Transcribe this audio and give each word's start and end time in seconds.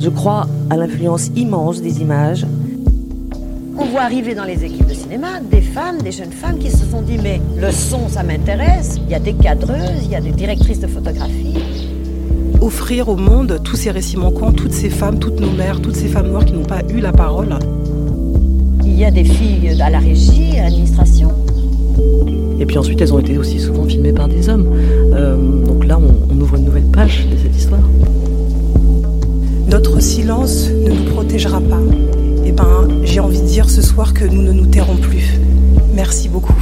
Je 0.00 0.08
crois 0.08 0.46
à 0.70 0.78
l'influence 0.78 1.30
immense 1.36 1.82
des 1.82 2.00
images. 2.00 2.46
On 3.76 3.84
voit 3.84 4.00
arriver 4.00 4.34
dans 4.34 4.44
les 4.44 4.64
équipes 4.64 4.86
de 4.86 4.94
cinéma 4.94 5.40
des 5.50 5.60
femmes, 5.60 6.00
des 6.00 6.10
jeunes 6.10 6.32
femmes 6.32 6.58
qui 6.58 6.70
se 6.70 6.86
sont 6.86 7.02
dit 7.02 7.18
mais 7.22 7.38
le 7.58 7.70
son 7.70 8.08
ça 8.08 8.22
m'intéresse, 8.22 8.98
il 9.04 9.10
y 9.10 9.14
a 9.14 9.18
des 9.18 9.34
cadreuses, 9.34 10.04
il 10.04 10.10
y 10.10 10.14
a 10.14 10.20
des 10.22 10.32
directrices 10.32 10.80
de 10.80 10.86
photographie. 10.86 11.54
Offrir 12.62 13.10
au 13.10 13.16
monde 13.16 13.60
tous 13.62 13.76
ces 13.76 13.90
récits 13.90 14.16
manquants, 14.16 14.52
toutes 14.52 14.72
ces 14.72 14.88
femmes, 14.88 15.18
toutes 15.18 15.38
nos 15.38 15.50
mères, 15.50 15.82
toutes 15.82 15.96
ces 15.96 16.08
femmes 16.08 16.28
noires 16.28 16.46
qui 16.46 16.54
n'ont 16.54 16.64
pas 16.64 16.80
eu 16.88 17.00
la 17.00 17.12
parole. 17.12 17.58
Il 18.82 18.98
y 18.98 19.04
a 19.04 19.10
des 19.10 19.24
filles 19.24 19.80
à 19.82 19.90
la 19.90 19.98
régie, 19.98 20.58
à 20.58 20.64
l'administration. 20.64 21.30
Et 22.58 22.64
puis 22.64 22.78
ensuite, 22.78 23.00
elles 23.02 23.12
ont 23.12 23.18
été 23.18 23.36
aussi 23.36 23.58
souvent 23.58 23.84
filmées 23.84 24.12
par 24.12 24.28
des 24.28 24.48
hommes. 24.48 24.66
Euh, 25.12 25.64
donc 25.64 25.86
là, 25.86 25.98
on, 25.98 26.34
on 26.34 26.40
ouvre 26.40 26.56
une 26.56 26.64
nouvelle 26.64 26.84
page 26.84 27.26
de 27.30 27.36
cette 27.36 27.56
histoire. 27.56 27.80
Notre 29.70 30.00
silence 30.00 30.68
ne 30.68 30.90
nous 30.90 31.04
protégera 31.12 31.60
pas. 31.60 31.78
Eh 32.44 32.50
ben, 32.50 32.88
j'ai 33.04 33.20
envie 33.20 33.40
de 33.40 33.46
dire 33.46 33.70
ce 33.70 33.80
soir 33.80 34.12
que 34.14 34.24
nous 34.24 34.42
ne 34.42 34.50
nous 34.50 34.66
tairons 34.66 34.96
plus. 34.96 35.38
Merci 35.94 36.28
beaucoup. 36.28 36.52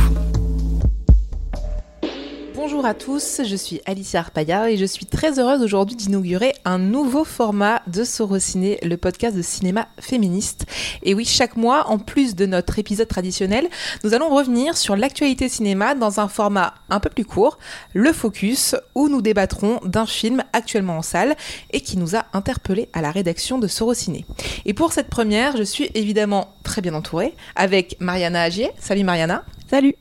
Bonjour 2.89 3.01
à 3.03 3.05
tous, 3.05 3.43
je 3.45 3.55
suis 3.55 3.83
Alicia 3.85 4.21
Arpaya 4.21 4.71
et 4.71 4.79
je 4.79 4.87
suis 4.87 5.05
très 5.05 5.39
heureuse 5.39 5.61
aujourd'hui 5.61 5.95
d'inaugurer 5.95 6.55
un 6.65 6.79
nouveau 6.79 7.23
format 7.23 7.83
de 7.87 8.03
Sorociné, 8.03 8.79
le 8.83 8.97
podcast 8.97 9.37
de 9.37 9.43
cinéma 9.43 9.89
féministe. 10.01 10.65
Et 11.03 11.13
oui, 11.13 11.27
chaque 11.27 11.59
mois, 11.59 11.89
en 11.91 11.99
plus 11.99 12.35
de 12.35 12.47
notre 12.47 12.79
épisode 12.79 13.07
traditionnel, 13.07 13.69
nous 14.05 14.15
allons 14.15 14.31
revenir 14.31 14.75
sur 14.75 14.97
l'actualité 14.97 15.51
cinéma 15.51 15.95
dans 15.95 16.19
un 16.19 16.29
format 16.29 16.77
un 16.89 16.99
peu 16.99 17.11
plus 17.11 17.27
court, 17.27 17.59
le 17.93 18.11
Focus, 18.11 18.75
où 18.95 19.11
nous 19.11 19.21
débattrons 19.21 19.81
d'un 19.85 20.07
film 20.07 20.43
actuellement 20.55 20.97
en 20.97 21.03
salle 21.03 21.37
et 21.73 21.83
qui 21.83 21.99
nous 21.99 22.17
a 22.17 22.25
interpellés 22.33 22.89
à 22.95 23.03
la 23.03 23.11
rédaction 23.11 23.59
de 23.59 23.67
Sorociné. 23.67 24.25
Et 24.65 24.73
pour 24.73 24.95
cette 24.95 25.11
première, 25.11 25.59
je 25.59 25.63
suis 25.63 25.91
évidemment 25.93 26.55
très 26.63 26.81
bien 26.81 26.95
entourée 26.95 27.35
avec 27.55 27.99
Mariana 28.01 28.41
Agier. 28.41 28.71
Salut 28.79 29.05
Mariana. 29.05 29.45
Salut. 29.71 29.97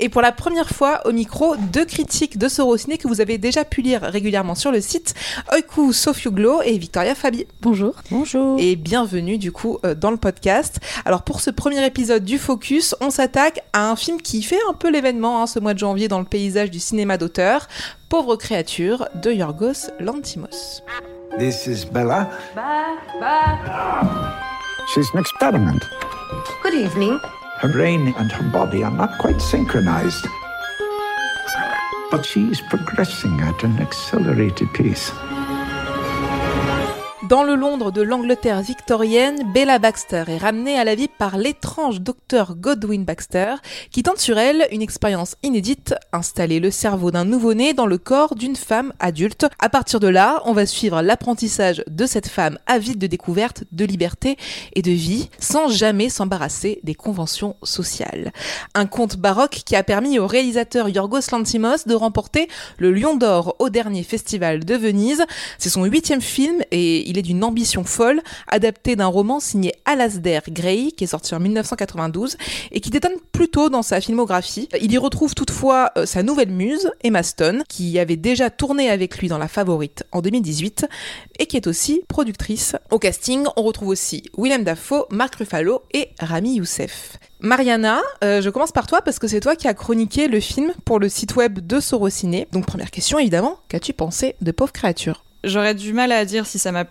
Et 0.00 0.08
pour 0.08 0.22
la 0.22 0.32
première 0.32 0.70
fois 0.70 1.02
au 1.06 1.12
micro, 1.12 1.54
deux 1.56 1.84
critiques 1.84 2.36
de 2.36 2.48
Sorociné 2.48 2.98
que 2.98 3.06
vous 3.06 3.20
avez 3.20 3.38
déjà 3.38 3.64
pu 3.64 3.80
lire 3.80 4.02
régulièrement 4.02 4.56
sur 4.56 4.72
le 4.72 4.80
site, 4.80 5.14
Oiku 5.52 5.92
Sofiuglo 5.92 6.62
et 6.62 6.76
Victoria 6.78 7.14
Fabi. 7.14 7.46
Bonjour. 7.60 7.94
Bonjour. 8.10 8.56
Et 8.58 8.74
bienvenue 8.74 9.38
du 9.38 9.52
coup 9.52 9.78
euh, 9.84 9.94
dans 9.94 10.10
le 10.10 10.16
podcast. 10.16 10.80
Alors 11.04 11.22
pour 11.22 11.40
ce 11.40 11.50
premier 11.50 11.84
épisode 11.86 12.24
du 12.24 12.38
Focus, 12.38 12.96
on 13.00 13.10
s'attaque 13.10 13.60
à 13.72 13.88
un 13.88 13.94
film 13.94 14.20
qui 14.20 14.42
fait 14.42 14.58
un 14.68 14.72
peu 14.72 14.90
l'événement 14.90 15.42
hein, 15.42 15.46
ce 15.46 15.60
mois 15.60 15.74
de 15.74 15.78
janvier 15.78 16.08
dans 16.08 16.18
le 16.18 16.24
paysage 16.24 16.70
du 16.70 16.80
cinéma 16.80 17.16
d'auteur, 17.16 17.68
Pauvre 18.08 18.36
créature 18.36 19.08
de 19.14 19.32
Yorgos 19.32 19.90
Lantimos. 20.00 20.82
This 21.38 21.66
is 21.66 21.84
Bella. 21.84 22.30
Bye, 22.54 22.96
bye. 23.20 23.58
She's 24.92 25.08
an 25.14 25.20
experiment. 25.20 25.82
Good 26.62 26.74
evening. 26.74 27.18
Her 27.64 27.72
brain 27.72 28.12
and 28.18 28.30
her 28.30 28.50
body 28.50 28.84
are 28.84 28.90
not 28.90 29.16
quite 29.16 29.40
synchronized. 29.40 30.26
But 32.10 32.26
she's 32.26 32.60
progressing 32.60 33.40
at 33.40 33.64
an 33.64 33.78
accelerated 33.78 34.70
pace. 34.74 35.10
Dans 37.34 37.42
le 37.42 37.56
Londres 37.56 37.90
de 37.90 38.00
l'Angleterre 38.00 38.62
victorienne, 38.62 39.50
Bella 39.52 39.80
Baxter 39.80 40.22
est 40.28 40.38
ramenée 40.38 40.78
à 40.78 40.84
la 40.84 40.94
vie 40.94 41.08
par 41.08 41.36
l'étrange 41.36 42.00
docteur 42.00 42.54
Godwin 42.54 43.04
Baxter, 43.04 43.56
qui 43.90 44.04
tente 44.04 44.20
sur 44.20 44.38
elle 44.38 44.68
une 44.70 44.82
expérience 44.82 45.34
inédite, 45.42 45.96
installer 46.12 46.60
le 46.60 46.70
cerveau 46.70 47.10
d'un 47.10 47.24
nouveau-né 47.24 47.74
dans 47.74 47.86
le 47.86 47.98
corps 47.98 48.36
d'une 48.36 48.54
femme 48.54 48.92
adulte. 49.00 49.48
À 49.58 49.68
partir 49.68 49.98
de 49.98 50.06
là, 50.06 50.42
on 50.44 50.52
va 50.52 50.64
suivre 50.64 51.02
l'apprentissage 51.02 51.82
de 51.88 52.06
cette 52.06 52.28
femme 52.28 52.56
avide 52.68 52.98
de 52.98 53.08
découvertes, 53.08 53.64
de 53.72 53.84
liberté 53.84 54.36
et 54.74 54.82
de 54.82 54.92
vie, 54.92 55.28
sans 55.40 55.66
jamais 55.66 56.10
s'embarrasser 56.10 56.78
des 56.84 56.94
conventions 56.94 57.56
sociales. 57.64 58.32
Un 58.76 58.86
conte 58.86 59.16
baroque 59.16 59.62
qui 59.66 59.74
a 59.74 59.82
permis 59.82 60.20
au 60.20 60.28
réalisateur 60.28 60.88
Yorgos 60.88 61.32
Lanthimos 61.32 61.84
de 61.88 61.94
remporter 61.96 62.46
le 62.78 62.92
Lion 62.92 63.16
d'Or 63.16 63.56
au 63.58 63.70
dernier 63.70 64.04
festival 64.04 64.64
de 64.64 64.76
Venise. 64.76 65.24
C'est 65.58 65.68
son 65.68 65.84
huitième 65.84 66.20
film 66.20 66.62
et 66.70 67.10
il 67.10 67.18
est 67.18 67.23
d'une 67.24 67.42
ambition 67.42 67.82
folle, 67.82 68.22
adapté 68.46 68.94
d'un 68.94 69.06
roman 69.06 69.40
signé 69.40 69.74
Alasdair 69.84 70.42
Gray, 70.48 70.92
qui 70.92 71.04
est 71.04 71.08
sorti 71.08 71.34
en 71.34 71.40
1992, 71.40 72.36
et 72.70 72.80
qui 72.80 72.90
détonne 72.90 73.14
plutôt 73.32 73.70
dans 73.70 73.82
sa 73.82 74.00
filmographie. 74.00 74.68
Il 74.80 74.92
y 74.92 74.98
retrouve 74.98 75.34
toutefois 75.34 75.90
euh, 75.98 76.06
sa 76.06 76.22
nouvelle 76.22 76.50
muse, 76.50 76.90
Emma 77.02 77.22
Stone, 77.22 77.64
qui 77.68 77.98
avait 77.98 78.16
déjà 78.16 78.50
tourné 78.50 78.90
avec 78.90 79.18
lui 79.18 79.28
dans 79.28 79.38
La 79.38 79.48
Favorite 79.48 80.04
en 80.12 80.20
2018, 80.20 80.86
et 81.38 81.46
qui 81.46 81.56
est 81.56 81.66
aussi 81.66 82.02
productrice. 82.08 82.76
Au 82.90 82.98
casting, 82.98 83.46
on 83.56 83.62
retrouve 83.62 83.88
aussi 83.88 84.22
Willem 84.36 84.62
Dafoe, 84.62 85.06
Mark 85.10 85.34
Ruffalo 85.36 85.82
et 85.92 86.10
Rami 86.20 86.56
Youssef. 86.56 87.18
Mariana, 87.40 88.00
euh, 88.22 88.40
je 88.40 88.48
commence 88.50 88.72
par 88.72 88.86
toi 88.86 89.02
parce 89.02 89.18
que 89.18 89.28
c'est 89.28 89.40
toi 89.40 89.56
qui 89.56 89.68
as 89.68 89.74
chroniqué 89.74 90.28
le 90.28 90.40
film 90.40 90.72
pour 90.84 90.98
le 90.98 91.08
site 91.08 91.36
web 91.36 91.58
de 91.58 91.80
Sorociné. 91.80 92.48
Donc 92.52 92.66
première 92.66 92.90
question 92.90 93.18
évidemment, 93.18 93.58
qu'as-tu 93.68 93.92
pensé 93.92 94.36
de 94.40 94.50
Pauvre 94.50 94.72
créature? 94.72 95.24
J'aurais 95.44 95.74
du 95.74 95.92
mal 95.92 96.12
à 96.12 96.24
dire 96.24 96.46
si 96.46 96.58
ça 96.58 96.72
m'a 96.72 96.84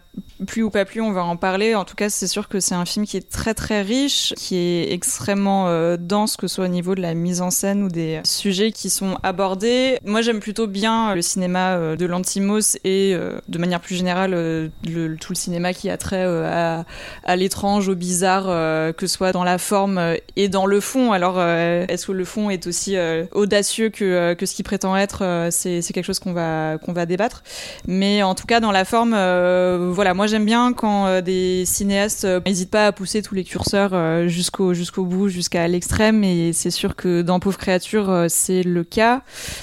plu 0.46 0.64
ou 0.64 0.70
pas 0.70 0.86
plu, 0.86 1.02
on 1.02 1.12
va 1.12 1.24
en 1.24 1.38
parler. 1.38 1.76
En 1.76 1.86
tout 1.86 1.96
cas, 1.96 2.10
c'est 2.10 2.28
sûr 2.28 2.48
que 2.48 2.60
c'est 2.60 2.76
un 2.76 2.86
film 2.86 3.06
qui 3.06 3.18
est 3.18 3.30
très 3.30 3.54
très 3.54 3.82
riche, 3.82 4.34
qui 4.38 4.58
est 4.58 4.92
extrêmement 4.92 5.68
euh, 5.68 5.98
dense, 5.98 6.38
que 6.38 6.48
ce 6.48 6.56
soit 6.56 6.66
au 6.66 6.70
niveau 6.70 6.96
de 6.96 7.02
la 7.02 7.14
mise 7.14 7.42
en 7.42 7.50
scène 7.50 7.84
ou 7.84 7.88
des 7.90 8.22
sujets 8.24 8.72
qui 8.72 8.90
sont 8.90 9.18
abordés. 9.24 9.98
Moi, 10.06 10.22
j'aime 10.22 10.40
plutôt 10.40 10.68
bien 10.68 11.16
le 11.16 11.22
cinéma 11.22 11.76
euh, 11.76 11.96
de 11.96 12.06
Lantimos 12.06 12.78
et 12.84 13.14
euh, 13.14 13.40
de 13.48 13.58
manière 13.58 13.80
plus 13.80 13.96
générale 13.96 14.34
euh, 14.34 14.70
le, 14.88 15.16
tout 15.18 15.32
le 15.32 15.38
cinéma 15.38 15.74
qui 15.74 15.90
a 15.90 15.98
trait 15.98 16.24
euh, 16.26 16.84
à, 17.24 17.36
l'étrange, 17.36 17.88
au 17.88 17.96
bizarre, 17.96 18.46
euh, 18.48 18.94
que 18.94 19.08
ce 19.08 19.16
soit 19.16 19.32
dans 19.32 19.44
la 19.44 19.58
forme 19.58 19.98
euh, 19.98 20.16
et 20.36 20.50
dans 20.50 20.66
le 20.66 20.80
fond. 20.80 21.12
Alors, 21.12 21.36
euh, 21.38 21.86
est-ce 21.88 22.08
que 22.08 22.12
le 22.12 22.26
fond 22.26 22.50
est 22.50 22.68
aussi 22.68 22.98
euh, 22.98 23.26
audacieux 23.32 23.90
que, 23.90 24.04
euh, 24.04 24.36
que 24.36 24.46
ce 24.46 24.56
qu'il 24.56 24.66
prétend 24.66 24.96
être 24.96 25.24
euh, 25.24 25.50
C'est 25.52 25.82
quelque 25.82 26.06
chose 26.06 26.20
qu'on 26.20 26.34
va, 26.34 26.78
qu'on 26.78 26.94
va 26.94 27.06
débattre. 27.06 27.44
Mais 27.88 28.24
en 28.24 28.36
cas, 28.48 28.60
dans 28.60 28.72
la 28.72 28.86
forme, 28.86 29.14
euh, 29.16 29.90
voilà, 29.92 30.14
moi 30.14 30.28
j'aime 30.28 30.46
bien 30.46 30.74
quand 30.74 31.08
euh, 31.08 31.22
des 31.22 31.64
cinéastes 31.66 32.26
euh, 32.26 32.42
n'hésitent 32.46 32.72
pas 32.72 32.88
à 32.88 32.92
pousser 32.92 33.22
tous 33.22 33.36
les 33.36 33.44
curseurs 33.44 34.28
jusqu'au 34.28 34.74
jusqu'au 34.74 35.06
bout, 35.06 35.30
jusqu'à 35.30 35.68
l'extrême. 35.68 36.24
Et 36.24 36.54
c'est 36.54 36.72
sûr 36.72 36.96
que 36.96 37.22
dans 37.22 37.40
Pauvre 37.40 37.58
créature, 37.58 38.26
c'est 38.30 38.64
le 38.64 38.84
cas 38.84 39.22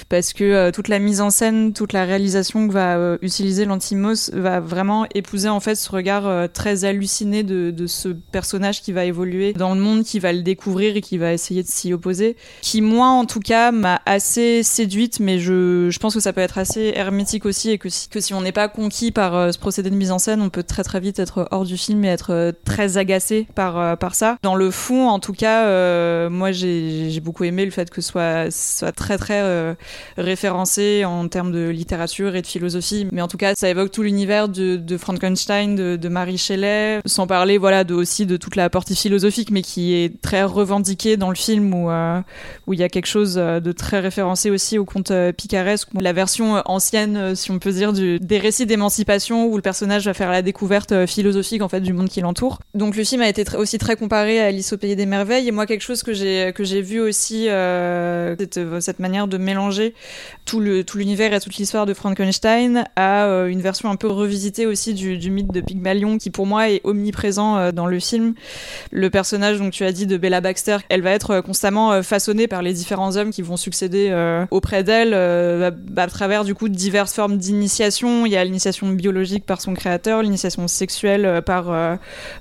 parce 0.09 0.33
que 0.33 0.69
toute 0.71 0.87
la 0.87 0.99
mise 0.99 1.21
en 1.21 1.29
scène, 1.29 1.73
toute 1.73 1.93
la 1.93 2.05
réalisation 2.05 2.67
que 2.67 2.73
va 2.73 3.17
utiliser 3.21 3.65
Lantimos 3.65 4.31
va 4.33 4.59
vraiment 4.59 5.05
épouser 5.13 5.49
en 5.49 5.59
fait 5.59 5.75
ce 5.75 5.89
regard 5.91 6.49
très 6.51 6.85
halluciné 6.85 7.43
de, 7.43 7.71
de 7.71 7.87
ce 7.87 8.09
personnage 8.09 8.81
qui 8.81 8.91
va 8.91 9.05
évoluer 9.05 9.53
dans 9.53 9.73
le 9.73 9.81
monde, 9.81 10.03
qui 10.03 10.19
va 10.19 10.33
le 10.33 10.41
découvrir 10.41 10.95
et 10.95 11.01
qui 11.01 11.17
va 11.17 11.33
essayer 11.33 11.63
de 11.63 11.67
s'y 11.67 11.93
opposer. 11.93 12.35
Qui 12.61 12.81
moi, 12.81 13.07
en 13.07 13.25
tout 13.25 13.39
cas, 13.39 13.71
m'a 13.71 14.01
assez 14.05 14.63
séduite, 14.63 15.19
mais 15.19 15.39
je, 15.39 15.89
je 15.89 15.99
pense 15.99 16.13
que 16.13 16.19
ça 16.19 16.33
peut 16.33 16.41
être 16.41 16.57
assez 16.57 16.93
hermétique 16.95 17.45
aussi 17.45 17.71
et 17.71 17.77
que 17.77 17.89
si, 17.89 18.09
que 18.09 18.19
si 18.19 18.33
on 18.33 18.41
n'est 18.41 18.51
pas 18.51 18.70
conquis 18.71 19.11
par 19.11 19.35
euh, 19.35 19.51
ce 19.51 19.59
procédé 19.59 19.89
de 19.89 19.95
mise 19.95 20.11
en 20.11 20.19
scène, 20.19 20.41
on 20.41 20.49
peut 20.49 20.63
très 20.63 20.83
très 20.83 20.99
vite 20.99 21.19
être 21.19 21.47
hors 21.51 21.65
du 21.65 21.77
film 21.77 22.03
et 22.05 22.07
être 22.07 22.33
euh, 22.33 22.51
très 22.65 22.97
agacé 22.97 23.47
par, 23.55 23.77
euh, 23.77 23.95
par 23.95 24.15
ça. 24.15 24.37
Dans 24.41 24.55
le 24.55 24.71
fond, 24.71 25.09
en 25.09 25.19
tout 25.19 25.33
cas, 25.33 26.29
moi 26.29 26.51
j'ai 26.51 27.19
beaucoup 27.21 27.43
aimé 27.43 27.65
le 27.65 27.71
fait 27.71 27.89
que 27.89 28.01
ce 28.01 28.11
soit, 28.11 28.51
soit 28.51 28.91
très 28.91 29.17
très 29.17 29.75
référencé 30.17 31.05
en 31.05 31.27
termes 31.27 31.51
de 31.51 31.69
littérature 31.69 32.35
et 32.35 32.41
de 32.41 32.47
philosophie, 32.47 33.07
mais 33.11 33.21
en 33.21 33.27
tout 33.27 33.37
cas 33.37 33.53
ça 33.55 33.69
évoque 33.69 33.91
tout 33.91 34.03
l'univers 34.03 34.49
de, 34.49 34.97
Frankenstein, 34.97 35.75
de, 35.75 36.09
Marie 36.09 36.37
Shelley, 36.37 37.01
sans 37.05 37.27
parler 37.27 37.57
voilà 37.57 37.83
de, 37.83 37.93
aussi 37.93 38.25
de 38.25 38.37
toute 38.37 38.55
la 38.55 38.69
partie 38.69 38.95
philosophique, 38.95 39.51
mais 39.51 39.61
qui 39.61 39.93
est 39.93 40.21
très 40.21 40.43
revendiquée 40.43 41.17
dans 41.17 41.29
le 41.29 41.35
film 41.35 41.73
où 41.73 41.89
où 42.67 42.73
il 42.73 42.79
y 42.79 42.83
a 42.83 42.89
quelque 42.89 43.07
chose 43.07 43.35
de 43.35 43.71
très 43.71 43.99
référencé 43.99 44.49
aussi 44.49 44.77
au 44.77 44.85
conte 44.85 45.11
picaresque, 45.37 45.89
la 45.99 46.13
version 46.13 46.61
ancienne, 46.65 47.35
si 47.35 47.51
on 47.51 47.59
peut 47.59 47.71
dire, 47.71 47.93
du, 47.93 48.19
des 48.19 48.37
récits 48.51 48.65
d'émancipation 48.65 49.45
où 49.45 49.55
le 49.55 49.61
personnage 49.61 50.05
va 50.05 50.13
faire 50.13 50.29
la 50.29 50.41
découverte 50.41 50.91
euh, 50.91 51.07
philosophique 51.07 51.61
en 51.61 51.69
fait 51.69 51.79
du 51.79 51.93
monde 51.93 52.09
qui 52.09 52.19
l'entoure. 52.19 52.59
Donc 52.73 52.97
le 52.97 53.05
film 53.05 53.21
a 53.21 53.29
été 53.29 53.45
aussi 53.55 53.77
très 53.77 53.95
comparé 53.95 54.41
à 54.41 54.47
Alice 54.47 54.73
au 54.73 54.77
pays 54.77 54.97
des 54.97 55.05
merveilles 55.05 55.47
et 55.47 55.51
moi 55.51 55.65
quelque 55.65 55.83
chose 55.83 56.03
que 56.03 56.11
j'ai 56.11 56.51
que 56.53 56.65
j'ai 56.65 56.81
vu 56.81 56.99
aussi 56.99 57.47
euh, 57.47 58.35
cette, 58.37 58.59
cette 58.81 58.99
manière 58.99 59.29
de 59.29 59.37
mélanger 59.37 59.93
tout 60.43 60.59
le 60.59 60.83
tout 60.83 60.97
l'univers 60.97 61.33
et 61.33 61.39
toute 61.39 61.55
l'histoire 61.55 61.85
de 61.85 61.93
Frankenstein 61.93 62.83
à 62.97 63.25
euh, 63.25 63.47
une 63.47 63.61
version 63.61 63.89
un 63.89 63.95
peu 63.95 64.07
revisitée 64.07 64.65
aussi 64.65 64.93
du, 64.93 65.31
mythe 65.31 65.53
de 65.53 65.61
Pygmalion 65.61 66.17
qui 66.17 66.29
pour 66.29 66.45
moi 66.45 66.69
est 66.69 66.81
omniprésent 66.83 67.57
euh, 67.57 67.71
dans 67.71 67.87
le 67.87 67.99
film. 67.99 68.33
Le 68.91 69.09
personnage 69.09 69.59
donc 69.59 69.71
tu 69.71 69.85
as 69.85 69.93
dit 69.93 70.07
de 70.07 70.17
Bella 70.17 70.41
Baxter, 70.41 70.77
elle 70.89 71.01
va 71.01 71.11
être 71.11 71.31
euh, 71.31 71.41
constamment 71.41 71.93
euh, 71.93 72.01
façonnée 72.01 72.47
par 72.47 72.61
les 72.61 72.73
différents 72.73 73.15
hommes 73.15 73.31
qui 73.31 73.41
vont 73.41 73.57
succéder 73.57 74.09
euh, 74.09 74.45
auprès 74.51 74.83
d'elle 74.83 75.13
euh, 75.13 75.71
à, 75.95 76.01
à 76.01 76.07
travers 76.07 76.43
du 76.43 76.53
coup 76.53 76.67
diverses 76.69 77.13
formes 77.13 77.37
d'initiation. 77.37 78.25
Il 78.25 78.31
y 78.31 78.37
a 78.37 78.40
l'initiation 78.43 78.89
biologique 78.89 79.45
par 79.45 79.61
son 79.61 79.73
créateur, 79.73 80.21
l'initiation 80.21 80.67
sexuelle 80.67 81.41
par 81.45 81.97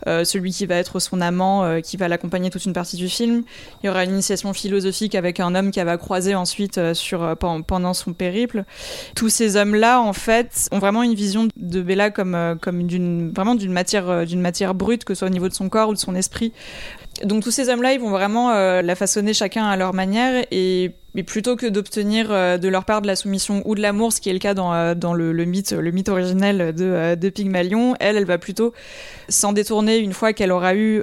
celui 0.07 0.53
qui 0.53 0.67
va 0.67 0.77
être 0.77 0.99
son 1.01 1.21
amant, 1.21 1.81
qui 1.81 1.97
va 1.97 2.09
l'accompagner 2.09 2.51
toute 2.51 2.65
une 2.65 2.73
partie 2.73 2.97
du 2.97 3.09
film. 3.09 3.43
Il 3.83 3.87
y 3.87 3.89
aura 3.89 4.05
une 4.05 4.13
initiation 4.13 4.53
philosophique 4.53 5.15
avec 5.15 5.41
un 5.41 5.55
homme 5.55 5.71
qu'elle 5.71 5.87
va 5.87 5.97
croiser 5.97 6.35
ensuite 6.35 6.95
sur, 6.95 7.37
pendant 7.39 7.95
son 7.95 8.13
périple. 8.13 8.65
Tous 9.15 9.29
ces 9.29 9.57
hommes-là, 9.57 10.01
en 10.01 10.13
fait, 10.13 10.69
ont 10.73 10.79
vraiment 10.79 11.03
une 11.03 11.15
vision 11.15 11.49
de 11.57 11.83
Bella 11.83 12.11
comme, 12.11 12.59
comme 12.61 12.87
d'une, 12.87 13.33
vraiment 13.33 13.55
d'une 13.55 13.73
matière, 13.73 14.27
d'une 14.27 14.41
matière 14.41 14.75
brute, 14.75 15.05
que 15.05 15.15
ce 15.15 15.21
soit 15.21 15.29
au 15.29 15.33
niveau 15.33 15.49
de 15.49 15.55
son 15.55 15.69
corps 15.69 15.89
ou 15.89 15.95
de 15.95 15.99
son 15.99 16.15
esprit. 16.15 16.53
Donc 17.25 17.43
tous 17.43 17.51
ces 17.51 17.69
hommes-là, 17.69 17.93
ils 17.93 18.01
vont 18.01 18.11
vraiment 18.11 18.51
la 18.51 18.95
façonner 18.95 19.35
chacun 19.35 19.67
à 19.67 19.77
leur 19.77 19.95
manière 19.95 20.45
et 20.51 20.93
mais 21.15 21.23
plutôt 21.23 21.57
que 21.57 21.67
d'obtenir 21.67 22.29
euh, 22.31 22.59
de 22.59 22.69
leur 22.69 22.85
part 22.85 23.03
de 23.03 23.07
la 23.07 23.17
soumission 23.17 23.63
ou 23.65 23.75
de 23.75 23.81
l'amour, 23.81 24.13
ce 24.13 24.21
qui 24.21 24.31
est 24.31 24.33
le 24.33 24.39
cas 24.39 24.55
dans, 24.55 24.73
euh, 24.73 24.95
dans 24.95 25.15
le, 25.15 25.33
mythe, 25.45 25.73
le 25.73 25.91
mythe 25.91 26.09
originel 26.09 26.75
de, 26.75 26.85
euh, 26.85 27.17
de 27.17 27.29
Pygmalion, 27.29 27.95
elle, 28.01 28.17
elle 28.17 28.25
va 28.25 28.39
plutôt 28.39 28.73
s'en 29.29 29.53
détourner 29.53 29.99
une 29.99 30.13
fois 30.13 30.33
qu'elle 30.33 30.53
aura 30.53 30.75
eu 30.75 31.01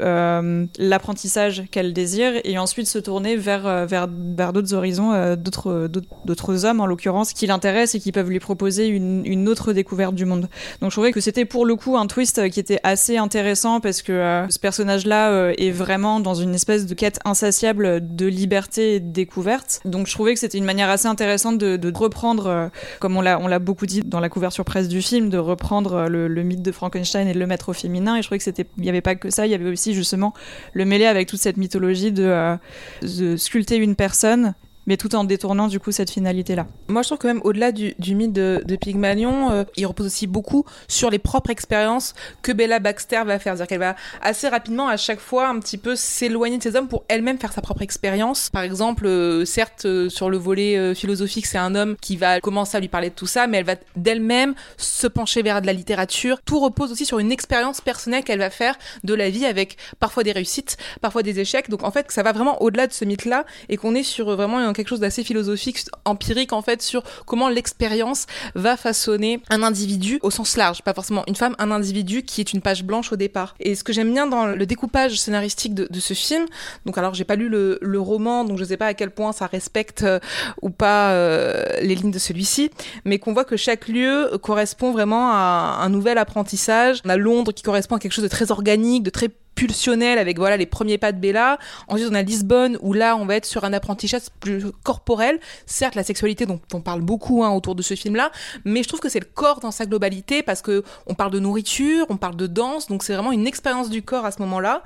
l'apprentissage 0.79 1.63
qu'elle 1.71 1.93
désire 1.93 2.33
et 2.43 2.57
ensuite 2.57 2.87
se 2.87 2.99
tourner 2.99 3.37
vers, 3.37 3.85
vers, 3.85 4.07
vers 4.09 4.53
d'autres 4.53 4.73
horizons, 4.73 5.35
d'autres, 5.35 6.65
hommes 6.65 6.81
en 6.81 6.85
l'occurrence, 6.85 7.31
qui 7.31 7.47
l'intéressent 7.47 7.95
et 7.95 7.99
qui 7.99 8.11
peuvent 8.11 8.29
lui 8.29 8.39
proposer 8.39 8.87
une, 8.87 9.25
une, 9.25 9.47
autre 9.47 9.71
découverte 9.71 10.13
du 10.13 10.25
monde. 10.25 10.49
Donc 10.81 10.91
je 10.91 10.95
trouvais 10.95 11.13
que 11.13 11.21
c'était 11.21 11.45
pour 11.45 11.65
le 11.65 11.75
coup 11.75 11.97
un 11.97 12.05
twist 12.07 12.49
qui 12.49 12.59
était 12.59 12.79
assez 12.83 13.17
intéressant 13.17 13.79
parce 13.79 14.01
que 14.01 14.45
ce 14.49 14.59
personnage-là 14.59 15.53
est 15.57 15.71
vraiment 15.71 16.19
dans 16.19 16.35
une 16.35 16.53
espèce 16.53 16.85
de 16.85 16.93
quête 16.93 17.19
insatiable 17.23 18.15
de 18.15 18.25
liberté 18.25 18.95
et 18.95 18.99
de 18.99 19.11
découverte. 19.11 19.79
Je 20.05 20.13
trouvais 20.13 20.33
que 20.33 20.39
c'était 20.39 20.57
une 20.57 20.65
manière 20.65 20.89
assez 20.89 21.07
intéressante 21.07 21.57
de, 21.57 21.91
reprendre, 21.97 22.47
euh, 22.47 22.67
comme 22.99 23.17
on 23.17 23.21
l'a, 23.21 23.59
beaucoup 23.59 23.85
dit 23.85 24.01
dans 24.01 24.19
la 24.19 24.29
couverture 24.29 24.65
presse 24.65 24.87
du 24.87 25.01
film, 25.01 25.29
de 25.29 25.37
reprendre 25.37 25.93
euh, 25.93 26.27
le, 26.27 26.43
mythe 26.43 26.61
de 26.61 26.71
Frankenstein 26.71 27.27
et 27.27 27.33
de 27.33 27.39
le 27.39 27.47
mettre 27.47 27.69
au 27.69 27.73
féminin. 27.73 28.15
Et 28.15 28.21
je 28.21 28.27
trouvais 28.27 28.37
que 28.37 28.43
c'était, 28.43 28.67
il 28.77 28.83
n'y 28.83 28.89
avait 28.89 29.01
pas 29.01 29.15
que 29.15 29.29
ça, 29.29 29.47
il 29.47 29.51
y 29.51 29.55
avait 29.55 29.69
aussi 29.69 29.93
justement 29.93 30.33
le 30.73 30.85
mêler 30.85 31.05
avec 31.05 31.27
toute 31.27 31.39
cette 31.39 31.57
mythologie 31.57 32.11
de, 32.11 32.23
euh, 32.23 32.55
de 33.01 33.37
sculpter 33.37 33.77
une 33.77 33.95
personne 33.95 34.53
mais 34.87 34.97
tout 34.97 35.13
en 35.15 35.23
détournant 35.25 35.67
du 35.67 35.79
coup 35.79 35.91
cette 35.91 36.09
finalité-là. 36.09 36.65
Moi, 36.87 37.03
je 37.03 37.09
trouve 37.09 37.19
que 37.19 37.27
même 37.27 37.41
au-delà 37.43 37.71
du, 37.71 37.93
mythe 38.15 38.33
de, 38.33 38.75
Pygmalion, 38.77 39.51
euh, 39.51 39.63
il 39.75 39.85
repose 39.85 40.05
aussi 40.05 40.27
beaucoup 40.27 40.65
sur 40.87 41.09
les 41.09 41.19
propres 41.19 41.49
expériences 41.49 42.15
que 42.41 42.51
Bella 42.51 42.79
Baxter 42.79 43.23
va 43.25 43.37
faire. 43.37 43.55
C'est-à-dire 43.55 43.67
qu'elle 43.67 43.79
va 43.79 43.95
assez 44.21 44.47
rapidement, 44.47 44.87
à 44.87 44.97
chaque 44.97 45.19
fois, 45.19 45.49
un 45.49 45.59
petit 45.59 45.77
peu 45.77 45.95
s'éloigner 45.95 46.57
de 46.57 46.63
ses 46.63 46.75
hommes 46.75 46.87
pour 46.87 47.03
elle-même 47.09 47.37
faire 47.37 47.51
sa 47.51 47.61
propre 47.61 47.81
expérience. 47.81 48.49
Par 48.49 48.63
exemple, 48.63 49.05
euh, 49.05 49.45
certes, 49.45 49.85
euh, 49.85 50.09
sur 50.09 50.29
le 50.29 50.37
volet 50.37 50.95
philosophique, 50.95 51.45
c'est 51.45 51.57
un 51.57 51.75
homme 51.75 51.95
qui 51.99 52.15
va 52.15 52.39
commencer 52.39 52.77
à 52.77 52.79
lui 52.79 52.87
parler 52.87 53.09
de 53.09 53.15
tout 53.15 53.27
ça, 53.27 53.47
mais 53.47 53.57
elle 53.57 53.65
va 53.65 53.75
d'elle-même 53.95 54.55
se 54.77 55.07
pencher 55.07 55.41
vers 55.41 55.61
de 55.61 55.67
la 55.67 55.73
littérature. 55.73 56.39
Tout 56.45 56.59
repose 56.59 56.91
aussi 56.91 57.05
sur 57.05 57.19
une 57.19 57.31
expérience 57.31 57.81
personnelle 57.81 58.23
qu'elle 58.23 58.39
va 58.39 58.49
faire 58.49 58.75
de 59.03 59.13
la 59.13 59.29
vie 59.29 59.45
avec 59.45 59.77
parfois 59.99 60.23
des 60.23 60.31
réussites, 60.31 60.77
parfois 61.01 61.23
des 61.23 61.39
échecs. 61.39 61.69
Donc 61.69 61.83
en 61.83 61.91
fait, 61.91 62.11
ça 62.11 62.23
va 62.23 62.31
vraiment 62.31 62.61
au-delà 62.61 62.87
de 62.87 62.93
ce 62.93 63.03
mythe-là 63.03 63.45
et 63.69 63.77
qu'on 63.77 63.93
est 63.95 64.03
sur 64.03 64.35
vraiment 64.35 64.59
quelque 64.77 64.87
chose 64.87 65.01
d'assez 65.01 65.23
philosophique, 65.23 65.85
empirique 66.05 66.53
en 66.53 66.61
fait, 66.61 66.81
sur 66.81 67.03
comment 67.25 67.49
l'expérience 67.49 68.25
va 68.55 68.77
façonner 68.77 69.41
un 69.49 69.63
individu 69.63 70.19
au 70.21 70.31
sens 70.31 70.55
large, 70.55 70.81
pas 70.83 70.93
forcément 70.93 71.23
une 71.27 71.35
femme, 71.35 71.55
un 71.59 71.71
individu 71.71 72.23
qui 72.23 72.39
est 72.41 72.53
une 72.53 72.61
page 72.61 72.83
blanche 72.83 73.11
au 73.11 73.17
départ. 73.17 73.55
Et 73.59 73.75
ce 73.75 73.83
que 73.83 73.91
j'aime 73.91 74.13
bien 74.13 74.27
dans 74.27 74.45
le 74.45 74.65
découpage 74.65 75.19
scénaristique 75.19 75.73
de, 75.73 75.99
ce 75.99 76.13
film, 76.13 76.45
donc 76.85 76.97
alors 76.97 77.13
j'ai 77.13 77.25
pas 77.25 77.35
lu 77.35 77.49
le, 77.49 77.97
roman, 77.97 78.45
donc 78.45 78.59
je 78.59 78.63
sais 78.63 78.77
pas 78.77 78.85
à 78.85 78.93
quel 78.93 79.09
point 79.09 79.31
ça 79.31 79.47
respecte 79.47 80.03
euh, 80.03 80.19
ou 80.61 80.69
pas 80.69 81.09
euh, 81.09 81.65
les 81.81 81.95
lignes 81.95 82.11
de 82.11 82.19
celui-ci, 82.19 82.69
mais 83.05 83.17
qu'on 83.17 83.33
voit 83.33 83.43
que 83.43 83.57
chaque 83.57 83.87
lieu 83.87 84.37
correspond 84.41 84.91
vraiment 84.91 85.31
à 85.31 85.79
un 85.81 85.89
nouvel 85.89 86.19
apprentissage. 86.19 87.01
On 87.03 87.09
a 87.09 87.17
Londres 87.17 87.51
qui 87.51 87.63
correspond 87.63 87.95
à 87.95 87.99
quelque 87.99 88.13
chose 88.13 88.23
de 88.23 88.29
très 88.29 88.51
organique, 88.51 89.01
de 89.01 89.09
très 89.09 89.29
pulsionnel 89.57 90.19
avec 90.19 90.37
voilà 90.37 90.55
les 90.55 90.67
premiers 90.67 90.99
pas 90.99 91.11
de 91.11 91.19
Bella. 91.19 91.57
Ensuite, 91.87 92.07
on 92.11 92.13
a 92.13 92.21
Lisbonne 92.21 92.77
où 92.81 92.93
là, 92.93 93.17
on 93.17 93.25
va 93.25 93.35
être 93.35 93.45
sur 93.45 93.65
un 93.65 93.73
apprentissage 93.73 94.21
plus 94.39 94.63
corporel. 94.83 95.39
Certes, 95.65 95.95
la 95.95 96.03
sexualité 96.03 96.45
dont 96.45 96.61
on 96.73 96.79
parle 96.79 97.01
beaucoup 97.01 97.43
hein, 97.43 97.49
autour 97.49 97.73
de 97.73 97.81
ce 97.81 97.95
film-là, 97.95 98.31
mais 98.65 98.83
je 98.83 98.87
trouve 98.87 98.99
que 98.99 99.09
c'est 99.09 99.19
le 99.19 99.25
corps 99.25 99.59
dans 99.59 99.71
sa 99.71 99.87
globalité 99.87 100.43
parce 100.43 100.61
que 100.61 100.83
on 101.07 101.15
parle 101.15 101.31
de 101.31 101.39
nourriture, 101.39 102.05
on 102.09 102.17
parle 102.17 102.35
de 102.35 102.45
danse, 102.45 102.87
donc 102.87 103.01
c'est 103.01 103.13
vraiment 103.13 103.31
une 103.31 103.47
expérience 103.47 103.89
du 103.89 104.03
corps 104.03 104.25
à 104.25 104.31
ce 104.31 104.39
moment-là. 104.43 104.83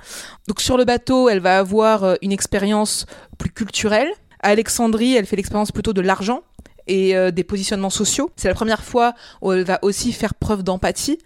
Donc 0.48 0.62
sur 0.62 0.78
le 0.78 0.84
bateau, 0.84 1.28
elle 1.28 1.40
va 1.40 1.58
avoir 1.58 2.04
euh, 2.04 2.14
une 2.22 2.32
expérience 2.32 3.04
plus 3.36 3.50
culturelle. 3.50 4.08
À 4.42 4.48
Alexandrie, 4.48 5.14
elle 5.14 5.26
fait 5.26 5.36
l'expérience 5.36 5.70
plutôt 5.70 5.92
de 5.92 6.00
l'argent 6.00 6.42
et 6.86 7.16
euh, 7.16 7.30
des 7.30 7.44
positionnements 7.44 7.90
sociaux. 7.90 8.30
C'est 8.36 8.48
la 8.48 8.54
première 8.54 8.82
fois 8.82 9.14
où 9.40 9.52
elle 9.52 9.64
va 9.64 9.78
aussi 9.82 10.12
faire 10.12 10.34
preuve 10.34 10.62
d'empathie. 10.62 11.18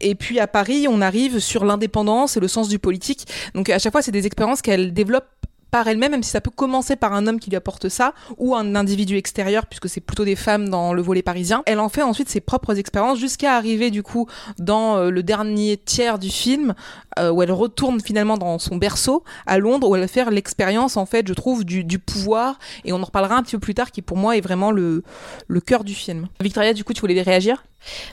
Et 0.00 0.14
puis 0.14 0.40
à 0.40 0.46
Paris, 0.46 0.86
on 0.88 1.00
arrive 1.00 1.38
sur 1.38 1.64
l'indépendance 1.64 2.36
et 2.36 2.40
le 2.40 2.48
sens 2.48 2.68
du 2.68 2.78
politique. 2.78 3.26
Donc 3.54 3.68
à 3.70 3.78
chaque 3.78 3.92
fois, 3.92 4.02
c'est 4.02 4.12
des 4.12 4.26
expériences 4.26 4.62
qu'elle 4.62 4.92
développe 4.92 5.26
par 5.70 5.86
elle-même, 5.88 6.12
même 6.12 6.22
si 6.22 6.30
ça 6.30 6.40
peut 6.40 6.50
commencer 6.50 6.96
par 6.96 7.12
un 7.12 7.26
homme 7.26 7.40
qui 7.40 7.50
lui 7.50 7.56
apporte 7.56 7.88
ça, 7.88 8.14
ou 8.38 8.54
un 8.54 8.74
individu 8.74 9.16
extérieur, 9.16 9.66
puisque 9.66 9.88
c'est 9.88 10.00
plutôt 10.00 10.24
des 10.24 10.36
femmes 10.36 10.68
dans 10.68 10.92
le 10.92 11.02
volet 11.02 11.22
parisien. 11.22 11.62
Elle 11.66 11.80
en 11.80 11.88
fait 11.88 12.02
ensuite 12.02 12.28
ses 12.28 12.40
propres 12.40 12.78
expériences 12.78 13.18
jusqu'à 13.18 13.56
arriver 13.56 13.90
du 13.90 14.02
coup 14.02 14.26
dans 14.58 14.96
euh, 14.96 15.10
le 15.10 15.22
dernier 15.22 15.76
tiers 15.76 16.18
du 16.18 16.30
film, 16.30 16.74
euh, 17.18 17.30
où 17.30 17.42
elle 17.42 17.52
retourne 17.52 18.00
finalement 18.00 18.36
dans 18.36 18.58
son 18.58 18.76
berceau 18.76 19.24
à 19.46 19.58
Londres, 19.58 19.88
où 19.88 19.94
elle 19.94 20.02
va 20.02 20.08
faire 20.08 20.30
l'expérience 20.30 20.96
en 20.96 21.06
fait, 21.06 21.26
je 21.26 21.34
trouve, 21.34 21.64
du, 21.64 21.98
pouvoir, 21.98 22.58
et 22.84 22.92
on 22.92 23.00
en 23.00 23.04
reparlera 23.04 23.36
un 23.36 23.42
petit 23.42 23.56
peu 23.56 23.60
plus 23.60 23.74
tard, 23.74 23.90
qui 23.90 24.02
pour 24.02 24.16
moi 24.16 24.36
est 24.36 24.40
vraiment 24.40 24.70
le, 24.70 25.02
le 25.48 25.60
cœur 25.60 25.84
du 25.84 25.94
film. 25.94 26.28
Victoria, 26.40 26.72
du 26.72 26.84
coup, 26.84 26.92
tu 26.92 27.00
voulais 27.00 27.20
réagir? 27.22 27.64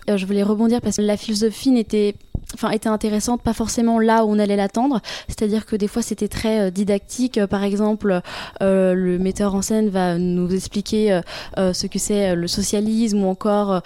Euh, 0.10 0.18
Je 0.18 0.26
voulais 0.26 0.44
rebondir 0.44 0.82
parce 0.82 0.98
que 0.98 1.02
la 1.02 1.18
philosophie 1.18 1.72
n'était 1.72 2.16
enfin 2.54 2.70
était 2.72 2.90
intéressante 2.90 3.42
pas 3.42 3.54
forcément 3.54 4.00
là 4.00 4.26
où 4.26 4.32
on 4.32 4.40
allait 4.40 4.56
l'attendre. 4.56 5.02
C'est-à-dire 5.28 5.66
que 5.66 5.76
des 5.76 5.88
fois 5.88 6.02
c'était 6.02 6.28
très 6.28 6.60
euh, 6.60 6.72
didactique. 6.72 7.40
Par 7.46 7.64
exemple 7.64 8.22
euh, 8.62 8.94
le 8.94 9.20
metteur 9.20 9.56
en 9.56 9.62
scène 9.62 9.90
va 9.90 10.18
nous 10.18 10.54
expliquer 10.54 11.22
euh, 11.58 11.74
ce 11.74 11.88
que 11.88 12.00
c'est 12.00 12.36
le 12.36 12.48
socialisme 12.48 13.24
ou 13.24 13.28
encore 13.28 13.82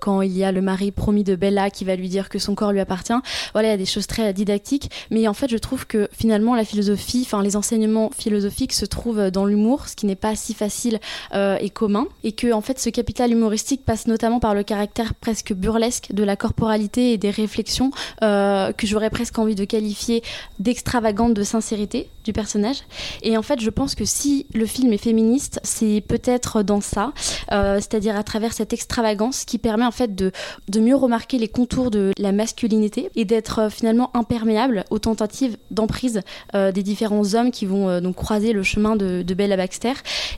quand 0.00 0.22
il 0.22 0.36
y 0.36 0.44
a 0.44 0.52
le 0.52 0.62
mari 0.62 0.90
promis 0.90 1.24
de 1.24 1.34
Bella 1.34 1.70
qui 1.70 1.84
va 1.84 1.96
lui 1.96 2.08
dire 2.08 2.28
que 2.28 2.38
son 2.38 2.54
corps 2.54 2.72
lui 2.72 2.80
appartient. 2.80 3.12
Voilà 3.52 3.68
il 3.68 3.70
y 3.72 3.74
a 3.74 3.78
des 3.78 3.86
choses 3.86 4.06
très 4.06 4.32
didactiques. 4.32 4.90
Mais 5.10 5.26
en 5.28 5.34
fait 5.34 5.50
je 5.50 5.56
trouve 5.56 5.86
que 5.86 6.08
finalement 6.12 6.54
la 6.54 6.64
philosophie 6.64 7.22
enfin 7.24 7.42
les 7.42 7.56
enseignements 7.56 8.10
philosophiques 8.16 8.72
se 8.72 8.84
trouvent 8.84 9.30
dans 9.30 9.44
l'humour 9.44 9.88
ce 9.88 9.96
qui 9.96 10.06
n'est 10.06 10.16
pas 10.16 10.36
si 10.36 10.54
facile 10.54 10.98
et 11.34 11.70
commun. 11.70 12.06
Et 12.24 12.32
que 12.32 12.52
en 12.52 12.60
fait 12.60 12.78
ce 12.78 12.90
capital 12.90 13.30
humoristique 13.30 13.84
passe 13.84 14.06
notamment 14.06 14.40
par 14.40 14.54
le 14.54 14.62
caractère 14.62 15.14
presque 15.14 15.52
burlesque 15.52 16.12
de 16.12 16.24
la 16.24 16.36
corporalité 16.36 17.12
et 17.12 17.18
des 17.18 17.30
réflexions 17.30 17.90
euh, 18.22 18.72
que 18.72 18.86
j'aurais 18.86 19.10
presque 19.10 19.38
envie 19.38 19.54
de 19.54 19.64
qualifier 19.64 20.22
d'extravagante 20.58 21.34
de 21.34 21.42
sincérité 21.42 22.08
du 22.24 22.32
personnage. 22.32 22.78
Et 23.22 23.36
en 23.38 23.42
fait, 23.42 23.60
je 23.60 23.70
pense 23.70 23.94
que 23.94 24.04
si 24.04 24.46
le 24.52 24.66
film 24.66 24.92
est 24.92 24.98
féministe, 24.98 25.58
c'est 25.62 26.02
peut-être 26.06 26.62
dans 26.62 26.80
ça, 26.80 27.12
euh, 27.52 27.76
c'est-à-dire 27.76 28.16
à 28.16 28.22
travers 28.22 28.52
cette 28.52 28.72
extravagance 28.72 29.44
qui 29.44 29.58
permet 29.58 29.86
en 29.86 29.90
fait 29.90 30.14
de, 30.14 30.32
de 30.68 30.80
mieux 30.80 30.96
remarquer 30.96 31.38
les 31.38 31.48
contours 31.48 31.90
de 31.90 32.12
la 32.18 32.32
masculinité 32.32 33.10
et 33.16 33.24
d'être 33.24 33.60
euh, 33.60 33.70
finalement 33.70 34.10
imperméable 34.14 34.84
aux 34.90 34.98
tentatives 34.98 35.56
d'emprise 35.70 36.20
des 36.54 36.82
différents 36.82 37.34
hommes 37.34 37.50
qui 37.50 37.64
vont 37.64 38.00
donc 38.00 38.16
croiser 38.16 38.52
le 38.52 38.62
chemin 38.62 38.96
de, 38.96 39.22
de, 39.22 39.34
Bella 39.34 39.56
Baxter. 39.56 39.92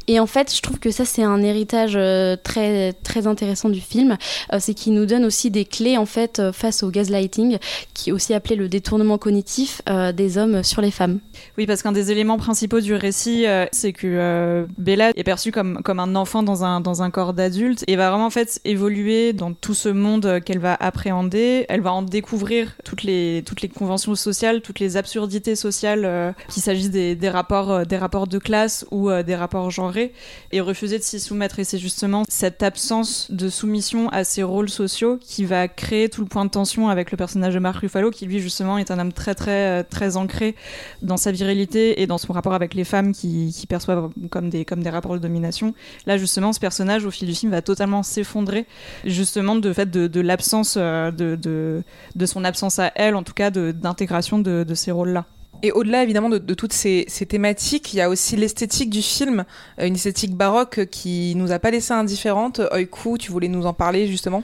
Et 0.07 0.21
en 0.21 0.27
fait, 0.27 0.55
je 0.55 0.61
trouve 0.61 0.79
que 0.79 0.91
ça 0.91 1.05
c'est 1.05 1.23
un 1.23 1.43
héritage 1.43 1.99
très 2.43 2.93
très 2.93 3.27
intéressant 3.27 3.69
du 3.69 3.81
film, 3.81 4.17
c'est 4.59 4.75
qu'il 4.75 4.95
nous 4.95 5.07
donne 5.07 5.25
aussi 5.25 5.51
des 5.51 5.65
clés 5.65 5.97
en 5.97 6.07
fait 6.07 6.43
face 6.53 6.83
au 6.83 6.91
gaslighting 6.91 7.52
qui 7.95 8.11
est 8.11 8.13
aussi 8.13 8.35
appelé 8.35 8.57
le 8.57 8.69
détournement 8.69 9.19
cognitif 9.19 9.83
euh, 9.89 10.13
des 10.13 10.39
hommes 10.39 10.63
sur 10.63 10.83
les 10.83 10.91
femmes. 10.91 11.21
Oui, 11.59 11.67
parce 11.67 11.83
qu'un 11.83 11.93
des 11.93 12.11
éléments 12.11 12.39
principaux 12.39 12.81
du 12.81 12.95
récit, 12.95 13.47
euh, 13.47 13.67
c'est 13.73 13.93
que 13.93 14.07
euh, 14.07 14.67
Bella 14.79 15.11
est 15.17 15.25
perçue 15.25 15.53
comme, 15.53 15.83
comme 15.83 16.01
un 16.01 16.15
enfant 16.15 16.43
dans 16.43 16.65
un, 16.65 16.81
dans 16.81 17.03
un 17.03 17.11
corps 17.11 17.35
d'adulte 17.35 17.85
et 17.87 17.97
va 17.97 18.11
vraiment 18.11 18.27
en 18.27 18.31
fait 18.31 18.61
évoluer 18.65 19.33
dans 19.33 19.53
tout 19.53 19.75
ce 19.75 19.89
monde 19.89 20.41
qu'elle 20.45 20.59
va 20.59 20.75
appréhender. 20.75 21.67
Elle 21.69 21.81
va 21.81 21.93
en 21.93 22.03
découvrir 22.03 22.77
toutes 22.85 23.03
les, 23.03 23.43
toutes 23.47 23.63
les 23.63 23.69
conventions 23.69 24.15
sociales, 24.15 24.61
toutes 24.63 24.81
les 24.81 24.97
absurdités 24.97 25.57
sociales, 25.57 26.35
qu'il 26.49 26.63
s'agisse 26.63 26.91
des, 26.91 27.15
des, 27.15 27.29
rapports, 27.29 27.87
des 27.87 27.97
rapports 27.97 28.27
de 28.27 28.39
classe 28.39 28.85
ou 28.91 29.11
des 29.11 29.35
rapports 29.35 29.71
genrés, 29.71 30.13
et 30.53 30.61
refuser 30.61 30.99
de 30.99 31.03
s'y 31.03 31.21
soumettre. 31.21 31.59
Et 31.59 31.65
c'est 31.65 31.79
justement 31.79 32.25
cette 32.29 32.63
absence 32.63 33.31
de 33.31 33.49
soumission 33.49 34.09
à 34.11 34.25
ces 34.25 34.43
rôles 34.43 34.71
sociaux 34.71 35.19
qui 35.21 35.45
va 35.45 35.69
créer 35.69 36.09
tout 36.09 36.23
le 36.23 36.27
point 36.27 36.45
de 36.45 36.51
tension 36.51 36.89
avec 36.89 37.11
le 37.11 37.17
personnage 37.17 37.42
de 37.51 37.59
Mark 37.59 37.77
Ruffalo, 37.81 38.11
qui 38.11 38.27
lui 38.27 38.41
justement 38.41 38.79
est 38.79 38.91
un 38.91 38.99
homme 38.99 39.13
très 39.13 39.35
très 39.35 39.81
euh, 39.81 39.83
très 39.89 40.17
ancré 40.17 40.55
dans 41.03 41.17
sa 41.17 41.33
virilité 41.33 42.01
et 42.03 42.07
dans 42.07 42.19
son 42.19 42.33
rapport 42.33 42.55
avec 42.55 42.75
les 42.75 42.85
femmes 42.85 43.13
qui, 43.13 43.55
qui 43.57 43.67
perçoivent 43.67 44.11
comme 44.31 44.49
des, 44.49 44.65
comme 44.65 44.83
des 44.83 44.91
rapports 44.91 45.15
de 45.15 45.19
domination. 45.19 45.75
Là 46.07 46.19
justement, 46.19 46.53
ce 46.53 46.61
personnage 46.61 47.05
au 47.05 47.11
fil 47.11 47.29
du 47.29 47.35
film 47.35 47.53
va 47.53 47.63
totalement 47.63 48.03
s'effondrer, 48.03 48.67
justement 49.05 49.57
de 49.57 49.73
fait 49.73 49.91
de, 49.91 50.07
de 50.07 50.21
l'absence 50.21 50.77
euh, 50.79 51.11
de, 51.11 51.37
de, 51.37 51.83
de, 52.15 52.27
son 52.27 52.45
absence 52.45 52.79
à 52.79 52.93
elle, 52.95 53.15
en 53.15 53.23
tout 53.23 53.35
cas 53.35 53.51
d'intégration 53.51 54.39
de, 54.39 54.75
ces 54.75 54.91
rôles-là. 54.91 55.27
Et 55.63 55.71
au-delà 55.71 56.03
évidemment 56.03 56.29
de, 56.29 56.39
de 56.39 56.55
toutes 56.55 56.73
ces, 56.73 57.05
ces, 57.09 57.27
thématiques, 57.27 57.93
il 57.93 57.99
y 57.99 58.01
a 58.01 58.09
aussi 58.09 58.37
l'esthétique 58.37 58.91
du 58.91 59.03
film, 59.03 59.45
euh, 59.79 59.87
une 59.87 59.95
esthétique 59.95 60.35
baroque 60.35 60.87
qui 60.91 61.35
nous 61.37 61.53
a 61.53 61.59
pas 61.59 61.71
laissé 61.71 61.93
indifférente. 61.93 62.61
Oiku, 62.73 63.19
tu 63.19 63.31
voulais 63.31 63.49
nous 63.49 63.67
en 63.67 63.73
parler 63.73 64.07
justement? 64.09 64.43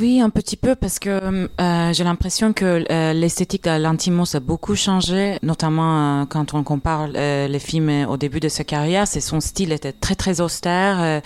Oui, 0.00 0.20
un 0.20 0.30
petit 0.30 0.56
peu 0.56 0.76
parce 0.76 1.00
que 1.00 1.48
euh, 1.60 1.92
j'ai 1.92 2.04
l'impression 2.04 2.52
que 2.52 2.84
euh, 2.88 3.12
l'esthétique 3.12 3.64
de 3.64 3.82
Lantimos 3.82 4.36
a 4.36 4.38
beaucoup 4.38 4.76
changé, 4.76 5.38
notamment 5.42 6.20
euh, 6.20 6.24
quand 6.24 6.54
on 6.54 6.62
compare 6.62 7.08
les 7.08 7.58
films 7.58 8.06
au 8.08 8.16
début 8.16 8.38
de 8.38 8.48
sa 8.48 8.62
carrière. 8.62 9.08
Son 9.08 9.40
style 9.40 9.72
était 9.72 9.90
très 9.90 10.14
très 10.14 10.40
austère, 10.40 11.20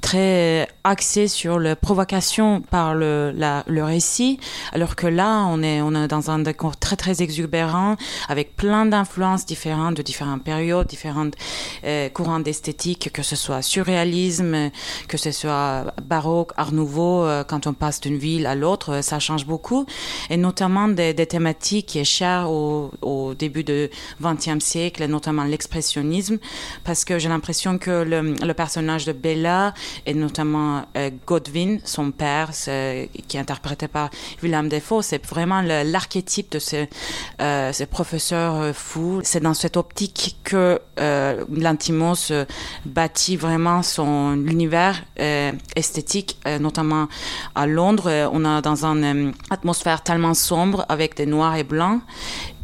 très 0.00 0.66
axé 0.84 1.28
sur 1.28 1.58
la 1.58 1.76
provocation 1.76 2.62
par 2.62 2.94
le, 2.94 3.34
récit, 3.82 4.40
alors 4.72 4.96
que 4.96 5.06
là 5.06 5.44
on 5.50 5.62
est 5.62 6.08
dans 6.08 6.30
un 6.30 6.38
décor 6.38 6.78
très 6.78 6.96
très 6.96 7.20
exubérant 7.20 7.96
avec 8.28 8.56
plein 8.56 8.86
d'influences 8.86 9.44
différentes 9.44 9.98
de 9.98 10.02
différentes 10.02 10.42
périodes, 10.42 10.86
différentes 10.86 11.34
courants 12.14 12.40
d'esthétique, 12.40 13.10
que 13.12 13.22
ce 13.22 13.36
soit 13.36 13.60
surréalisme, 13.60 14.70
que 15.08 15.18
ce 15.18 15.30
soit 15.30 15.92
baroque, 16.02 16.52
art 16.56 16.72
nouveau, 16.72 17.26
quand 17.46 17.66
on 17.66 17.74
passe 17.74 18.00
d'une 18.00 18.13
ville 18.16 18.46
à 18.46 18.54
l'autre, 18.54 18.94
euh, 18.94 19.02
ça 19.02 19.18
change 19.18 19.46
beaucoup. 19.46 19.86
Et 20.30 20.36
notamment 20.36 20.88
des, 20.88 21.14
thématiques 21.26 21.86
qui 21.86 21.98
est 21.98 22.04
chères 22.04 22.50
au, 22.50 23.34
début 23.34 23.64
du 23.64 23.88
XXe 24.22 24.64
siècle, 24.64 25.04
notamment 25.06 25.44
l'expressionnisme, 25.44 26.38
parce 26.84 27.04
que 27.04 27.18
j'ai 27.18 27.28
l'impression 27.28 27.78
que 27.78 28.04
le, 28.04 28.52
personnage 28.54 29.04
de 29.04 29.12
Bella, 29.12 29.74
et 30.06 30.14
notamment 30.14 30.84
euh, 30.96 31.10
Godwin, 31.26 31.80
son 31.84 32.10
père, 32.10 32.50
qui 32.52 33.36
est 33.36 33.40
interprété 33.40 33.88
par 33.88 34.10
Willem 34.42 34.68
Dafoe, 34.68 35.02
c'est 35.02 35.24
vraiment 35.26 35.62
l'archétype 35.62 36.52
de 36.52 36.58
ce, 36.58 36.86
euh, 37.40 37.72
ce 37.72 37.84
professeur 37.84 38.54
euh, 38.56 38.72
fou. 38.72 39.20
C'est 39.24 39.40
dans 39.40 39.54
cette 39.54 39.76
optique 39.76 40.36
que 40.44 40.78
Lantimos 41.50 42.32
bâtit 42.84 43.36
vraiment 43.36 43.82
son 43.82 44.34
univers 44.46 45.04
esthétique, 45.76 46.38
notamment 46.60 47.08
à 47.54 47.66
Londres. 47.66 48.03
Euh, 48.06 48.28
On 48.32 48.44
a 48.44 48.60
dans 48.60 48.84
une 48.84 49.04
euh, 49.28 49.32
atmosphère 49.50 50.02
tellement 50.02 50.34
sombre 50.34 50.84
avec 50.88 51.16
des 51.16 51.26
noirs 51.26 51.56
et 51.56 51.64
blancs. 51.64 52.00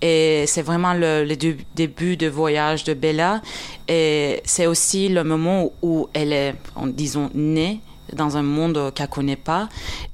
Et 0.03 0.45
c'est 0.47 0.63
vraiment 0.63 0.95
le, 0.95 1.25
le 1.25 1.37
dé- 1.37 1.57
début 1.75 2.17
de 2.17 2.27
voyage 2.29 2.85
de 2.85 2.95
Bella. 2.95 3.43
Et 3.89 4.41
c'est 4.45 4.67
aussi 4.67 5.09
le 5.09 5.25
moment 5.25 5.71
où 5.83 6.09
elle 6.15 6.33
est, 6.33 6.55
disons, 6.87 7.31
née 7.35 7.81
dans 8.13 8.37
un 8.37 8.43
monde 8.43 8.93
qu'elle 8.93 9.07
connaît 9.09 9.37
pas 9.37 9.69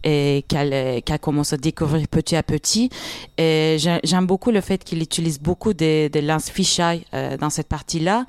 et 0.05 0.45
qu'elle 0.49 0.75
est- 0.75 1.01
qu'elle 1.01 1.19
commence 1.19 1.55
à 1.55 1.57
découvrir 1.57 2.07
petit 2.09 2.37
à 2.37 2.43
petit. 2.43 2.91
Et 3.39 3.77
j'ai- 3.79 4.01
j'aime 4.05 4.27
beaucoup 4.27 4.51
le 4.51 4.61
fait 4.61 4.85
qu'il 4.85 5.01
utilise 5.01 5.41
beaucoup 5.41 5.73
des, 5.73 6.11
des 6.11 6.21
lenses 6.21 6.51
fisheye 6.51 7.05
euh, 7.15 7.39
dans 7.39 7.49
cette 7.49 7.69
partie-là, 7.69 8.27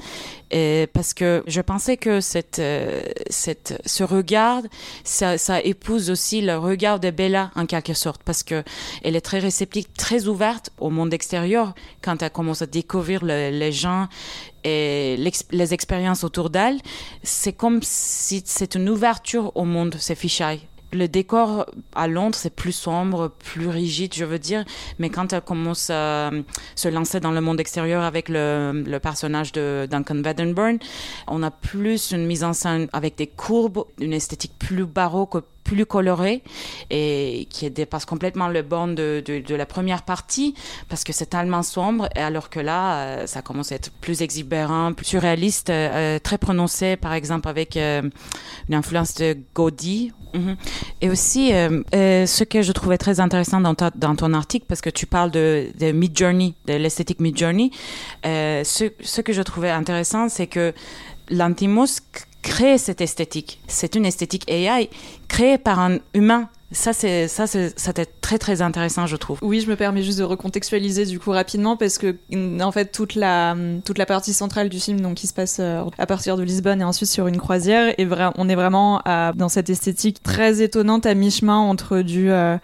et 0.51 0.87
parce 0.93 1.13
que 1.13 1.43
je 1.47 1.61
pensais 1.61 1.97
que 1.97 2.21
cette, 2.21 2.59
euh, 2.59 3.01
ce 3.29 4.03
regard, 4.03 4.61
ça, 5.03 5.35
épouse 5.63 6.09
aussi 6.09 6.41
le 6.41 6.57
regard 6.57 6.99
de 6.99 7.09
Bella 7.11 7.51
en 7.55 7.65
quelque 7.65 7.93
sorte, 7.93 8.21
parce 8.23 8.43
que 8.43 8.63
elle 9.03 9.15
est 9.15 9.21
très 9.21 9.39
réceptive, 9.39 9.85
très 9.97 10.27
ouverte 10.27 10.69
au 10.79 10.89
monde 10.89 11.13
extérieur 11.13 11.73
quand 12.01 12.21
elle 12.21 12.31
commence 12.31 12.61
à 12.61 12.65
découvrir 12.65 13.23
le- 13.23 13.49
les 13.49 13.71
gens 13.71 14.07
et 14.63 15.17
les 15.51 15.73
expériences 15.73 16.23
autour 16.23 16.49
d'elle. 16.49 16.79
C'est 17.23 17.53
comme 17.53 17.79
si 17.83 18.41
c'est 18.45 18.75
une 18.75 18.89
ouverture 18.89 19.51
au 19.55 19.65
monde, 19.65 19.95
ces 19.99 20.15
fichailles. 20.15 20.61
Le 20.97 21.07
décor 21.07 21.67
à 21.93 22.07
Londres, 22.07 22.35
c'est 22.35 22.55
plus 22.55 22.71
sombre, 22.71 23.31
plus 23.37 23.67
rigide, 23.67 24.15
je 24.15 24.25
veux 24.25 24.39
dire. 24.39 24.65
Mais 24.97 25.11
quand 25.11 25.31
elle 25.31 25.41
commence 25.41 25.91
à 25.91 26.31
se 26.75 26.87
lancer 26.87 27.19
dans 27.19 27.31
le 27.31 27.39
monde 27.39 27.59
extérieur 27.59 28.01
avec 28.01 28.29
le, 28.29 28.97
personnage 28.97 29.51
de 29.51 29.87
Duncan 29.89 30.23
Weddenburn, 30.23 30.79
on 31.27 31.43
a 31.43 31.51
plus 31.51 32.11
une 32.11 32.25
mise 32.25 32.43
en 32.43 32.53
scène 32.53 32.87
avec 32.93 33.15
des 33.15 33.27
courbes, 33.27 33.83
une 33.99 34.13
esthétique 34.13 34.53
plus 34.57 34.85
baroque, 34.85 35.35
plus 35.67 35.85
colorée 35.85 36.41
et 36.89 37.47
qui 37.49 37.69
dépasse 37.69 38.05
complètement 38.05 38.47
le 38.47 38.61
bord 38.61 38.87
de, 38.87 39.21
la 39.63 39.65
première 39.65 40.03
partie 40.03 40.55
parce 40.89 41.03
que 41.03 41.11
c'est 41.11 41.25
tellement 41.27 41.61
sombre 41.61 42.07
alors 42.15 42.49
que 42.49 42.59
là 42.61 42.81
euh, 42.99 43.27
ça 43.27 43.41
commence 43.41 43.71
à 43.71 43.75
être 43.75 43.91
plus 43.99 44.21
exubérant, 44.21 44.93
plus 44.93 45.05
surréaliste, 45.05 45.69
euh, 45.69 46.19
très 46.19 46.37
prononcé 46.37 46.95
par 46.95 47.13
exemple 47.13 47.47
avec 47.49 47.75
euh, 47.75 48.01
une 48.69 48.75
influence 48.75 49.13
de 49.15 49.37
Gaudi. 49.53 50.13
Mhm. 50.33 50.55
Et 51.01 51.09
aussi 51.09 51.53
euh, 51.53 51.81
euh, 51.95 52.25
ce 52.25 52.43
que 52.43 52.61
je 52.61 52.71
trouvais 52.71 52.97
très 52.97 53.19
intéressant 53.19 53.59
dans, 53.61 53.75
ta- 53.75 53.91
dans 53.95 54.15
ton 54.15 54.33
article 54.33 54.65
parce 54.69 54.81
que 54.81 54.89
tu 54.89 55.05
parles 55.05 55.31
de, 55.31 55.67
de 55.79 55.91
Mid 55.91 56.17
Journey, 56.17 56.53
de 56.67 56.73
l'esthétique 56.73 57.19
Mid 57.19 57.37
Journey, 57.37 57.71
euh, 58.25 58.63
ce, 58.63 59.21
que 59.21 59.33
je 59.33 59.41
trouvais 59.41 59.69
intéressant 59.71 60.29
c'est 60.29 60.47
que 60.47 60.73
Lantimos 61.29 61.99
crée 62.47 62.77
cette 62.77 63.01
esthétique. 63.01 63.59
C'est 63.67 63.95
une 63.95 64.05
esthétique 64.05 64.49
AI 64.49 64.89
créée 65.27 65.57
par 65.57 65.79
un 65.79 65.99
humain. 66.13 66.49
Ça, 66.71 66.91
c'est, 66.91 67.29
ça, 67.29 67.47
c'est, 67.47 67.79
c'était 67.79 68.05
très, 68.05 68.37
très 68.37 68.61
intéressant, 68.61 69.07
je 69.07 69.15
trouve. 69.15 69.39
Oui, 69.41 69.61
je 69.61 69.69
me 69.69 69.77
permets 69.77 70.03
juste 70.03 70.19
de 70.19 70.25
recontextualiser 70.25 71.05
du 71.05 71.17
coup 71.17 71.31
rapidement 71.31 71.77
parce 71.77 71.97
que 71.97 72.15
en 72.61 72.71
fait 72.71 72.91
toute 72.91 73.15
la 73.15 73.55
toute 73.85 73.97
la 73.97 74.05
partie 74.05 74.33
centrale 74.33 74.69
du 74.69 74.79
film 74.79 74.99
donc 74.99 75.15
qui 75.15 75.27
se 75.27 75.33
passe 75.33 75.57
euh, 75.59 75.83
à 75.97 76.05
partir 76.05 76.35
de 76.35 76.43
Lisbonne 76.43 76.81
et 76.81 76.83
ensuite 76.83 77.09
sur 77.09 77.27
une 77.27 77.37
croisière 77.37 77.93
et 77.97 78.07
on 78.35 78.49
est 78.49 78.55
vraiment 78.55 79.01
dans 79.35 79.49
cette 79.49 79.69
esthétique 79.69 80.21
très 80.23 80.61
étonnante 80.61 81.05
à 81.05 81.13
mi-chemin 81.13 81.57
entre 81.57 82.01
du 82.01 82.29
euh, 82.31 82.57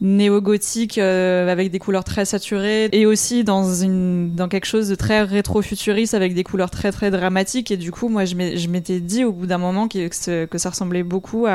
néo-gothique 0.00 0.98
euh, 0.98 1.48
avec 1.50 1.70
des 1.70 1.78
couleurs 1.78 2.04
très 2.04 2.24
saturées 2.24 2.88
et 2.92 3.06
aussi 3.06 3.44
dans 3.44 3.74
une 3.74 4.34
dans 4.34 4.48
quelque 4.48 4.66
chose 4.66 4.88
de 4.88 4.94
très 4.94 5.22
rétro-futuriste 5.22 6.14
avec 6.14 6.34
des 6.34 6.44
couleurs 6.44 6.70
très 6.70 6.92
très 6.92 7.10
dramatiques 7.10 7.70
et 7.70 7.76
du 7.76 7.90
coup 7.90 8.08
moi 8.08 8.24
je 8.24 8.34
m'étais 8.34 9.00
dit 9.00 9.24
au 9.24 9.32
bout 9.32 9.46
d'un 9.46 9.58
moment 9.58 9.88
que, 9.88 10.08
ça 10.12 10.70
ressemblait 10.70 11.02
beaucoup 11.02 11.46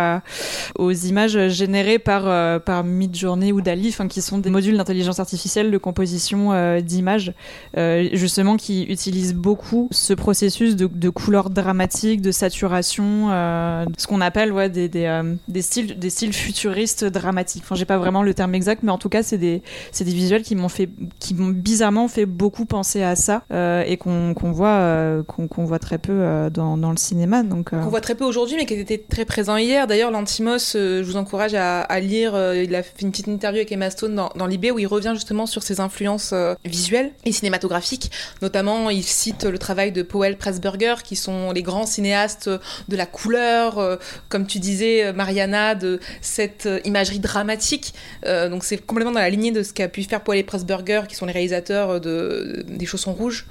aux 0.75 0.91
images 0.91 1.47
générées 1.49 1.90
par 1.99 2.23
euh, 2.27 2.59
par 2.59 2.83
Midjourney 2.83 3.51
ou 3.51 3.61
Dali 3.61 3.95
qui 4.09 4.21
sont 4.21 4.37
des 4.37 4.49
modules 4.49 4.77
d'intelligence 4.77 5.19
artificielle 5.19 5.71
de 5.71 5.77
composition 5.77 6.51
euh, 6.51 6.81
d'images 6.81 7.33
euh, 7.77 8.09
justement 8.13 8.57
qui 8.57 8.83
utilisent 8.83 9.33
beaucoup 9.33 9.87
ce 9.91 10.13
processus 10.13 10.75
de, 10.75 11.09
couleurs 11.09 11.49
dramatiques 11.49 12.21
de 12.21 12.31
saturation 12.31 13.29
euh, 13.31 13.85
ce 13.97 14.07
qu'on 14.07 14.21
appelle 14.21 14.53
des 14.71 14.87
des, 14.87 15.05
euh, 15.05 15.35
des 15.47 15.61
styles 15.61 15.97
des 15.99 16.09
styles 16.09 16.33
futuristes 16.33 17.05
dramatiques 17.05 17.63
enfin 17.65 17.75
j'ai 17.75 17.85
pas 17.85 17.97
vraiment 17.97 18.23
le 18.23 18.33
terme 18.33 18.55
exact 18.55 18.83
mais 18.83 18.91
en 18.91 18.97
tout 18.97 19.09
cas 19.09 19.23
c'est 19.23 19.37
des 19.37 19.61
des 19.97 20.03
visuels 20.05 20.43
qui 20.43 20.55
m'ont 20.55 20.69
fait 20.69 20.89
qui 21.19 21.33
bizarrement 21.33 22.07
fait 22.07 22.25
beaucoup 22.25 22.65
penser 22.65 23.03
à 23.03 23.15
ça 23.15 23.43
et 23.85 23.97
qu'on 23.97 24.33
qu'on 24.33 24.51
voit 24.51 25.23
qu'on 25.27 25.47
qu'on 25.47 25.65
voit 25.65 25.79
très 25.79 25.97
peu 25.97 26.49
dans, 26.51 26.77
dans 26.77 26.91
le 26.91 26.97
cinéma 26.97 27.43
donc 27.43 27.71
Qu'on 27.71 27.89
voit 27.89 28.01
très 28.01 28.15
peu 28.15 28.25
aujourd'hui, 28.25 28.57
mais 28.57 28.65
qui 28.65 28.73
était 28.73 28.97
très 28.97 29.25
présent 29.25 29.57
hier. 29.57 29.87
D'ailleurs, 29.87 30.11
Lantimos, 30.11 30.73
je 30.73 31.01
vous 31.03 31.17
encourage 31.17 31.53
à, 31.53 31.80
à 31.81 31.99
lire. 31.99 32.35
euh, 32.35 32.63
il 32.63 32.75
a 32.75 32.83
fait 32.83 33.01
une 33.01 33.11
petite 33.11 33.27
interview 33.27 33.59
avec 33.59 33.71
Emma 33.71 33.89
Stone 33.89 34.15
dans, 34.15 34.29
dans 34.35 34.47
Libé 34.47 34.71
où 34.71 34.79
il 34.79 34.87
revient 34.87 35.13
justement 35.13 35.45
sur 35.45 35.63
ses 35.63 35.79
influences 35.79 36.31
euh, 36.33 36.55
visuelles 36.65 37.11
et 37.25 37.31
cinématographiques. 37.31 38.11
Notamment, 38.41 38.89
il 38.89 39.03
cite 39.03 39.43
le 39.43 39.57
travail 39.57 39.91
de 39.91 40.01
Powell 40.03 40.37
Pressburger, 40.37 40.95
qui 41.03 41.15
sont 41.15 41.51
les 41.51 41.63
grands 41.63 41.85
cinéastes 41.85 42.49
de 42.87 42.95
la 42.95 43.05
couleur, 43.05 43.79
euh, 43.79 43.95
comme 44.29 44.47
tu 44.47 44.59
disais, 44.59 45.05
euh, 45.05 45.13
Mariana, 45.13 45.75
de 45.75 45.99
cette 46.21 46.65
euh, 46.65 46.79
imagerie 46.85 47.19
dramatique. 47.19 47.93
Euh, 48.25 48.49
donc, 48.49 48.63
c'est 48.63 48.77
complètement 48.77 49.13
dans 49.13 49.19
la 49.19 49.29
lignée 49.29 49.51
de 49.51 49.63
ce 49.63 49.73
qu'a 49.73 49.87
pu 49.87 50.03
faire 50.03 50.21
Powell 50.21 50.45
Pressburger, 50.45 51.01
qui 51.07 51.15
sont 51.15 51.25
les 51.25 51.33
réalisateurs 51.33 52.01
de, 52.01 52.63
des 52.67 52.85
Chaussons 52.85 53.13
Rouges 53.13 53.45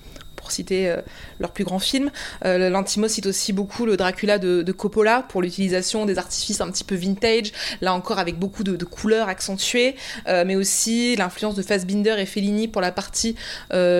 citer 0.51 0.89
euh, 0.89 1.01
leur 1.39 1.53
plus 1.53 1.65
grand 1.65 1.79
film. 1.79 2.11
Euh, 2.45 2.71
Lantimos 2.71 3.09
cite 3.09 3.27
aussi 3.27 3.53
beaucoup 3.53 3.87
le 3.87 3.97
Dracula 3.97 4.39
de, 4.39 4.73
Coppola 4.73 5.25
pour 5.29 5.43
l'utilisation 5.43 6.07
des 6.07 6.19
artifices 6.19 6.61
un 6.61 6.71
petit 6.71 6.85
peu 6.85 6.95
vintage, 6.95 7.53
là 7.81 7.93
encore 7.93 8.19
avec 8.19 8.39
beaucoup 8.39 8.65
de, 8.65 8.85
couleurs 8.85 9.29
accentuées, 9.29 9.97
euh, 10.29 10.45
mais 10.47 10.57
aussi 10.57 11.17
l'influence 11.17 11.55
de 11.55 11.63
Fassbinder 11.63 12.17
et 12.19 12.27
Fellini 12.27 12.69
pour 12.69 12.81
la 12.81 12.93
partie 12.93 13.37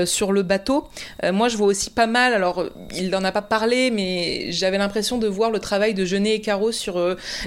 sur 0.05 0.33
le 0.33 0.43
bateau. 0.43 0.89
Moi, 1.33 1.49
je 1.49 1.57
vois 1.57 1.67
aussi 1.67 1.91
pas 1.91 2.07
mal, 2.07 2.35
alors 2.35 2.69
il 2.95 3.11
n'en 3.11 3.25
a 3.25 3.33
pas 3.33 3.43
parlé, 3.43 3.91
mais 3.91 4.51
j'avais 4.53 4.79
l'impression 4.79 5.19
de 5.19 5.27
voir 5.27 5.51
le 5.51 5.59
travail 5.59 5.95
de 5.95 6.05
Genet 6.05 6.35
et 6.35 6.41
Caro 6.41 6.73
sur 6.73 6.99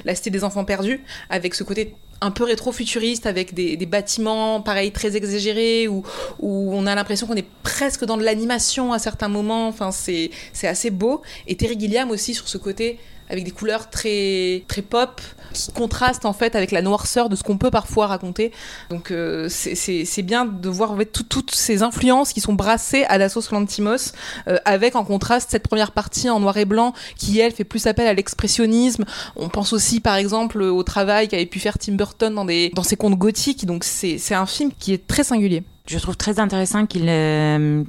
La 0.04 0.14
Cité 0.14 0.30
des 0.30 0.44
Enfants 0.44 0.64
Perdus, 0.64 1.02
avec 1.28 1.54
ce 1.54 1.64
côté 1.64 1.94
un 2.24 2.30
peu 2.30 2.44
rétro-futuriste 2.44 3.26
avec 3.26 3.52
des, 3.52 3.76
bâtiments 3.84 4.62
pareil 4.62 4.92
très 4.92 5.14
exagérés 5.16 5.88
où, 5.88 6.02
on 6.40 6.86
a 6.86 6.94
l'impression 6.94 7.26
qu'on 7.26 7.36
est 7.36 7.48
presque 7.62 8.04
dans 8.04 8.16
de 8.16 8.22
l'animation 8.22 8.92
à 8.92 8.98
certains 8.98 9.28
moments. 9.28 9.68
Enfin 9.68 9.92
c'est 9.92 10.30
c'est 10.52 10.66
assez 10.66 10.90
beau. 10.90 11.22
Et 11.46 11.56
Terry 11.56 11.78
Gilliam 11.78 12.10
aussi 12.10 12.34
sur 12.34 12.48
ce 12.48 12.58
côté 12.58 12.98
avec 13.28 13.44
des 13.44 13.50
couleurs 13.50 13.90
très 13.90 14.64
très 14.68 14.82
pop 14.82 15.20
qui 15.52 15.70
contrastent 15.72 16.24
en 16.26 16.32
fait 16.32 16.56
avec 16.56 16.72
la 16.72 16.82
noirceur 16.82 17.28
de 17.28 17.36
ce 17.36 17.42
qu'on 17.44 17.58
peut 17.58 17.70
parfois 17.70 18.08
raconter. 18.08 18.50
Donc 18.90 19.10
euh, 19.10 19.48
c'est- 19.48 20.22
bien 20.22 20.44
de 20.46 20.68
voir 20.68 20.90
en 20.92 20.96
fait, 20.96 21.06
tout- 21.06 21.22
toutes 21.22 21.54
ces 21.54 21.82
influences 21.82 22.32
qui 22.32 22.40
sont 22.40 22.54
brassées 22.54 23.04
à 23.04 23.18
la 23.18 23.28
sauce 23.28 23.50
Lantimos 23.52 24.12
euh, 24.48 24.56
avec 24.64 24.96
en 24.96 25.04
contraste 25.04 25.50
cette 25.50 25.68
première 25.68 25.92
partie 25.92 26.28
en 26.28 26.40
noir 26.40 26.56
et 26.56 26.64
blanc 26.64 26.92
qui 27.16 27.38
elle 27.38 27.52
fait 27.52 27.64
plus 27.64 27.86
appel 27.86 28.06
à 28.06 28.14
l'expressionnisme. 28.14 29.04
On 29.36 29.48
pense 29.48 29.72
aussi 29.72 30.00
par 30.00 30.16
exemple 30.16 30.60
au 30.62 30.82
travail 30.82 31.28
qu'avait 31.28 31.46
pu 31.46 31.60
faire 31.60 31.78
Tim 31.78 31.92
Burton 31.94 32.34
dans, 32.34 32.44
des, 32.44 32.70
dans 32.74 32.82
ses 32.82 32.96
contes 32.96 33.16
gothiques, 33.18 33.64
donc 33.66 33.84
c'est 33.84 34.34
un 34.34 34.46
film 34.46 34.70
qui 34.78 34.92
est 34.92 35.06
très 35.06 35.22
singulier. 35.24 35.62
Je 35.86 35.98
trouve 35.98 36.16
très 36.16 36.40
intéressant 36.40 36.86
qu'il 36.86 37.06
euh, 37.08 37.84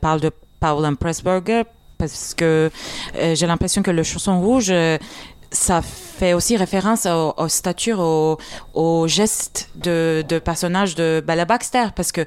parle 0.00 0.20
de 0.20 0.30
Paul 0.60 0.96
Pressburger 0.96 1.62
parce 2.00 2.34
que 2.34 2.70
euh, 3.16 3.34
j'ai 3.34 3.46
l'impression 3.46 3.82
que 3.82 3.90
le 3.90 4.02
chausson 4.02 4.40
rouge, 4.40 4.70
euh, 4.70 4.98
ça 5.52 5.82
fait 5.82 6.32
aussi 6.32 6.56
référence 6.56 7.06
aux, 7.06 7.34
aux 7.36 7.48
statures, 7.48 8.00
aux, 8.00 8.38
aux 8.74 9.08
gestes 9.08 9.70
de, 9.74 10.24
de 10.28 10.38
personnages 10.38 10.94
de 10.94 11.22
Bella 11.26 11.44
Baxter, 11.44 11.86
parce 11.96 12.12
que 12.12 12.24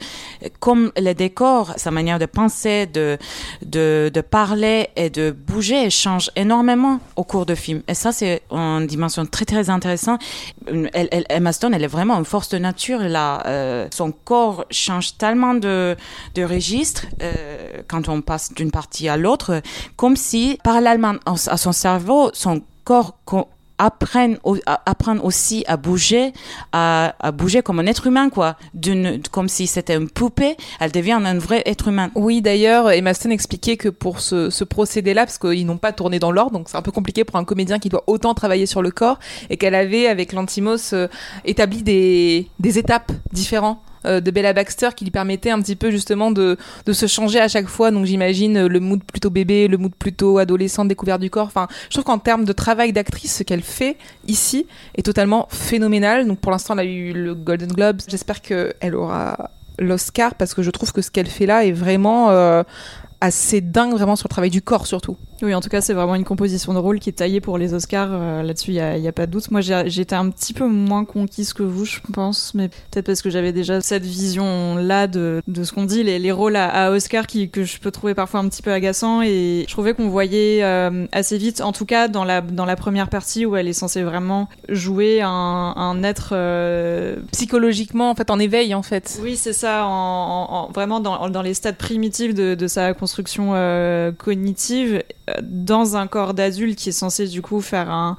comme 0.60 0.92
le 0.98 1.14
décor, 1.14 1.74
sa 1.78 1.92
manière 1.92 2.20
de 2.20 2.26
penser, 2.26 2.86
de, 2.86 3.18
de, 3.66 4.12
de 4.14 4.22
parler 4.22 4.90
et 4.96 5.10
de 5.10 5.32
bouger 5.32 5.90
change 5.90 6.32
énormément 6.36 7.00
au 7.16 7.24
cours 7.24 7.46
du 7.46 7.56
film. 7.56 7.82
Et 7.88 7.94
ça, 7.94 8.12
c'est 8.12 8.42
une 8.52 8.88
dimension 8.88 9.26
très 9.26 9.46
très 9.46 9.70
intéressante. 9.70 10.22
Elle, 10.68 11.08
elle, 11.12 11.26
Emma 11.30 11.54
Stone, 11.54 11.74
elle 11.74 11.84
est 11.84 11.88
vraiment 11.88 12.18
une 12.18 12.26
force 12.26 12.50
de 12.50 12.58
nature. 12.58 13.00
Là, 13.00 13.44
euh, 13.46 13.88
son 13.94 14.12
corps 14.12 14.66
change 14.70 15.18
tellement 15.18 15.54
de, 15.54 15.96
de 16.36 16.44
registre 16.44 17.06
euh, 17.22 17.82
quand 17.88 18.10
on 18.10 18.22
passe 18.22 18.54
d'une 18.54 18.72
partie 18.72 19.08
à 19.08 19.18
l'autre, 19.18 19.62
comme 19.96 20.16
si 20.16 20.60
parallèlement 20.64 21.14
à 21.26 21.58
son 21.58 21.72
cerveau, 21.72 22.32
son 22.34 22.62
corps 22.84 23.18
apprennent, 23.78 24.38
apprennent 24.66 25.20
aussi 25.20 25.64
à 25.68 25.78
bouger, 25.78 26.34
à, 26.72 27.14
bouger 27.34 27.62
comme 27.62 27.80
un 27.80 27.86
être 27.86 28.08
humain, 28.08 28.30
quoi. 28.30 28.56
Comme 29.32 29.50
si 29.50 29.68
c'était 29.68 29.96
une 29.96 30.10
poupée, 30.10 30.56
elle 30.80 30.92
devient 30.92 31.14
un 31.14 31.38
vrai 31.38 31.64
être 31.66 31.88
humain. 31.88 32.12
Oui, 32.16 32.42
d'ailleurs, 32.42 32.92
Emma 32.92 33.14
Stone 33.14 33.32
expliquait 33.32 33.78
que 33.78 33.90
pour 33.90 34.20
ce, 34.20 34.64
procédé-là, 34.64 35.26
parce 35.26 35.38
qu'ils 35.38 35.66
n'ont 35.66 35.78
pas 35.78 35.92
tourné 35.92 36.20
dans 36.20 36.32
l'ordre, 36.32 36.52
donc 36.52 36.70
c'est 36.70 36.78
un 36.78 36.82
peu 36.82 36.92
compliqué 36.92 37.24
pour 37.24 37.36
un 37.38 37.44
comédien 37.44 37.80
qui 37.80 37.90
doit 37.90 38.04
autant 38.08 38.34
travailler 38.34 38.66
sur 38.66 38.82
le 38.82 38.92
corps, 38.92 39.20
et 39.50 39.58
qu'elle 39.58 39.76
avait, 39.76 40.08
avec 40.08 40.34
l'Antimos, 40.34 40.94
euh, 40.94 41.08
établi 41.46 41.84
des, 41.84 42.48
des 42.60 42.80
étapes 42.80 43.12
différentes 43.32 43.80
de 44.06 44.32
Bella 44.32 44.54
Baxter 44.54 44.90
qui 44.96 45.06
lui 45.06 45.12
permettait 45.12 45.52
un 45.52 45.62
petit 45.62 45.76
peu 45.76 45.92
justement 45.92 46.32
de, 46.32 46.58
de 46.86 46.94
se 46.94 47.08
changer 47.08 47.40
à 47.40 47.48
chaque 47.48 47.68
fois. 47.68 47.92
Donc 47.92 48.06
j'imagine 48.06 48.58
euh, 48.58 48.68
le 48.68 48.80
mood 48.80 49.04
plutôt 49.04 49.30
bébé, 49.30 49.68
le 49.68 49.78
mood 49.78 49.94
plutôt 49.96 50.38
adolescent, 50.38 50.86
découvert 50.86 51.20
du 51.20 51.30
corps. 51.30 51.48
Enfin, 51.48 51.68
je 51.86 51.90
trouve 51.90 52.04
qu'en 52.04 52.20
termes 52.20 52.46
de 52.46 52.54
travail 52.54 52.94
d'actrice, 52.94 53.38
ce 53.38 53.44
qu'elle 53.44 53.62
fait 53.62 53.98
ici 54.28 54.66
est 54.96 55.04
totalement 55.04 55.48
phénoménal. 55.50 56.28
Donc 56.28 56.40
pour 56.40 56.52
l'instant, 56.52 56.74
elle 56.74 56.80
a 56.80 56.90
eu 56.90 57.14
le 57.14 57.36
Golden 57.36 57.72
Globe. 57.72 58.02
J'espère 58.08 58.42
qu'elle 58.42 58.96
aura 58.96 59.52
l'Oscar 59.80 60.36
parce 60.36 60.54
que 60.54 60.62
je 60.62 60.70
trouve 60.70 60.92
que 60.92 61.02
ce 61.02 61.10
qu'elle 61.10 61.28
fait 61.28 61.46
là 61.46 61.66
est 61.66 61.72
vraiment 61.72 62.30
euh, 62.30 62.64
assez 63.24 63.62
dingue 63.62 63.94
vraiment 63.94 64.18
sur 64.18 64.28
le 64.28 64.32
travail 64.32 64.50
du 64.50 64.62
corps 64.62 64.86
surtout. 64.86 65.16
Oui, 65.42 65.54
en 65.54 65.62
tout 65.62 65.70
cas, 65.70 65.82
c'est 65.82 65.94
vraiment 65.94 66.16
une 66.16 66.24
composition 66.24 66.74
de 66.74 66.80
rôle 66.80 67.00
qui 67.00 67.10
est 67.10 67.14
taillée 67.14 67.42
pour 67.42 67.58
les 67.58 67.74
Oscars. 67.74 68.10
Euh, 68.12 68.44
là-dessus, 68.44 68.72
il 68.72 68.76
n'y 68.76 68.80
a, 69.08 69.10
a, 69.10 69.12
pas 69.12 69.26
de 69.26 69.32
doute. 69.32 69.52
Moi, 69.52 69.62
j'étais 69.62 70.16
un 70.16 70.30
petit 70.30 70.54
peu 70.54 70.68
moins 70.68 71.04
conquise 71.04 71.52
que 71.54 71.64
vous, 71.64 71.84
je 71.86 72.00
pense, 72.14 72.54
mais 72.54 72.70
peut-être 72.70 73.08
parce 73.08 73.22
que 73.22 73.30
j'avais 73.30 73.52
déjà 73.52 73.82
cette 73.82 74.06
vision-là 74.06 75.08
de, 75.08 75.42
de, 75.48 75.64
ce 75.64 75.74
qu'on 75.74 75.84
dit, 75.86 76.04
les, 76.04 76.20
les 76.20 76.32
rôles 76.32 76.56
à, 76.56 76.70
à, 76.70 76.92
Oscar 76.92 77.28
qui, 77.28 77.50
que 77.50 77.64
je 77.64 77.80
peux 77.80 77.92
trouver 77.92 78.14
parfois 78.14 78.40
un 78.40 78.48
petit 78.48 78.62
peu 78.62 78.72
agaçants. 78.72 79.22
Et 79.22 79.66
je 79.68 79.74
trouvais 79.74 79.94
qu'on 79.94 80.08
voyait 80.08 80.64
euh, 80.64 81.08
assez 81.12 81.38
vite, 81.38 81.62
en 81.62 81.72
tout 81.72 81.86
cas 81.86 82.08
dans 82.08 82.24
la, 82.24 82.40
dans 82.42 82.66
la 82.66 82.76
première 82.76 83.10
partie 83.10 83.46
où 83.46 83.56
elle 83.56 83.68
est 83.68 83.74
censée 83.74 84.04
vraiment 84.04 84.48
jouer 84.70 85.22
un, 85.22 85.30
un 85.30 86.04
être 86.04 86.30
euh... 86.34 87.18
psychologiquement, 87.32 88.10
en 88.10 88.16
fait, 88.16 88.30
en 88.30 88.40
éveil, 88.40 88.74
en 88.74 88.84
fait. 88.84 89.20
Oui, 89.22 89.36
c'est 89.36 89.54
ça, 89.54 89.86
en, 89.86 90.48
en, 90.50 90.72
vraiment 90.72 91.00
dans, 91.00 91.30
dans 91.30 91.42
les 91.42 91.54
stades 91.54 91.78
primitifs 91.78 92.34
de, 92.34 92.56
de 92.56 92.68
sa 92.68 92.94
construction 92.94 93.13
euh, 93.54 94.12
cognitive 94.12 95.04
dans 95.42 95.96
un 95.96 96.08
corps 96.08 96.34
d'adulte 96.34 96.78
qui 96.78 96.90
est 96.90 96.94
censé 96.94 97.28
du 97.28 97.42
coup 97.42 97.62
faire 97.62 97.90
un 97.90 98.18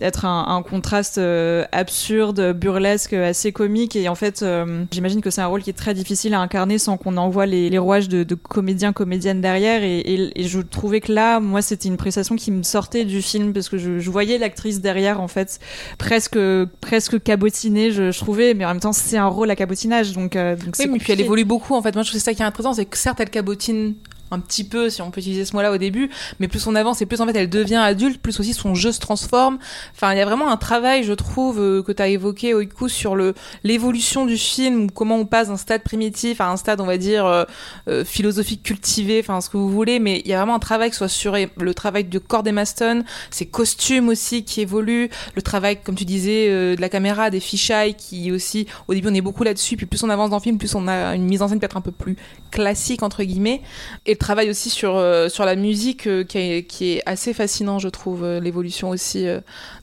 être 0.00 0.24
un, 0.24 0.46
un 0.48 0.62
contraste 0.62 1.18
euh, 1.18 1.64
absurde, 1.72 2.52
burlesque, 2.54 3.12
assez 3.12 3.52
comique. 3.52 3.96
Et 3.96 4.08
en 4.08 4.14
fait 4.14 4.42
euh, 4.42 4.84
j'imagine 4.90 5.20
que 5.20 5.30
c'est 5.30 5.42
un 5.42 5.46
rôle 5.46 5.62
qui 5.62 5.70
est 5.70 5.74
très 5.74 5.92
difficile 5.92 6.32
à 6.34 6.40
incarner 6.40 6.78
sans 6.78 6.96
qu'on 6.96 7.16
envoie 7.16 7.44
les, 7.44 7.68
les 7.68 7.78
rouages 7.78 8.08
de, 8.08 8.22
de, 8.22 8.34
comédiens 8.34 8.92
comédiennes 8.92 9.40
derrière. 9.40 9.82
Et, 9.82 9.98
et, 9.98 10.40
et, 10.40 10.48
je 10.48 10.60
trouvais 10.60 11.00
que 11.00 11.12
là 11.12 11.38
moi 11.38 11.60
c'était 11.60 11.88
une 11.88 11.98
prestation 11.98 12.36
qui 12.36 12.50
me 12.50 12.62
sortait 12.62 13.04
du 13.04 13.20
film 13.20 13.52
parce 13.52 13.68
que 13.68 13.76
je, 13.76 13.98
je 13.98 14.10
voyais 14.10 14.38
l'actrice 14.38 14.80
derrière 14.80 15.20
en 15.20 15.28
fait 15.28 15.60
presque 15.98 16.38
presque 16.80 17.22
cabotinée 17.22 17.90
je, 17.90 18.10
je, 18.10 18.18
trouvais. 18.18 18.54
Mais 18.54 18.64
en 18.64 18.68
même 18.68 18.80
temps 18.80 18.92
c'est 18.94 19.18
un 19.18 19.26
rôle 19.26 19.50
à 19.50 19.56
cabotinage 19.56 20.12
donc, 20.12 20.34
euh, 20.34 20.56
donc 20.56 20.76
oui 20.78 20.86
mais 20.90 20.98
puis 20.98 21.12
elle 21.12 21.20
évolue 21.20 21.44
beaucoup 21.44 21.74
en 21.74 21.82
fait. 21.82 21.94
Moi 21.94 22.04
je 22.04 22.10
trouve 22.10 22.20
ça 22.22 22.32
qui 22.32 22.40
est 22.40 22.46
intéressant 22.46 22.72
c'est 22.72 22.86
que 22.86 22.96
certes 22.96 23.20
elle 23.20 23.30
cabotine 23.30 23.94
un 24.30 24.40
petit 24.40 24.64
peu, 24.64 24.90
si 24.90 25.02
on 25.02 25.10
peut 25.10 25.20
utiliser 25.20 25.44
ce 25.44 25.54
mot-là 25.56 25.72
au 25.72 25.78
début, 25.78 26.10
mais 26.40 26.48
plus 26.48 26.66
on 26.66 26.74
avance 26.74 27.02
et 27.02 27.06
plus 27.06 27.20
en 27.20 27.26
fait 27.26 27.36
elle 27.36 27.50
devient 27.50 27.76
adulte, 27.76 28.20
plus 28.20 28.38
aussi 28.40 28.54
son 28.54 28.74
jeu 28.74 28.92
se 28.92 29.00
transforme. 29.00 29.58
Enfin, 29.94 30.12
il 30.12 30.18
y 30.18 30.20
a 30.20 30.24
vraiment 30.24 30.50
un 30.50 30.56
travail, 30.56 31.04
je 31.04 31.12
trouve, 31.12 31.60
euh, 31.60 31.82
que 31.82 31.92
tu 31.92 32.02
as 32.02 32.08
évoqué, 32.08 32.54
Oiku, 32.54 32.88
sur 32.88 33.16
le 33.16 33.34
l'évolution 33.64 34.26
du 34.26 34.36
film, 34.36 34.90
comment 34.90 35.16
on 35.16 35.26
passe 35.26 35.48
d'un 35.48 35.56
stade 35.56 35.82
primitif 35.82 36.40
à 36.40 36.50
un 36.50 36.56
stade, 36.56 36.80
on 36.80 36.86
va 36.86 36.96
dire, 36.96 37.26
euh, 37.26 37.44
euh, 37.88 38.04
philosophique 38.04 38.62
cultivé, 38.62 39.20
enfin, 39.20 39.40
ce 39.40 39.50
que 39.50 39.56
vous 39.56 39.70
voulez, 39.70 39.98
mais 39.98 40.22
il 40.24 40.30
y 40.30 40.34
a 40.34 40.38
vraiment 40.38 40.54
un 40.54 40.60
travail, 40.60 40.90
que 40.90 40.96
soit 40.96 41.08
sur 41.08 41.36
le 41.56 41.74
travail 41.74 42.04
de 42.04 42.18
corps 42.18 42.42
d'Emma 42.42 42.64
Stone, 42.64 43.04
ses 43.30 43.46
costumes 43.46 44.08
aussi 44.08 44.44
qui 44.44 44.60
évoluent, 44.60 45.10
le 45.34 45.42
travail, 45.42 45.80
comme 45.82 45.94
tu 45.94 46.04
disais, 46.04 46.48
de 46.48 46.80
la 46.80 46.88
caméra, 46.88 47.30
des 47.30 47.40
fisheye 47.40 47.94
qui 47.94 48.32
aussi, 48.32 48.66
au 48.88 48.94
début 48.94 49.08
on 49.08 49.14
est 49.14 49.20
beaucoup 49.20 49.44
là-dessus, 49.44 49.76
puis 49.76 49.86
plus 49.86 50.02
on 50.02 50.10
avance 50.10 50.30
dans 50.30 50.36
le 50.36 50.42
film, 50.42 50.58
plus 50.58 50.74
on 50.74 50.88
a 50.88 51.14
une 51.14 51.24
mise 51.24 51.42
en 51.42 51.48
scène 51.48 51.60
peut-être 51.60 51.76
un 51.76 51.82
peu 51.82 51.92
plus 51.92 52.16
classique, 52.50 53.02
entre 53.02 53.22
guillemets, 53.22 53.62
et 54.06 54.16
travaille 54.16 54.50
aussi 54.50 54.70
sur, 54.70 55.02
sur 55.28 55.44
la 55.44 55.56
musique 55.56 56.08
qui, 56.28 56.38
est, 56.38 56.62
qui, 56.64 56.92
est, 56.92 57.02
assez 57.06 57.34
fascinant, 57.34 57.78
je 57.78 57.88
trouve, 57.88 58.24
euh, 58.24 58.40
l'évolution 58.40 58.90
aussi 58.90 59.26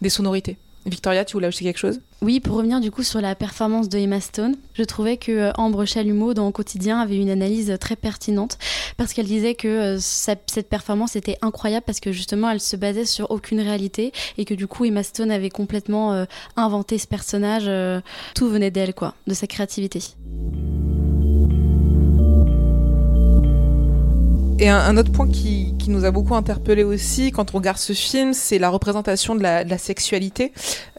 des 0.01 0.09
sonorités. 0.09 0.57
Victoria, 0.85 1.25
tu 1.25 1.33
voulais 1.33 1.47
ajouter 1.47 1.65
quelque 1.65 1.79
chose? 1.79 1.99
Oui, 2.21 2.39
pour 2.39 2.57
revenir 2.57 2.79
du 2.79 2.91
coup 2.91 3.01
sur 3.01 3.19
la 3.19 3.33
performance 3.33 3.89
de 3.89 3.97
Emma 3.97 4.21
Stone, 4.21 4.55
je 4.75 4.83
trouvais 4.83 5.17
que 5.17 5.51
Ambre 5.59 5.85
Chalumeau 5.85 6.35
dans 6.35 6.51
Quotidien 6.51 6.99
avait 6.99 7.17
une 7.17 7.31
analyse 7.31 7.75
très 7.79 7.95
pertinente 7.95 8.59
parce 8.95 9.13
qu'elle 9.13 9.25
disait 9.25 9.55
que 9.55 9.97
cette 9.99 10.69
performance 10.69 11.15
était 11.15 11.37
incroyable 11.41 11.83
parce 11.87 11.99
que 11.99 12.11
justement 12.11 12.51
elle 12.51 12.61
se 12.61 12.75
basait 12.75 13.05
sur 13.05 13.31
aucune 13.31 13.61
réalité 13.61 14.11
et 14.37 14.45
que 14.45 14.53
du 14.53 14.67
coup 14.67 14.85
Emma 14.85 15.01
Stone 15.01 15.31
avait 15.31 15.49
complètement 15.49 16.25
inventé 16.55 16.99
ce 16.99 17.07
personnage. 17.07 17.69
tout 18.35 18.47
venait 18.47 18.71
d'elle, 18.71 18.93
quoi, 18.93 19.15
de 19.25 19.33
sa 19.33 19.47
créativité. 19.47 20.01
Et 24.57 24.69
un, 24.69 24.77
un, 24.77 24.95
autre 24.97 25.11
point 25.11 25.27
qui, 25.27 25.74
qui, 25.85 25.91
nous 25.91 26.05
a 26.05 26.11
beaucoup 26.11 26.33
interpellé 26.33 26.83
aussi 26.83 27.31
quand 27.31 27.53
on 27.53 27.57
regarde 27.57 27.77
ce 27.77 27.93
film, 27.93 28.33
c'est 28.33 28.57
la 28.57 28.69
représentation 28.69 29.35
de 29.35 29.43
la, 29.43 29.77
sexualité. 29.77 30.51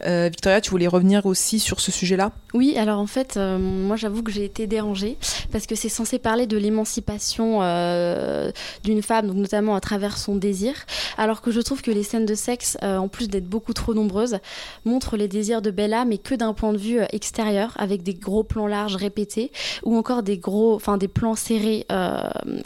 Euh, 0.05 0.29
Victoria, 0.31 0.61
tu 0.61 0.69
voulais 0.69 0.87
revenir 0.87 1.25
aussi 1.25 1.59
sur 1.59 1.81
ce 1.81 1.91
sujet-là? 1.91 2.31
Oui, 2.53 2.77
alors 2.77 2.99
en 2.99 3.07
fait, 3.07 3.35
euh, 3.35 3.57
moi 3.57 3.97
j'avoue 3.97 4.23
que 4.23 4.31
j'ai 4.31 4.45
été 4.45 4.65
dérangée 4.65 5.17
parce 5.51 5.65
que 5.65 5.75
c'est 5.75 5.89
censé 5.89 6.19
parler 6.19 6.47
de 6.47 6.57
l'émancipation 6.57 7.59
euh, 7.61 8.51
d'une 8.83 9.01
femme, 9.01 9.27
donc 9.27 9.35
notamment 9.35 9.75
à 9.75 9.81
travers 9.81 10.17
son 10.17 10.35
désir, 10.35 10.73
alors 11.17 11.41
que 11.41 11.51
je 11.51 11.59
trouve 11.59 11.81
que 11.81 11.91
les 11.91 12.03
scènes 12.03 12.25
de 12.25 12.35
sexe, 12.35 12.77
en 12.81 13.09
plus 13.09 13.27
d'être 13.27 13.47
beaucoup 13.47 13.73
trop 13.73 13.93
nombreuses, 13.93 14.37
montrent 14.85 15.17
les 15.17 15.27
désirs 15.27 15.61
de 15.61 15.71
Bella, 15.71 16.05
mais 16.05 16.17
que 16.17 16.33
d'un 16.33 16.53
point 16.53 16.71
de 16.71 16.77
vue 16.77 16.99
extérieur, 17.11 17.73
avec 17.77 18.03
des 18.03 18.13
gros 18.13 18.43
plans 18.43 18.67
larges 18.67 18.95
répétés, 18.95 19.51
ou 19.83 19.97
encore 19.97 20.23
des 20.23 20.37
gros, 20.37 20.75
enfin 20.75 20.97
des 20.97 21.09
plans 21.09 21.35
serrés 21.35 21.85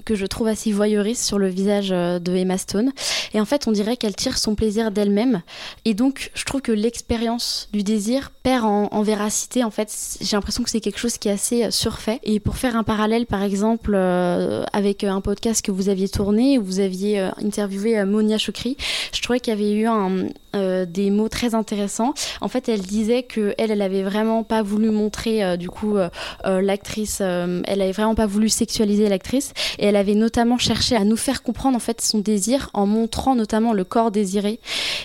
que 0.05 0.15
je 0.15 0.25
trouve 0.27 0.47
assez 0.47 0.71
voyeuriste 0.71 1.23
sur 1.23 1.39
le 1.39 1.47
visage 1.47 1.91
de 2.19 2.35
Emma 2.35 2.57
Stone. 2.57 2.91
Et 3.33 3.41
en 3.41 3.45
fait, 3.45 3.67
on 3.67 3.71
dirait 3.71 3.97
qu'elle 3.97 4.15
tire 4.15 4.37
son 4.37 4.55
plaisir 4.55 4.91
d'elle-même. 4.91 5.41
Et 5.85 5.93
donc, 5.93 6.31
je 6.33 6.43
trouve 6.45 6.61
que 6.61 6.71
l'expérience 6.71 7.69
du 7.73 7.83
désir 7.83 8.31
perd 8.43 8.65
en, 8.65 9.01
véracité. 9.01 9.63
En 9.63 9.71
fait, 9.71 9.91
j'ai 10.21 10.35
l'impression 10.35 10.63
que 10.63 10.69
c'est 10.69 10.79
quelque 10.79 10.99
chose 10.99 11.17
qui 11.17 11.27
est 11.27 11.31
assez 11.31 11.71
surfait. 11.71 12.19
Et 12.23 12.39
pour 12.39 12.57
faire 12.57 12.75
un 12.75 12.83
parallèle, 12.83 13.25
par 13.25 13.43
exemple, 13.43 13.91
euh, 13.95 14.63
avec 14.73 15.03
un 15.03 15.21
podcast 15.21 15.63
que 15.63 15.71
vous 15.71 15.89
aviez 15.89 16.09
tourné, 16.09 16.59
où 16.59 16.63
vous 16.63 16.79
aviez 16.79 17.19
euh, 17.19 17.29
interviewé 17.43 18.03
Monia 18.05 18.37
Chokri, 18.37 18.77
je 19.13 19.21
trouvais 19.21 19.39
qu'il 19.39 19.53
y 19.53 19.57
avait 19.57 19.71
eu 19.71 19.87
un, 19.87 20.27
euh, 20.53 20.85
des 20.85 21.11
mots 21.11 21.29
très 21.29 21.55
intéressants. 21.55 22.13
En 22.41 22.49
fait, 22.49 22.67
elle 22.67 22.81
disait 22.81 23.23
que 23.23 23.53
elle, 23.57 23.71
elle 23.71 23.81
avait 23.81 24.03
vraiment 24.03 24.43
pas 24.43 24.61
voulu 24.61 24.89
montrer 24.89 25.45
euh, 25.45 25.55
du 25.55 25.69
coup 25.69 25.95
euh, 25.95 26.09
l'actrice, 26.43 27.21
elle 27.21 27.81
avait 27.81 27.93
vraiment 27.93 28.15
pas 28.15 28.25
voulu 28.25 28.49
sexualiser 28.49 29.07
l'actrice 29.07 29.53
et 29.79 29.85
elle 29.85 29.95
avait 29.95 30.15
notamment 30.15 30.57
cherché 30.57 30.95
à 30.97 31.05
nous 31.05 31.15
faire 31.15 31.41
comprendre 31.41 31.77
en 31.77 31.79
fait 31.79 32.01
son 32.01 32.19
désir 32.19 32.69
en 32.73 32.85
montrant 32.85 33.35
notamment 33.35 33.71
le 33.71 33.85
corps 33.85 34.11
désiré. 34.11 34.59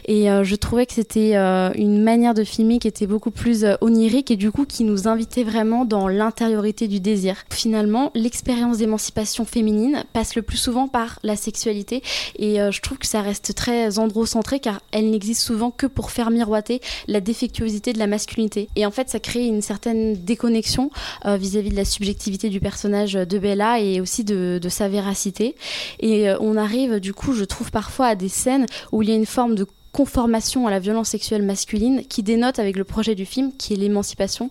Et 0.07 0.27
je 0.27 0.55
trouvais 0.57 0.87
que 0.87 0.95
c'était 0.95 1.35
une 1.35 2.03
manière 2.03 2.35
de 2.35 2.45
filmer 2.45 2.79
qui 2.79 2.89
était 2.89 3.07
beaucoup 3.07 3.31
plus 3.31 3.65
onirique 3.81 4.31
et 4.31 4.37
du 4.37 4.51
coup 4.51 4.65
qui 4.65 4.85
nous 4.85 5.09
invitait 5.09 5.45
vraiment 5.45 5.85
dans 5.85 6.09
l'intériorité 6.09 6.89
du 6.89 7.01
désir. 7.01 7.37
Finalement, 7.51 8.11
l'expérience 8.15 8.79
d'émancipation 8.79 9.45
féminine 9.45 10.05
passe 10.13 10.37
le 10.37 10.43
plus 10.43 10.59
souvent 10.59 10.89
par 10.89 11.19
la 11.23 11.37
sexualité 11.37 12.03
et 12.39 12.57
je 12.57 12.81
trouve 12.81 12.99
que 12.99 13.07
ça 13.07 13.21
reste 13.21 13.55
très 13.55 13.99
androcentré 13.99 14.61
car 14.61 14.81
elle 14.93 15.11
n'existe 15.11 15.36
souvent 15.37 15.71
que 15.71 15.87
pour 15.87 16.11
faire 16.11 16.31
miroiter 16.31 16.81
la 17.07 17.21
défectuosité 17.21 17.93
de 17.93 17.99
la 17.99 18.07
masculinité. 18.07 18.69
Et 18.77 18.87
en 18.87 18.91
fait, 18.91 19.09
ça 19.09 19.21
crée 19.21 19.47
une 19.47 19.63
certaine 19.63 20.15
déconnexion 20.15 20.91
euh, 21.25 21.37
vis-à-vis 21.37 21.71
de 21.71 21.77
la 21.77 21.85
subjectivité 21.85 22.49
du 22.49 22.61
personnage 22.61 23.15
de 23.15 23.39
Bella 23.39 23.81
et 23.81 24.01
aussi 24.01 24.25
de, 24.25 24.61
sa 24.69 24.89
véracité. 24.89 25.55
Et 26.01 26.29
euh, 26.29 26.37
on 26.41 26.57
arrive, 26.57 26.99
du 27.01 27.15
coup, 27.15 27.33
je 27.33 27.45
trouve 27.45 27.71
parfois 27.71 28.07
à 28.07 28.15
des 28.15 28.29
scènes 28.29 28.67
où 28.93 29.03
il 29.03 29.09
y 29.09 29.13
a 29.13 29.15
une 29.15 29.27
forme 29.27 29.55
de 29.55 29.67
conformation 29.97 30.67
à 30.67 30.71
la 30.71 30.79
violence 30.79 31.09
sexuelle 31.09 31.43
masculine 31.43 32.03
qui 32.07 32.23
dénote 32.23 32.59
avec 32.59 32.77
le 32.77 32.85
projet 32.85 33.15
du 33.15 33.25
film, 33.25 33.53
qui 33.57 33.73
est 33.73 33.77
l'émancipation. 33.77 34.51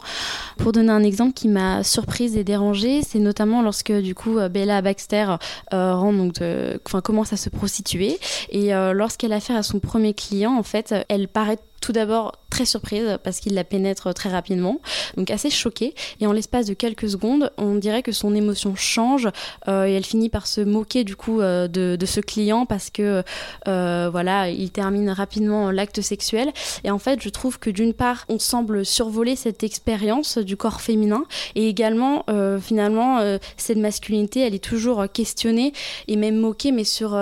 Pour 0.58 0.72
donner 0.72 0.90
un 0.92 1.04
exemple 1.04 1.34
qui 1.34 1.48
m'a 1.48 1.84
surprise 1.84 2.36
et 2.36 2.44
dérangée, 2.44 3.04
c'est 3.04 3.20
notamment 3.20 3.62
lorsque 3.62 3.92
du 3.92 4.16
coup 4.16 4.40
Bella 4.50 4.82
Baxter 4.82 5.36
donc, 5.72 6.42
enfin 6.88 7.02
commence 7.02 7.32
à 7.32 7.38
se 7.38 7.50
prostituer 7.50 8.18
et 8.50 8.72
lorsqu'elle 8.94 9.34
a 9.34 9.36
affaire 9.36 9.58
à 9.58 9.64
son 9.64 9.80
premier 9.80 10.16
client, 10.16 10.64
elle 11.10 11.28
paraît 11.28 11.60
tout 11.80 11.92
d'abord 11.92 12.32
très 12.56 12.65
surprise 12.65 13.18
parce 13.22 13.41
qu'il 13.41 13.54
la 13.54 13.65
pénètre 13.65 14.13
très 14.13 14.30
rapidement, 14.30 14.80
donc 15.18 15.30
assez 15.30 15.50
choquée. 15.50 15.94
Et 16.22 16.26
en 16.26 16.32
l'espace 16.32 16.68
de 16.68 16.74
quelques 16.74 17.10
secondes, 17.10 17.52
on 17.58 17.76
dirait 17.76 18.02
que 18.02 18.13
son 18.13 18.34
émotion 18.34 18.76
change 18.76 19.28
euh, 19.68 19.84
et 19.86 19.91
elle 19.91 20.06
finit 20.06 20.30
par 20.30 20.48
se 20.48 20.62
moquer 20.62 21.04
du 21.04 21.18
coup 21.18 21.41
euh, 21.41 21.68
de, 21.68 22.06
ce 22.06 22.22
client 22.22 22.65
parce 22.65 22.89
que 22.91 23.24
euh, 23.68 24.10
voilà, 24.10 24.50
il 24.50 24.72
termine 24.72 25.10
rapidement 25.10 25.70
l'acte 25.70 26.00
sexuel. 26.00 26.54
Et 26.86 26.91
en 26.91 26.98
fait, 26.98 27.22
je 27.22 27.28
trouve 27.28 27.60
que 27.60 27.70
d'une 27.70 27.94
part, 27.94 28.24
on 28.30 28.39
semble 28.39 28.86
survoler 28.86 29.36
cette 29.36 29.63
expérience 29.63 30.38
du 30.38 30.56
corps 30.56 30.80
féminin 30.80 31.26
et 31.56 31.68
également 31.68 32.24
finalement 32.62 33.38
cette 33.58 33.78
masculinité, 33.78 34.41
elle 34.41 34.56
est 34.56 34.63
toujours 34.63 35.06
questionnée 35.12 35.74
et 36.08 36.15
même 36.15 36.38
moquée, 36.38 36.72
mais 36.72 36.86
sur 36.86 37.20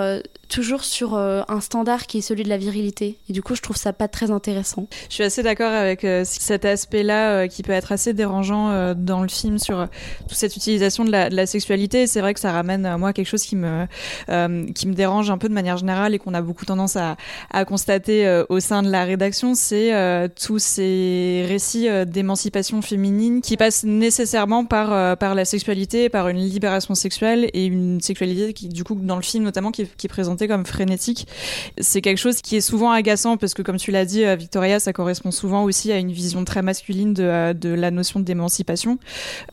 toujours 0.48 0.84
sur 0.84 1.16
un 1.16 1.60
standard 1.60 2.06
qui 2.06 2.18
est 2.18 2.20
celui 2.20 2.44
de 2.44 2.48
la 2.48 2.58
virilité. 2.58 3.18
Et 3.28 3.32
du 3.32 3.42
coup, 3.42 3.54
je 3.54 3.62
trouve 3.62 3.76
ça 3.76 3.92
pas 3.92 4.08
très 4.08 4.30
intéressant. 4.30 4.86
Je 5.08 5.14
suis 5.14 5.23
assez 5.24 5.42
d'accord 5.42 5.72
avec 5.72 6.04
euh, 6.04 6.22
cet 6.24 6.64
aspect-là 6.64 7.30
euh, 7.30 7.46
qui 7.48 7.62
peut 7.62 7.72
être 7.72 7.92
assez 7.92 8.12
dérangeant 8.12 8.94
dans 8.94 9.22
le 9.22 9.28
film 9.28 9.58
sur 9.58 9.88
toute 10.28 10.36
cette 10.36 10.56
utilisation 10.56 11.04
de 11.04 11.10
la, 11.10 11.46
sexualité. 11.46 12.06
C'est 12.06 12.20
vrai 12.20 12.34
que 12.34 12.40
ça 12.40 12.52
ramène 12.52 12.96
moi 12.96 13.12
quelque 13.12 13.26
chose 13.26 13.42
qui 13.42 13.56
me 13.56 13.86
dérange 14.92 15.30
un 15.30 15.38
peu 15.38 15.48
de 15.48 15.54
manière 15.54 15.76
générale 15.76 16.14
et 16.14 16.18
qu'on 16.18 16.34
a 16.34 16.40
beaucoup 16.40 16.64
tendance 16.64 16.96
à, 16.96 17.16
à 17.50 17.64
constater 17.64 18.44
au 18.48 18.60
sein 18.60 18.82
de 18.82 18.90
la 18.90 19.04
rédaction, 19.04 19.54
c'est 19.54 19.92
tous 20.40 20.58
ces 20.58 21.44
récits 21.46 21.88
d'émancipation 22.06 22.80
féminine 22.82 23.40
qui 23.42 23.56
passent 23.56 23.84
nécessairement 23.84 24.64
par 24.64 25.34
la 25.34 25.44
sexualité, 25.44 26.08
par 26.08 26.28
une 26.28 26.38
libération 26.38 26.94
sexuelle 26.94 27.50
et 27.52 27.66
une 27.66 28.00
sexualité 28.00 28.52
qui 28.52 28.68
du 28.68 28.84
coup 28.84 28.94
dans 28.94 29.16
le 29.16 29.22
film 29.22 29.44
notamment 29.44 29.70
qui, 29.70 29.82
est 29.82 30.08
présentée 30.08 30.48
comme 30.48 30.66
frénétique. 30.66 31.26
C'est 31.78 32.00
quelque 32.00 32.18
chose 32.18 32.42
qui 32.42 32.56
est 32.56 32.60
souvent 32.60 32.90
agaçant 32.90 33.36
parce 33.36 33.54
que, 33.54 33.62
comme 33.62 33.76
tu 33.76 33.90
l'as 33.90 34.04
dit, 34.04 34.24
euh, 34.24 34.36
Victoria, 34.36 34.80
ça 34.80 34.92
correspond 34.92 35.13
souvent 35.14 35.64
aussi 35.64 35.92
à 35.92 35.98
une 35.98 36.12
vision 36.12 36.44
très 36.44 36.62
masculine 36.62 37.14
de, 37.14 37.22
euh, 37.22 37.52
de 37.54 37.70
la 37.70 37.90
notion 37.90 38.20
d'émancipation. 38.20 38.98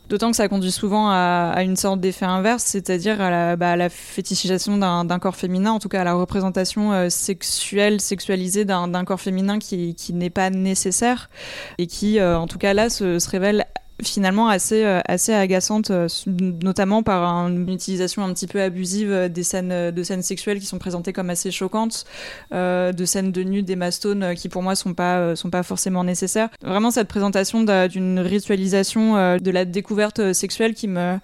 D'autant 0.10 0.32
que 0.32 0.38
ça 0.38 0.48
conduit 0.48 0.72
souvent 0.72 1.10
à, 1.10 1.64
une 1.64 1.76
sorte 1.76 2.00
d'effet 2.00 2.26
inverse, 2.26 2.64
c'est-à-dire 2.64 3.22
à 3.22 3.30
la, 3.30 3.56
bah, 3.56 3.90
fétichisation 3.90 4.78
d'un 4.78 5.20
corps 5.20 5.36
féminin, 5.36 5.72
en 5.72 5.80
tout 5.80 5.90
cas 5.90 6.02
à 6.02 6.04
la 6.04 6.14
représentation 6.14 6.94
euh, 6.94 7.10
sexuelle, 7.10 8.02
sexualisée 8.02 8.66
d'un 8.66 9.06
corps 9.06 9.22
féminin 9.22 9.60
qui, 9.60 9.96
n'est 10.14 10.30
pas 10.30 10.50
nécessaire 10.50 11.30
et 11.78 11.88
qui, 11.88 12.22
en 12.22 12.48
tout 12.48 12.58
cas 12.58 12.74
là, 12.74 12.90
se 12.90 13.30
révèle 13.30 13.66
finalement 14.04 14.48
assez, 14.48 14.84
euh, 14.84 15.00
assez 15.08 15.34
agaçante, 15.34 15.92
euh, 15.92 16.08
notamment 16.28 17.04
par 17.04 17.24
une 17.48 17.70
utilisation 17.70 18.24
un 18.24 18.34
petit 18.34 18.48
peu 18.48 18.62
abusive 18.62 19.12
euh, 19.12 19.30
des 19.30 19.44
scènes, 19.44 19.92
de 19.92 20.04
scènes 20.04 20.22
sexuelles 20.22 20.60
qui 20.60 20.66
sont 20.66 20.80
présentées 20.80 21.14
comme 21.14 21.30
assez 21.30 21.52
choquantes, 21.52 22.06
de 22.52 23.06
scènes 23.06 23.32
de 23.32 23.44
nu 23.44 23.62
d'Emma 23.62 23.92
Stone 23.92 24.36
qui 24.36 24.50
pour 24.50 24.64
moi 24.64 24.76
sont 24.76 24.94
pas, 24.94 25.36
sont 25.36 25.50
pas 25.50 25.64
forcément 25.64 26.04
nécessaires. 26.04 26.50
Vraiment 26.64 26.92
cette 26.92 27.08
présentation 27.08 27.64
d'une 27.88 28.20
ritualisation 28.20 29.38
de 29.38 29.52
la 29.52 29.66
découverte 29.66 30.34
sexuelle 30.34 30.74
qui 30.74 30.88
me 30.88 31.18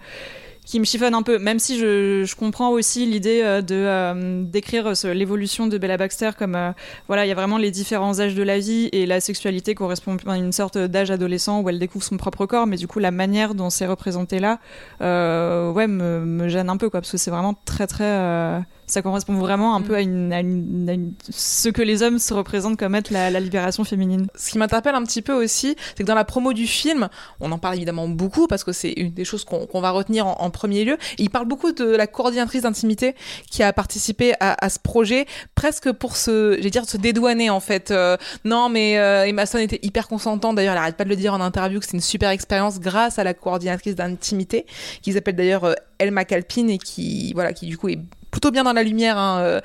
qui 0.68 0.78
me 0.80 0.84
chiffonne 0.84 1.14
un 1.14 1.22
peu, 1.22 1.38
même 1.38 1.58
si 1.58 1.78
je, 1.78 2.24
je 2.24 2.36
comprends 2.36 2.68
aussi 2.68 3.06
l'idée 3.06 3.40
euh, 3.42 3.62
de 3.62 3.74
euh, 3.74 4.42
d'écrire 4.44 4.92
l'évolution 5.14 5.66
de 5.66 5.78
Bella 5.78 5.96
Baxter 5.96 6.32
comme 6.38 6.54
euh, 6.54 6.72
voilà, 7.06 7.24
il 7.24 7.30
y 7.30 7.32
a 7.32 7.34
vraiment 7.34 7.56
les 7.56 7.70
différents 7.70 8.20
âges 8.20 8.34
de 8.34 8.42
la 8.42 8.58
vie 8.58 8.90
et 8.92 9.06
la 9.06 9.20
sexualité 9.20 9.74
correspond 9.74 10.18
à 10.26 10.36
une 10.36 10.52
sorte 10.52 10.76
d'âge 10.76 11.10
adolescent 11.10 11.62
où 11.62 11.70
elle 11.70 11.78
découvre 11.78 12.04
son 12.04 12.18
propre 12.18 12.44
corps, 12.44 12.66
mais 12.66 12.76
du 12.76 12.86
coup 12.86 12.98
la 12.98 13.10
manière 13.10 13.54
dont 13.54 13.70
c'est 13.70 13.86
représenté 13.86 14.40
là, 14.40 14.58
ouais, 15.00 15.86
me, 15.86 16.20
me, 16.20 16.48
gêne 16.48 16.68
un 16.68 16.76
peu 16.76 16.90
quoi, 16.90 17.00
parce 17.00 17.12
que 17.12 17.18
c'est 17.18 17.30
vraiment 17.30 17.54
très 17.64 17.86
très 17.86 18.62
ça 18.88 19.02
correspond 19.02 19.34
vraiment 19.34 19.74
un 19.74 19.82
peu 19.82 19.94
à, 19.94 20.00
une, 20.00 21.12
ce 21.30 21.68
que 21.68 21.82
les 21.82 22.02
hommes 22.02 22.18
se 22.18 22.34
représentent 22.34 22.78
comme 22.78 22.94
être 22.94 23.10
la, 23.10 23.30
libération 23.38 23.84
féminine. 23.84 24.26
Ce 24.34 24.50
qui 24.50 24.58
m'interpelle 24.58 24.94
un 24.94 25.04
petit 25.04 25.22
peu 25.22 25.32
aussi, 25.32 25.76
c'est 25.96 26.02
que 26.02 26.08
dans 26.08 26.14
la 26.14 26.24
promo 26.24 26.52
du 26.52 26.66
film, 26.66 27.08
on 27.40 27.52
en 27.52 27.58
parle 27.58 27.76
évidemment 27.76 28.08
beaucoup 28.08 28.46
parce 28.46 28.64
que 28.64 28.72
c'est 28.72 28.92
une 28.92 29.12
des 29.12 29.24
choses 29.24 29.44
qu'on 29.44 29.80
va 29.80 29.90
retenir 29.90 30.26
en, 30.26 30.50
premier 30.50 30.84
lieu. 30.84 30.96
il 31.18 31.30
parle 31.30 31.46
beaucoup 31.46 31.72
de 31.72 31.84
la 31.84 32.06
coordinatrice 32.06 32.62
d'intimité 32.62 33.14
qui 33.50 33.62
a 33.62 33.72
participé 33.72 34.32
à, 34.40 34.68
ce 34.68 34.78
projet, 34.78 35.26
presque 35.54 35.92
pour 35.92 36.16
se, 36.16 36.58
j'ai 36.60 36.70
dire, 36.70 36.88
se 36.88 36.96
dédouaner 36.96 37.50
en 37.50 37.60
fait. 37.60 37.90
Euh, 37.90 38.16
non, 38.44 38.68
mais 38.68 38.98
euh, 38.98 39.26
Emma 39.26 39.46
Stone 39.46 39.60
était 39.60 39.78
hyper 39.82 40.08
consentante. 40.08 40.56
D'ailleurs, 40.56 40.72
elle 40.72 40.78
arrête 40.78 40.96
pas 40.96 41.04
de 41.04 41.10
le 41.10 41.16
dire 41.16 41.34
en 41.34 41.40
interview 41.40 41.80
que 41.80 41.86
c'est 41.86 41.92
une 41.92 42.00
super 42.00 42.30
expérience 42.30 42.80
grâce 42.80 43.18
à 43.18 43.24
la 43.24 43.34
coordinatrice 43.34 43.94
d'intimité, 43.94 44.66
qui 45.02 45.12
s'appelle 45.12 45.36
d'ailleurs 45.36 45.64
euh, 45.64 45.74
Elma 45.98 46.24
Calpine 46.24 46.70
et 46.70 46.78
qui, 46.78 47.32
voilà, 47.34 47.52
qui 47.52 47.66
du 47.66 47.76
coup 47.76 47.88
est 47.88 48.00
plutôt 48.38 48.52
bien 48.52 48.62
dans 48.62 48.72
la 48.72 48.84
lumière 48.84 49.18
hein, 49.18 49.40
euh, 49.40 49.60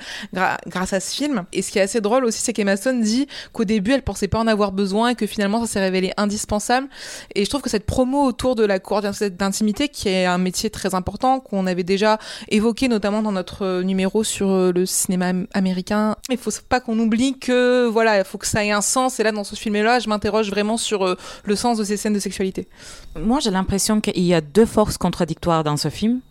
grâce 0.66 0.92
à 0.92 0.98
ce 0.98 1.14
film. 1.14 1.44
Et 1.52 1.62
ce 1.62 1.70
qui 1.70 1.78
est 1.78 1.82
assez 1.82 2.00
drôle 2.00 2.24
aussi, 2.24 2.42
c'est 2.42 2.52
qu'Emma 2.52 2.76
Stone 2.76 3.02
dit 3.02 3.28
qu'au 3.52 3.62
début, 3.62 3.92
elle 3.92 4.02
pensait 4.02 4.26
pas 4.26 4.40
en 4.40 4.48
avoir 4.48 4.72
besoin 4.72 5.10
et 5.10 5.14
que 5.14 5.28
finalement, 5.28 5.60
ça 5.60 5.74
s'est 5.74 5.80
révélé 5.80 6.12
indispensable. 6.16 6.88
Et 7.36 7.44
je 7.44 7.50
trouve 7.50 7.62
que 7.62 7.70
cette 7.70 7.86
promo 7.86 8.24
autour 8.24 8.56
de 8.56 8.64
la 8.64 8.80
coordination 8.80 9.28
d'intimité, 9.28 9.88
qui 9.88 10.08
est 10.08 10.26
un 10.26 10.38
métier 10.38 10.70
très 10.70 10.96
important, 10.96 11.38
qu'on 11.38 11.68
avait 11.68 11.84
déjà 11.84 12.18
évoqué 12.48 12.88
notamment 12.88 13.22
dans 13.22 13.30
notre 13.30 13.64
euh, 13.64 13.82
numéro 13.84 14.24
sur 14.24 14.50
euh, 14.50 14.72
le 14.72 14.86
cinéma 14.86 15.30
américain, 15.52 16.16
il 16.28 16.36
faut 16.36 16.50
pas 16.68 16.80
qu'on 16.80 16.98
oublie 16.98 17.38
que 17.38 17.86
voilà, 17.86 18.18
il 18.18 18.24
faut 18.24 18.38
que 18.38 18.46
ça 18.48 18.64
ait 18.64 18.72
un 18.72 18.80
sens. 18.80 19.20
Et 19.20 19.22
là, 19.22 19.30
dans 19.30 19.44
ce 19.44 19.54
film-là, 19.54 20.00
je 20.00 20.08
m'interroge 20.08 20.50
vraiment 20.50 20.78
sur 20.78 21.16
le 21.44 21.56
sens 21.56 21.78
de 21.78 21.84
ces 21.84 21.96
scènes 21.96 22.12
de 22.12 22.18
sexualité. 22.18 22.66
Moi, 23.14 23.38
j'ai 23.38 23.52
l'impression 23.52 24.00
qu'il 24.00 24.24
y 24.24 24.34
a 24.34 24.40
deux 24.40 24.66
forces 24.66 24.98
contradictoires 24.98 25.62
dans 25.62 25.76
ce 25.76 25.90
film. 25.90 26.22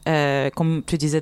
comme 0.56 0.84
tu 0.86 0.98
disais, 0.98 1.22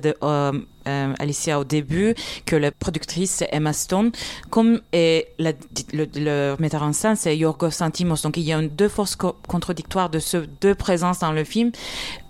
Alicia 0.84 1.58
au 1.58 1.64
début, 1.64 2.14
que 2.46 2.56
la 2.56 2.70
productrice 2.70 3.44
Emma 3.50 3.72
Stone, 3.72 4.12
comme 4.50 4.80
et 4.92 5.28
le, 5.38 6.56
metteur 6.58 6.82
en 6.82 6.92
scène 6.92 7.16
c'est 7.16 7.36
Yorgos 7.36 7.70
Santimos. 7.70 8.22
Donc 8.22 8.36
il 8.36 8.42
y 8.42 8.52
a 8.52 8.60
deux 8.62 8.88
forces 8.88 9.16
contradictoires 9.16 10.10
de 10.10 10.18
ces 10.18 10.42
deux 10.60 10.74
présences 10.74 11.20
dans 11.20 11.32
le 11.32 11.44
film. 11.44 11.72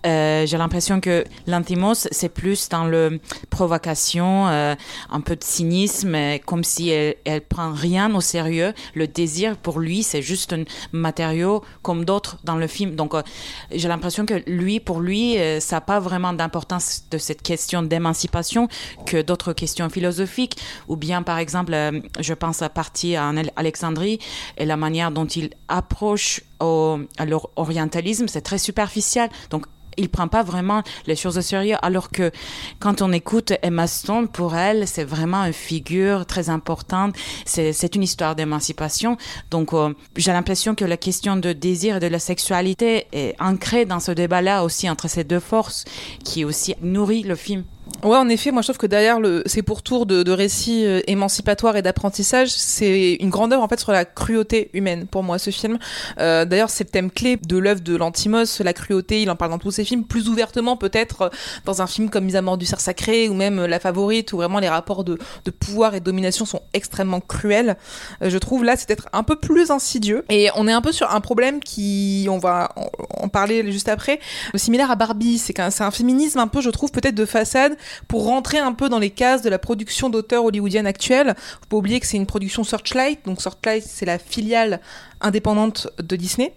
Euh, 0.04 0.46
j'ai 0.46 0.58
l'impression 0.58 1.00
que 1.00 1.24
l'Antimos, 1.46 2.08
c'est 2.10 2.28
plus 2.28 2.68
dans 2.68 2.84
le 2.84 3.20
provocation, 3.50 4.48
euh, 4.48 4.74
un 5.10 5.20
peu 5.20 5.36
de 5.36 5.44
cynisme, 5.44 6.16
comme 6.44 6.64
si 6.64 6.88
elle, 6.88 7.16
elle 7.24 7.40
prend 7.40 7.72
rien 7.72 8.14
au 8.14 8.20
sérieux. 8.20 8.72
Le 8.94 9.06
désir, 9.06 9.56
pour 9.56 9.78
lui, 9.78 10.02
c'est 10.02 10.22
juste 10.22 10.52
un 10.52 10.64
matériau 10.92 11.62
comme 11.82 12.04
d'autres 12.04 12.38
dans 12.44 12.56
le 12.56 12.66
film. 12.66 12.96
Donc, 12.96 13.14
euh, 13.14 13.22
j'ai 13.70 13.88
l'impression 13.88 14.26
que 14.26 14.42
lui, 14.46 14.80
pour 14.80 15.00
lui, 15.00 15.36
ça 15.60 15.76
n'a 15.76 15.80
pas 15.80 16.00
vraiment 16.00 16.32
d'importance 16.32 17.04
de 17.10 17.18
cette 17.18 17.42
question 17.42 17.82
d'émancipation 17.82 18.68
que 19.06 19.22
d'autres 19.22 19.52
questions 19.52 19.88
philosophiques. 19.88 20.56
Ou 20.88 20.96
bien, 20.96 21.22
par 21.22 21.38
exemple, 21.38 21.74
je 22.20 22.34
pense 22.34 22.62
à 22.62 22.68
partir 22.68 23.22
en 23.22 23.36
Alexandrie 23.56 24.18
et 24.56 24.64
la 24.64 24.76
manière 24.76 25.10
dont 25.10 25.26
il 25.26 25.50
approche 25.68 26.40
au, 26.60 26.98
à 27.18 27.24
l'orientalisme, 27.26 28.28
c'est 28.28 28.40
très 28.40 28.58
superficiel. 28.58 29.28
Donc, 29.50 29.66
il 29.96 30.08
prend 30.08 30.28
pas 30.28 30.42
vraiment 30.42 30.82
les 31.06 31.16
choses 31.16 31.38
au 31.38 31.42
sérieux, 31.42 31.76
alors 31.82 32.10
que 32.10 32.30
quand 32.78 33.02
on 33.02 33.12
écoute 33.12 33.52
Emma 33.62 33.86
Stone, 33.86 34.28
pour 34.28 34.56
elle, 34.56 34.86
c'est 34.86 35.04
vraiment 35.04 35.44
une 35.44 35.52
figure 35.52 36.26
très 36.26 36.50
importante. 36.50 37.14
C'est 37.44 37.94
une 37.94 38.02
histoire 38.02 38.34
d'émancipation. 38.34 39.16
Donc, 39.50 39.72
euh, 39.72 39.94
j'ai 40.16 40.32
l'impression 40.32 40.74
que 40.74 40.84
la 40.84 40.96
question 40.96 41.36
de 41.36 41.52
désir 41.52 41.96
et 41.96 42.00
de 42.00 42.06
la 42.06 42.18
sexualité 42.18 43.06
est 43.12 43.34
ancrée 43.40 43.84
dans 43.84 44.00
ce 44.00 44.12
débat-là 44.12 44.64
aussi 44.64 44.88
entre 44.88 45.08
ces 45.08 45.24
deux 45.24 45.40
forces, 45.40 45.84
qui 46.24 46.44
aussi 46.44 46.74
nourrit 46.80 47.22
le 47.22 47.34
film. 47.34 47.64
Ouais, 48.04 48.16
en 48.16 48.28
effet, 48.28 48.52
moi 48.52 48.62
je 48.62 48.68
trouve 48.68 48.78
que 48.78 48.86
derrière 48.86 49.18
le, 49.18 49.42
ces 49.46 49.62
pourtours 49.62 50.06
de, 50.06 50.22
de 50.22 50.32
récits 50.32 50.86
euh, 50.86 51.00
émancipatoires 51.08 51.76
et 51.76 51.82
d'apprentissage, 51.82 52.48
c'est 52.50 53.14
une 53.14 53.30
grande 53.30 53.52
œuvre 53.52 53.62
en 53.62 53.68
fait 53.68 53.78
sur 53.78 53.90
la 53.90 54.04
cruauté 54.04 54.70
humaine 54.72 55.06
pour 55.06 55.22
moi 55.24 55.38
ce 55.38 55.50
film. 55.50 55.78
Euh, 56.18 56.44
D'ailleurs, 56.44 56.70
c'est 56.70 56.84
le 56.84 56.90
thème 56.90 57.10
clé 57.10 57.36
de 57.36 57.56
l'œuvre 57.56 57.80
de 57.80 57.96
Lantimos, 57.96 58.60
la 58.60 58.72
cruauté. 58.72 59.22
Il 59.22 59.30
en 59.30 59.36
parle 59.36 59.50
dans 59.50 59.58
tous 59.58 59.72
ses 59.72 59.84
films, 59.84 60.04
plus 60.04 60.28
ouvertement 60.28 60.76
peut-être 60.76 61.22
euh, 61.22 61.28
dans 61.64 61.82
un 61.82 61.88
film 61.88 62.08
comme 62.08 62.24
Mise 62.24 62.36
à 62.36 62.42
mort 62.42 62.56
du 62.56 62.66
cerf 62.66 62.80
sacré 62.80 63.28
ou 63.28 63.34
même 63.34 63.58
euh, 63.60 63.66
La 63.66 63.80
Favorite, 63.80 64.32
où 64.32 64.36
vraiment 64.36 64.60
les 64.60 64.68
rapports 64.68 65.02
de, 65.02 65.18
de 65.44 65.50
pouvoir 65.50 65.94
et 65.94 66.00
de 66.00 66.04
domination 66.04 66.44
sont 66.44 66.62
extrêmement 66.74 67.20
cruels. 67.20 67.76
je 68.20 68.38
trouve 68.38 68.64
là 68.64 68.76
c'est 68.76 68.86
peut-être 68.86 69.08
un 69.12 69.22
peu 69.22 69.36
plus 69.36 69.70
insidieux 69.70 70.24
et 70.28 70.48
on 70.56 70.68
est 70.68 70.72
un 70.72 70.82
peu 70.82 70.92
sur 70.92 71.10
un 71.12 71.20
problème 71.20 71.60
qui, 71.60 72.26
on 72.30 72.38
va 72.38 72.74
en, 73.20 73.28
parler 73.28 73.70
juste 73.72 73.88
après, 73.88 74.20
similaire 74.54 74.90
à 74.90 74.96
Barbie. 74.96 75.38
C'est 75.38 75.52
c'est 75.70 75.84
un 75.84 75.90
féminisme 75.90 76.38
un 76.38 76.48
peu, 76.48 76.60
je 76.60 76.70
trouve 76.70 76.90
peut-être 76.90 77.14
de 77.14 77.24
façade 77.24 77.76
pour 78.08 78.24
rentrer 78.24 78.58
un 78.58 78.72
peu 78.72 78.88
dans 78.88 78.98
les 78.98 79.10
cases 79.10 79.42
de 79.42 79.50
la 79.50 79.58
production 79.58 80.10
d'auteurs 80.10 80.44
hollywoodienne 80.44 80.86
actuelle. 80.86 81.34
Faut 81.36 81.68
pas 81.68 81.76
oublier 81.76 82.00
que 82.00 82.06
c'est 82.06 82.16
une 82.16 82.26
production 82.26 82.64
Searchlight, 82.64 83.24
donc 83.24 83.40
Searchlight 83.40 83.84
c'est 83.86 84.06
la 84.06 84.18
filiale 84.18 84.80
indépendante 85.22 85.88
de 86.02 86.16
Disney. 86.16 86.54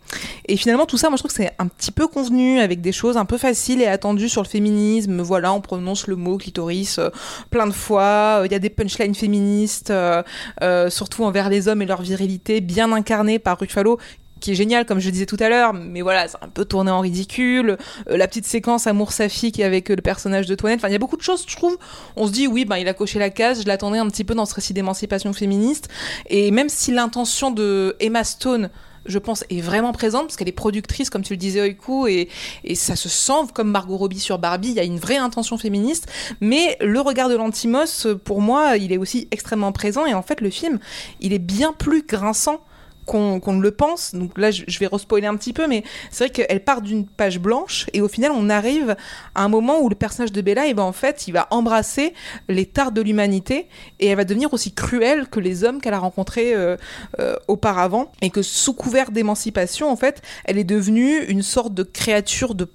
Et 0.48 0.58
finalement, 0.58 0.86
tout 0.86 0.98
ça, 0.98 1.10
moi, 1.10 1.18
je 1.18 1.22
trouve 1.22 1.32
que 1.32 1.38
c'est 1.38 1.54
un 1.60 1.68
petit 1.68 1.92
peu 1.92 2.08
convenu 2.08 2.60
avec 2.60 2.82
des 2.82 2.92
choses 2.92 3.18
un 3.18 3.26
peu 3.26 3.38
faciles 3.38 3.82
et 3.82 3.88
attendues 3.88 4.30
sur 4.30 4.42
le 4.42 4.48
féminisme. 4.48 5.22
Voilà, 5.22 5.54
on 5.54 5.62
prononce 5.62 6.08
le 6.08 6.16
mot 6.16 6.38
clitoris 6.38 7.00
euh, 7.00 7.10
plein 7.50 7.68
de 7.68 7.74
fois. 7.74 8.42
Il 8.46 8.52
y 8.52 8.56
a 8.56 8.60
des 8.60 8.70
punchlines 8.70 9.16
féministes, 9.16 9.92
euh, 9.92 10.24
euh, 10.62 10.90
surtout 10.90 11.24
envers 11.24 11.50
les 11.50 11.68
hommes 11.68 11.82
et 11.82 11.86
leur 11.86 12.02
virilité, 12.02 12.62
bien 12.62 12.92
incarnées 12.92 13.40
par 13.40 13.60
Ruffalo, 13.60 14.00
qui 14.40 14.52
est 14.52 14.56
génial 14.56 14.86
comme 14.86 15.00
je 15.00 15.10
disais 15.10 15.26
tout 15.26 15.38
à 15.40 15.50
l'heure 15.50 15.74
mais 15.74 16.02
voilà 16.02 16.28
c'est 16.28 16.38
un 16.42 16.50
peu 16.50 16.66
tourné 16.66 16.92
en 16.92 17.00
ridicule. 17.00 17.78
Euh, 18.10 18.18
la 18.18 18.28
petite 18.28 18.46
séquence 18.46 18.88
amour 18.88 19.12
Safi 19.12 19.52
qui 19.52 19.62
est 19.62 19.66
avec 19.66 19.90
euh, 19.90 19.96
le 19.96 20.02
personnage 20.02 20.46
de 20.46 20.56
Toinette. 20.56 20.80
Enfin 20.80 20.90
il 20.90 20.94
y 20.94 20.96
a 20.96 21.00
beaucoup 21.00 21.18
de 21.18 21.22
choses 21.22 21.46
je 21.48 21.56
trouve. 21.56 21.78
On 22.16 22.28
se 22.28 22.32
dit 22.32 22.48
oui 22.48 22.66
ben 22.66 22.78
il 22.78 22.88
a 22.88 22.94
coché 22.94 23.20
la 23.20 23.30
case. 23.30 23.62
Je 23.62 23.68
l'attendais 23.68 24.00
un 24.00 24.08
petit 24.08 24.24
peu 24.24 24.36
dans 24.36 24.46
ce 24.46 24.56
récit 24.56 24.74
d'émancipation 24.74 25.34
féministe. 25.34 25.90
Et 26.30 26.52
même 26.52 26.70
si 26.70 26.92
l'intention 26.92 27.52
de 27.52 27.96
Emma 28.00 28.24
Stone 28.24 28.70
je 29.06 29.20
pense, 29.20 29.44
est 29.50 29.62
vraiment 29.62 29.92
présente 29.92 30.24
parce 30.24 30.36
qu'elle 30.36 30.50
est 30.50 30.52
productrice, 30.52 31.10
comme 31.10 31.22
tu 31.22 31.34
le 31.34 31.38
disais, 31.38 31.62
Oiku, 31.62 32.08
et, 32.08 32.30
et 32.64 32.76
ça 32.76 32.96
se 32.96 33.10
sent 33.10 33.52
comme 33.54 33.70
Margot 33.70 33.98
Robbie 33.98 34.20
sur 34.20 34.40
Barbie. 34.40 34.70
Il 34.70 34.76
y 34.76 34.80
a 34.80 34.84
une 34.84 35.00
vraie 35.00 35.18
intention 35.18 35.58
féministe, 35.58 36.08
mais 36.42 36.78
le 36.82 37.00
regard 37.02 37.30
de 37.30 37.36
l'antimos, 37.36 38.08
pour 38.24 38.42
moi, 38.42 38.78
il 38.78 38.92
est 38.92 38.98
aussi 38.98 39.28
extrêmement 39.32 39.72
présent. 39.72 40.06
Et 40.06 40.14
en 40.14 40.24
fait, 40.24 40.42
le 40.42 40.50
film, 40.50 40.80
il 41.20 41.34
est 41.34 41.40
bien 41.40 41.74
plus 41.74 42.04
grinçant 42.06 42.62
qu'on 43.06 43.54
ne 43.54 43.62
le 43.62 43.72
pense. 43.72 44.16
Donc 44.16 44.38
là, 44.38 44.52
je, 44.52 44.80
vais 44.80 44.88
respoiler 44.88 45.28
un 45.28 45.36
petit 45.36 45.54
peu, 45.54 45.68
mais 45.68 45.84
c'est 46.12 46.26
vrai 46.26 46.32
qu'elle 46.32 46.64
part 46.64 46.82
d'une 46.82 47.06
page 47.06 47.40
blanche 47.40 47.86
et 47.94 48.02
au 48.02 48.08
final, 48.08 48.32
on 48.34 48.50
arrive 48.50 48.96
à 49.36 49.44
un 49.44 49.50
moment 49.50 49.80
où 49.80 49.90
le 49.90 49.96
personnage 49.96 50.32
de 50.32 50.42
Bella, 50.42 50.68
eh 50.68 50.74
ben, 50.74 50.84
en 50.84 50.92
fait, 50.92 51.28
il 51.28 51.32
va 51.32 51.48
embrasser 51.52 52.14
les 52.50 52.66
tares 52.66 52.92
de 52.92 53.02
l'humanité 53.02 53.68
et 54.00 54.08
elle 54.08 54.18
va 54.18 54.26
devenir 54.26 54.54
aussi 54.54 54.74
cruelle 54.74 55.28
que 55.28 55.40
les 55.40 55.64
hommes 55.64 55.82
qu'elle 55.82 55.94
a 55.94 56.00
rencontrés 56.00 56.54
euh, 56.54 56.78
euh, 57.20 57.36
auparavant 57.48 58.12
et 58.22 58.30
que 58.30 58.42
sous 58.42 58.74
couvert 58.74 59.12
d'émancipation, 59.12 59.90
en 59.90 59.96
fait, 59.96 60.22
elle 60.46 60.58
est 60.58 60.64
devenue 60.64 61.24
une 61.26 61.42
sorte 61.42 61.74
de 61.74 61.84
créature 61.84 62.56
de 62.56 62.70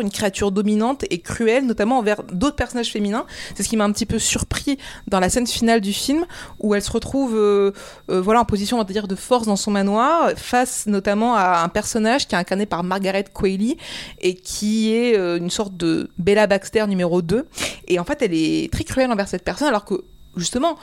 une 0.00 0.10
créature 0.10 0.52
dominante 0.52 1.04
et 1.10 1.18
cruelle, 1.18 1.66
notamment 1.66 1.98
envers 1.98 2.22
d'autres 2.24 2.56
personnages 2.56 2.90
féminins. 2.90 3.26
C'est 3.54 3.62
ce 3.62 3.68
qui 3.68 3.76
m'a 3.76 3.84
un 3.84 3.92
petit 3.92 4.06
peu 4.06 4.18
surpris 4.18 4.78
dans 5.06 5.20
la 5.20 5.28
scène 5.28 5.46
finale 5.46 5.80
du 5.80 5.92
film, 5.92 6.26
où 6.60 6.74
elle 6.74 6.82
se 6.82 6.90
retrouve 6.90 7.34
euh, 7.34 7.72
euh, 8.10 8.20
voilà, 8.20 8.40
en 8.40 8.44
position, 8.44 8.78
on 8.78 8.80
va 8.80 8.92
dire, 8.92 9.08
de 9.08 9.14
force 9.14 9.46
dans 9.46 9.56
son 9.56 9.70
manoir, 9.70 10.32
face 10.36 10.86
notamment 10.86 11.34
à 11.34 11.62
un 11.62 11.68
personnage 11.68 12.26
qui 12.26 12.34
est 12.34 12.38
incarné 12.38 12.66
par 12.66 12.84
Margaret 12.84 13.24
Qualley 13.32 13.76
et 14.20 14.34
qui 14.34 14.92
est 14.92 15.16
euh, 15.16 15.38
une 15.38 15.50
sorte 15.50 15.76
de 15.76 16.10
Bella 16.18 16.46
Baxter 16.46 16.86
numéro 16.86 17.22
2. 17.22 17.46
Et 17.88 17.98
en 17.98 18.04
fait, 18.04 18.22
elle 18.22 18.34
est 18.34 18.72
très 18.72 18.84
cruelle 18.84 19.10
envers 19.10 19.28
cette 19.28 19.44
personne, 19.44 19.68
alors 19.68 19.84
que 19.84 20.04
justement, 20.36 20.76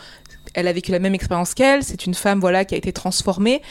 elle 0.53 0.67
a 0.67 0.73
vécu 0.73 0.91
la 0.91 0.99
même 0.99 1.15
expérience 1.15 1.53
qu'elle, 1.53 1.83
c'est 1.83 2.05
une 2.05 2.13
femme 2.13 2.39
voilà 2.39 2.65
qui 2.65 2.75
a 2.75 2.77
été 2.77 2.93
transformée, 2.93 3.61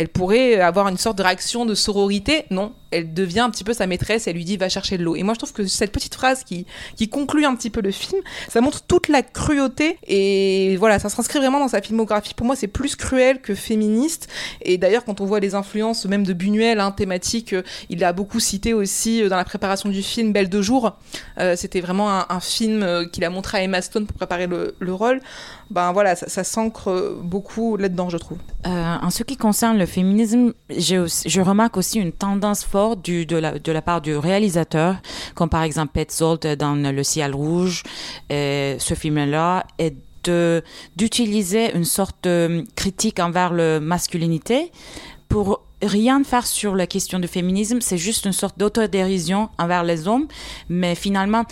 elle 0.00 0.08
pourrait 0.08 0.58
avoir 0.62 0.88
une 0.88 0.96
sorte 0.96 1.18
de 1.18 1.22
réaction 1.22 1.66
de 1.66 1.74
sororité. 1.74 2.46
Non, 2.50 2.72
elle 2.90 3.12
devient 3.12 3.40
un 3.40 3.50
petit 3.50 3.64
peu 3.64 3.72
sa 3.72 3.86
maîtresse, 3.86 4.26
elle 4.26 4.36
lui 4.36 4.46
dit 4.46 4.56
va 4.56 4.70
chercher 4.70 4.96
de 4.96 5.04
l'eau. 5.04 5.14
Et 5.14 5.22
moi 5.22 5.34
je 5.34 5.40
trouve 5.40 5.52
que 5.52 5.66
cette 5.66 5.92
petite 5.92 6.14
phrase 6.14 6.42
qui, 6.42 6.66
qui 6.96 7.10
conclut 7.10 7.44
un 7.44 7.54
petit 7.54 7.68
peu 7.70 7.80
le 7.80 7.90
film, 7.90 8.20
ça 8.48 8.62
montre 8.62 8.82
toute 8.82 9.08
la 9.08 9.22
cruauté 9.22 9.98
et 10.06 10.76
voilà, 10.78 10.98
ça 10.98 11.10
s'inscrit 11.10 11.38
vraiment 11.38 11.60
dans 11.60 11.68
sa 11.68 11.82
filmographie. 11.82 12.32
Pour 12.32 12.46
moi 12.46 12.56
c'est 12.56 12.66
plus 12.66 12.96
cruel 12.96 13.40
que 13.40 13.54
féministe. 13.54 14.28
Et 14.62 14.78
d'ailleurs 14.78 15.04
quand 15.04 15.20
on 15.20 15.26
voit 15.26 15.40
les 15.40 15.54
influences 15.54 16.06
même 16.06 16.24
de 16.24 16.32
Buñuel, 16.32 16.80
hein, 16.80 16.92
thématiques, 16.92 17.52
euh, 17.52 17.62
il 17.90 18.02
a 18.02 18.14
beaucoup 18.14 18.40
cité 18.40 18.72
aussi 18.72 19.22
euh, 19.22 19.28
dans 19.28 19.36
la 19.36 19.44
préparation 19.44 19.90
du 19.90 20.02
film 20.02 20.32
Belle 20.32 20.48
de 20.48 20.62
jour. 20.62 20.96
Euh, 21.38 21.56
C'était 21.56 21.80
vraiment 21.80 22.08
un, 22.08 22.40
film 22.40 23.06
qu'il 23.12 23.22
a 23.24 23.28
montré 23.30 23.58
à 23.58 23.62
Emma 23.62 23.82
Stone 23.82 24.06
pour 24.06 24.16
préparer 24.16 24.46
le, 24.46 24.74
le 24.78 24.94
rôle. 24.94 25.20
Ben 25.68 25.92
voilà, 25.92 26.16
ça, 26.16 26.42
s'ancre 26.42 27.18
beaucoup 27.22 27.76
là-dedans 27.76 28.08
je 28.08 28.16
trouve. 28.16 28.38
En 28.64 29.10
ce 29.10 29.22
qui 29.22 29.36
concerne 29.36 29.78
le 29.78 29.86
féminisme, 29.90 30.54
je 30.70 31.40
remarque 31.40 31.76
aussi 31.76 31.98
une 31.98 32.12
tendance 32.12 32.64
forte 32.64 33.04
de, 33.04 33.72
la, 33.72 33.82
part 33.82 34.00
du 34.00 34.16
réalisateur, 34.16 34.96
comme 35.34 35.48
par 35.48 35.62
exemple 35.62 35.92
Petzold 35.92 36.56
dans 36.56 36.74
Le 36.74 37.02
ciel 37.02 37.34
rouge, 37.34 37.82
et 38.30 38.76
ce 38.78 38.94
film-là, 38.94 39.66
est 39.78 39.94
d'utiliser 40.96 41.74
une 41.74 41.84
sorte 41.84 42.24
de 42.24 42.64
critique 42.76 43.20
envers 43.20 43.52
la 43.52 43.80
masculinité 43.80 44.70
pour 45.28 45.62
rien 45.82 46.22
faire 46.24 46.46
sur 46.46 46.74
la 46.74 46.86
question 46.86 47.18
du 47.18 47.28
féminisme, 47.28 47.80
c'est 47.80 47.96
juste 47.96 48.26
une 48.26 48.32
sorte 48.32 48.58
d'autodérision 48.58 49.48
envers 49.58 49.84
les 49.84 50.08
hommes, 50.08 50.26
mais 50.68 50.94
finalement 50.94 51.44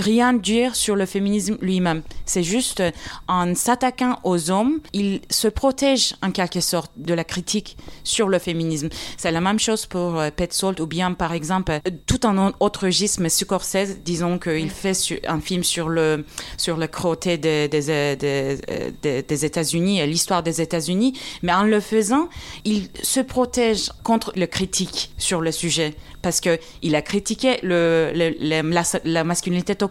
rien 0.00 0.32
dire 0.32 0.74
sur 0.76 0.96
le 0.96 1.06
féminisme 1.06 1.56
lui-même. 1.60 2.02
C'est 2.24 2.42
juste 2.42 2.80
euh, 2.80 2.90
en 3.28 3.54
s'attaquant 3.54 4.18
aux 4.24 4.50
hommes, 4.50 4.80
il 4.92 5.20
se 5.30 5.48
protège 5.48 6.14
en 6.22 6.30
quelque 6.30 6.60
sorte 6.60 6.92
de 6.96 7.14
la 7.14 7.24
critique 7.24 7.76
sur 8.04 8.28
le 8.28 8.38
féminisme. 8.38 8.88
C'est 9.16 9.32
la 9.32 9.40
même 9.40 9.58
chose 9.58 9.86
pour 9.86 10.18
euh, 10.18 10.30
Petzold 10.30 10.80
ou 10.80 10.86
bien 10.86 11.12
par 11.12 11.32
exemple 11.32 11.72
euh, 11.72 11.90
tout 12.06 12.20
un 12.24 12.52
autre 12.60 12.86
mais 13.18 13.28
Scorsese, 13.28 13.98
disons 14.04 14.38
qu'il 14.38 14.70
fait 14.70 14.92
un 15.26 15.40
film 15.40 15.62
sur 15.64 15.88
le 15.88 16.24
sur 16.56 16.76
le 16.76 16.86
côté 16.86 17.38
des 17.38 17.68
des, 17.68 18.16
des, 18.16 18.58
des, 19.02 19.22
des 19.22 19.44
États-Unis 19.44 20.00
et 20.00 20.06
l'histoire 20.06 20.42
des 20.42 20.60
États-Unis, 20.60 21.18
mais 21.42 21.52
en 21.52 21.64
le 21.64 21.80
faisant, 21.80 22.28
il 22.64 22.88
se 23.02 23.20
protège 23.20 23.90
contre 24.02 24.32
le 24.36 24.46
critique 24.46 25.10
sur 25.18 25.40
le 25.40 25.52
sujet 25.52 25.94
parce 26.22 26.40
que 26.40 26.58
il 26.82 26.94
a 26.96 27.02
critiqué 27.02 27.58
le, 27.62 28.10
le- 28.14 28.34
le- 28.40 28.70
la, 28.70 28.82
la 29.04 29.24
masculinité 29.24 29.74
toxique. 29.74 29.85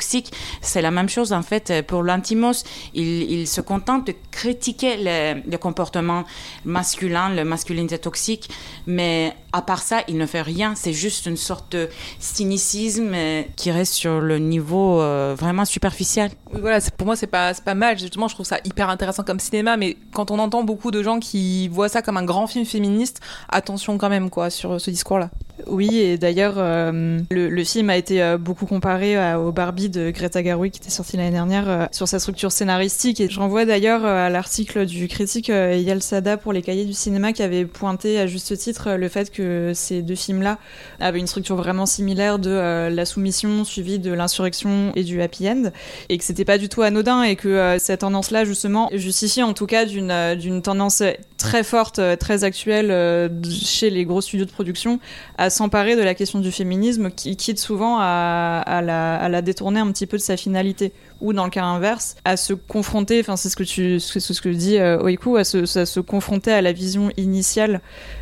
C'est 0.62 0.82
la 0.82 0.92
même 0.92 1.10
chose 1.10 1.34
en 1.34 1.42
fait 1.42 1.86
pour 1.88 2.04
l'antimos. 2.04 2.64
Il, 2.94 3.46
se 3.48 3.62
contente 3.62 4.08
de 4.08 4.14
critiquer 4.32 4.98
le, 4.98 5.42
le 5.50 5.58
comportement 5.58 6.24
masculin, 6.66 7.30
la 7.30 7.46
masculinité 7.46 7.98
toxique, 8.00 8.50
mais 8.88 9.36
à 9.56 9.62
part 9.62 9.82
ça, 9.82 10.02
il 10.08 10.18
ne 10.18 10.26
fait 10.26 10.42
rien. 10.42 10.74
C'est 10.76 10.94
juste 10.94 11.26
une 11.26 11.38
sorte 11.38 11.72
de 11.72 11.90
cynicisme 12.20 13.12
euh, 13.14 13.44
qui 13.56 13.72
reste 13.72 13.94
sur 13.94 14.20
le 14.20 14.38
niveau 14.38 15.02
euh, 15.02 15.36
vraiment 15.38 15.64
superficiel. 15.64 16.32
Voilà, 16.52 16.80
pour 16.98 17.06
moi, 17.06 17.16
c'est 17.16 17.28
pas, 17.28 17.54
pas 17.54 17.74
mal. 17.74 17.98
Justement, 17.98 18.28
je 18.28 18.36
trouve 18.36 18.46
ça 18.46 18.60
hyper 18.66 18.90
intéressant 18.90 19.24
comme 19.24 19.40
cinéma, 19.40 19.78
mais 19.78 19.98
quand 20.14 20.32
on 20.32 20.40
entend 20.40 20.64
beaucoup 20.64 20.92
de 20.92 21.02
gens 21.02 21.20
qui 21.20 21.68
voient 21.70 21.90
ça 21.90 22.02
comme 22.02 22.18
un 22.18 22.26
grand 22.26 22.48
film 22.48 22.66
féministe, 22.66 23.22
attention 23.50 23.98
quand 23.98 24.10
même, 24.10 24.30
quoi, 24.30 24.50
sur 24.50 24.82
ce 24.82 24.90
discours-là. 24.90 25.30
Oui, 25.68 25.98
et 25.98 26.18
d'ailleurs, 26.18 26.56
euh, 26.58 27.20
le, 27.32 27.64
film 27.64 27.90
a 27.90 27.96
été 27.96 28.22
euh, 28.22 28.38
beaucoup 28.38 28.66
comparé 28.66 29.16
à- 29.16 29.40
au 29.40 29.54
Barbie 29.54 29.88
de 29.88 30.12
Greta 30.12 30.44
Gerwig 30.44 30.74
qui 30.74 30.80
était 30.82 30.90
sorti 30.90 31.16
l'année 31.16 31.32
dernière 31.32 31.70
euh, 31.70 31.86
sur 31.92 32.10
sa 32.10 32.20
structure 32.20 32.52
scénaristique. 32.52 33.22
Et 33.22 33.30
je 33.30 33.40
renvoie 33.40 33.64
d'ailleurs 33.64 34.04
euh, 34.04 34.28
à 34.28 34.30
l'article 34.30 34.86
du 34.86 35.08
critique 35.08 35.50
euh, 35.50 35.72
Eyal 35.72 36.02
Sada 36.02 36.36
pour 36.36 36.52
les 36.52 36.62
cahiers 36.62 36.84
du 36.84 36.92
cinéma 36.92 37.32
qui 37.32 37.42
avait 37.42 37.64
pointé 37.66 38.20
à 38.20 38.28
juste 38.28 38.56
titre 38.58 38.90
euh, 38.90 38.98
le 38.98 39.08
fait 39.08 39.32
que 39.32 39.72
ces 39.74 40.02
deux 40.02 40.16
films-là 40.16 40.58
avaient 41.00 41.20
une 41.20 41.28
structure 41.28 41.56
vraiment 41.56 41.86
similaire 41.86 42.38
de 42.38 42.50
euh, 42.50 42.90
la 42.90 43.06
soumission 43.06 43.64
suivie 43.64 43.98
de 43.98 44.12
l'insurrection 44.12 44.92
et 44.96 45.06
du 45.06 45.22
happy 45.22 45.48
end, 45.48 45.72
et 46.10 46.18
que 46.18 46.24
c'était 46.26 46.46
pas 46.46 46.58
du 46.58 46.68
tout 46.68 46.82
anodin 46.82 47.24
et 47.24 47.38
que 47.38 47.48
euh, 47.48 47.80
cette 47.80 48.02
tendance-là 48.02 48.44
justement 48.44 48.90
justifie 48.94 49.42
en 49.42 49.54
tout 49.54 49.68
cas 49.68 49.86
euh, 49.88 50.36
d'une 50.36 50.62
tendance 50.62 51.02
très 51.46 51.64
forte, 51.64 52.00
euh, 52.00 52.16
très 52.16 52.44
actuelle 52.44 52.92
euh, 52.92 53.30
chez 53.44 53.90
les 53.90 54.06
gros 54.06 54.22
studios 54.22 54.46
de 54.46 54.52
production 54.52 55.00
à 55.38 55.50
s'emparer 55.50 55.96
de 55.96 56.02
la 56.02 56.16
question 56.16 56.40
du 56.40 56.52
féminisme, 56.52 57.12
qui 57.12 57.36
quitte 57.38 57.60
souvent 57.60 57.98
à, 58.00 58.64
à 58.66 58.82
la, 58.82 59.16
à 59.16 59.30
la 59.30 59.42
détourner 59.42 59.80
un 59.80 59.92
petit 59.92 60.08
peu 60.08 60.18
de 60.18 60.22
sa 60.22 60.38
finalité, 60.38 60.92
ou 61.26 61.34
dans 61.34 61.46
le 61.46 61.50
cas 61.50 61.64
inverse, 61.64 62.16
à 62.24 62.38
se 62.38 62.54
confronter, 62.54 63.20
enfin 63.20 63.36
c'est 63.36 63.50
ce 63.50 63.56
que 63.56 63.64
tu, 63.64 64.00
c'est 64.00 64.20
ce 64.20 64.42
que 64.42 64.50
dit 64.50 64.78
euh, 64.78 65.02
Oiku, 65.02 65.38
à 65.38 65.44
se, 65.44 65.78
à 65.78 65.86
se 65.86 66.00
confronter 66.00 66.52
à 66.52 66.62
la 66.62 66.72
vision 66.72 67.10
initiale 67.18 67.82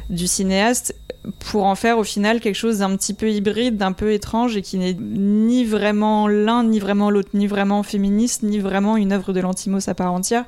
du 0.10 0.28
cinéaste 0.28 0.96
pour 1.40 1.66
en 1.66 1.76
faire 1.76 1.98
au 1.98 2.04
final 2.04 2.40
quelque 2.40 2.56
chose 2.56 2.80
d'un 2.80 2.96
petit 2.96 3.14
peu 3.14 3.30
hybride, 3.30 3.78
d'un 3.78 3.94
peu 3.94 4.12
étrange 4.12 4.58
et 4.58 4.62
qui 4.62 4.78
n'est 4.78 4.96
ni 5.00 5.64
vraiment 5.64 6.28
l'un, 6.28 6.64
ni 6.64 6.80
vraiment 6.80 7.10
l'autre, 7.10 7.30
ni 7.34 7.48
vraiment 7.48 7.84
féministe, 7.84 8.44
ni 8.44 8.60
vraiment 8.60 8.98
une 8.98 9.14
œuvre 9.14 9.32
de 9.32 9.40
l'antimos 9.40 9.88
à 9.88 9.94
part 9.94 10.12
entière, 10.12 10.46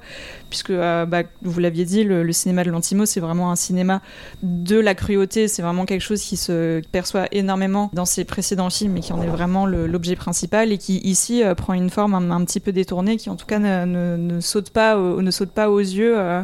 puisque 0.49 0.71
euh, 0.71 1.05
bah, 1.05 1.23
vous 1.41 1.59
l'aviez 1.59 1.85
dit, 1.85 2.03
le, 2.03 2.29
cinéma 2.33 2.63
de 2.63 2.71
l'antimos 2.71 3.05
c'est 3.05 3.19
vraiment 3.19 3.51
un 3.51 3.55
cinéma 3.55 4.01
de 4.43 4.77
la 4.77 4.95
cruauté, 4.95 5.47
c'est 5.47 5.61
vraiment 5.61 5.85
quelque 5.85 6.01
chose 6.01 6.21
qui 6.21 6.35
se 6.35 6.81
perçoit 6.91 7.27
énormément 7.31 7.89
dans 7.93 8.05
ses 8.05 8.25
précédents 8.25 8.69
films 8.69 8.97
et 8.97 9.01
qui 9.01 9.13
en 9.13 9.21
est 9.21 9.27
vraiment 9.27 9.65
l'objet 9.65 10.15
principal 10.15 10.71
et 10.71 10.77
qui 10.77 10.97
ici 10.97 11.43
euh, 11.43 11.55
prend 11.55 11.73
une 11.73 11.89
forme 11.89 12.13
un, 12.13 12.31
un 12.31 12.44
petit 12.45 12.59
peu 12.59 12.71
détournée, 12.71 13.17
qui 13.17 13.29
en 13.29 13.35
tout 13.35 13.45
cas 13.45 13.59
ne, 13.59 13.85
ne- 13.85 14.15
ne 14.17 14.39
saute 14.39 14.69
pas, 14.69 14.97
au- 14.97 15.21
ne 15.21 15.31
saute 15.31 15.49
pas 15.51 15.69
aux 15.69 15.79
yeux. 15.79 16.17
euh, 16.17 16.41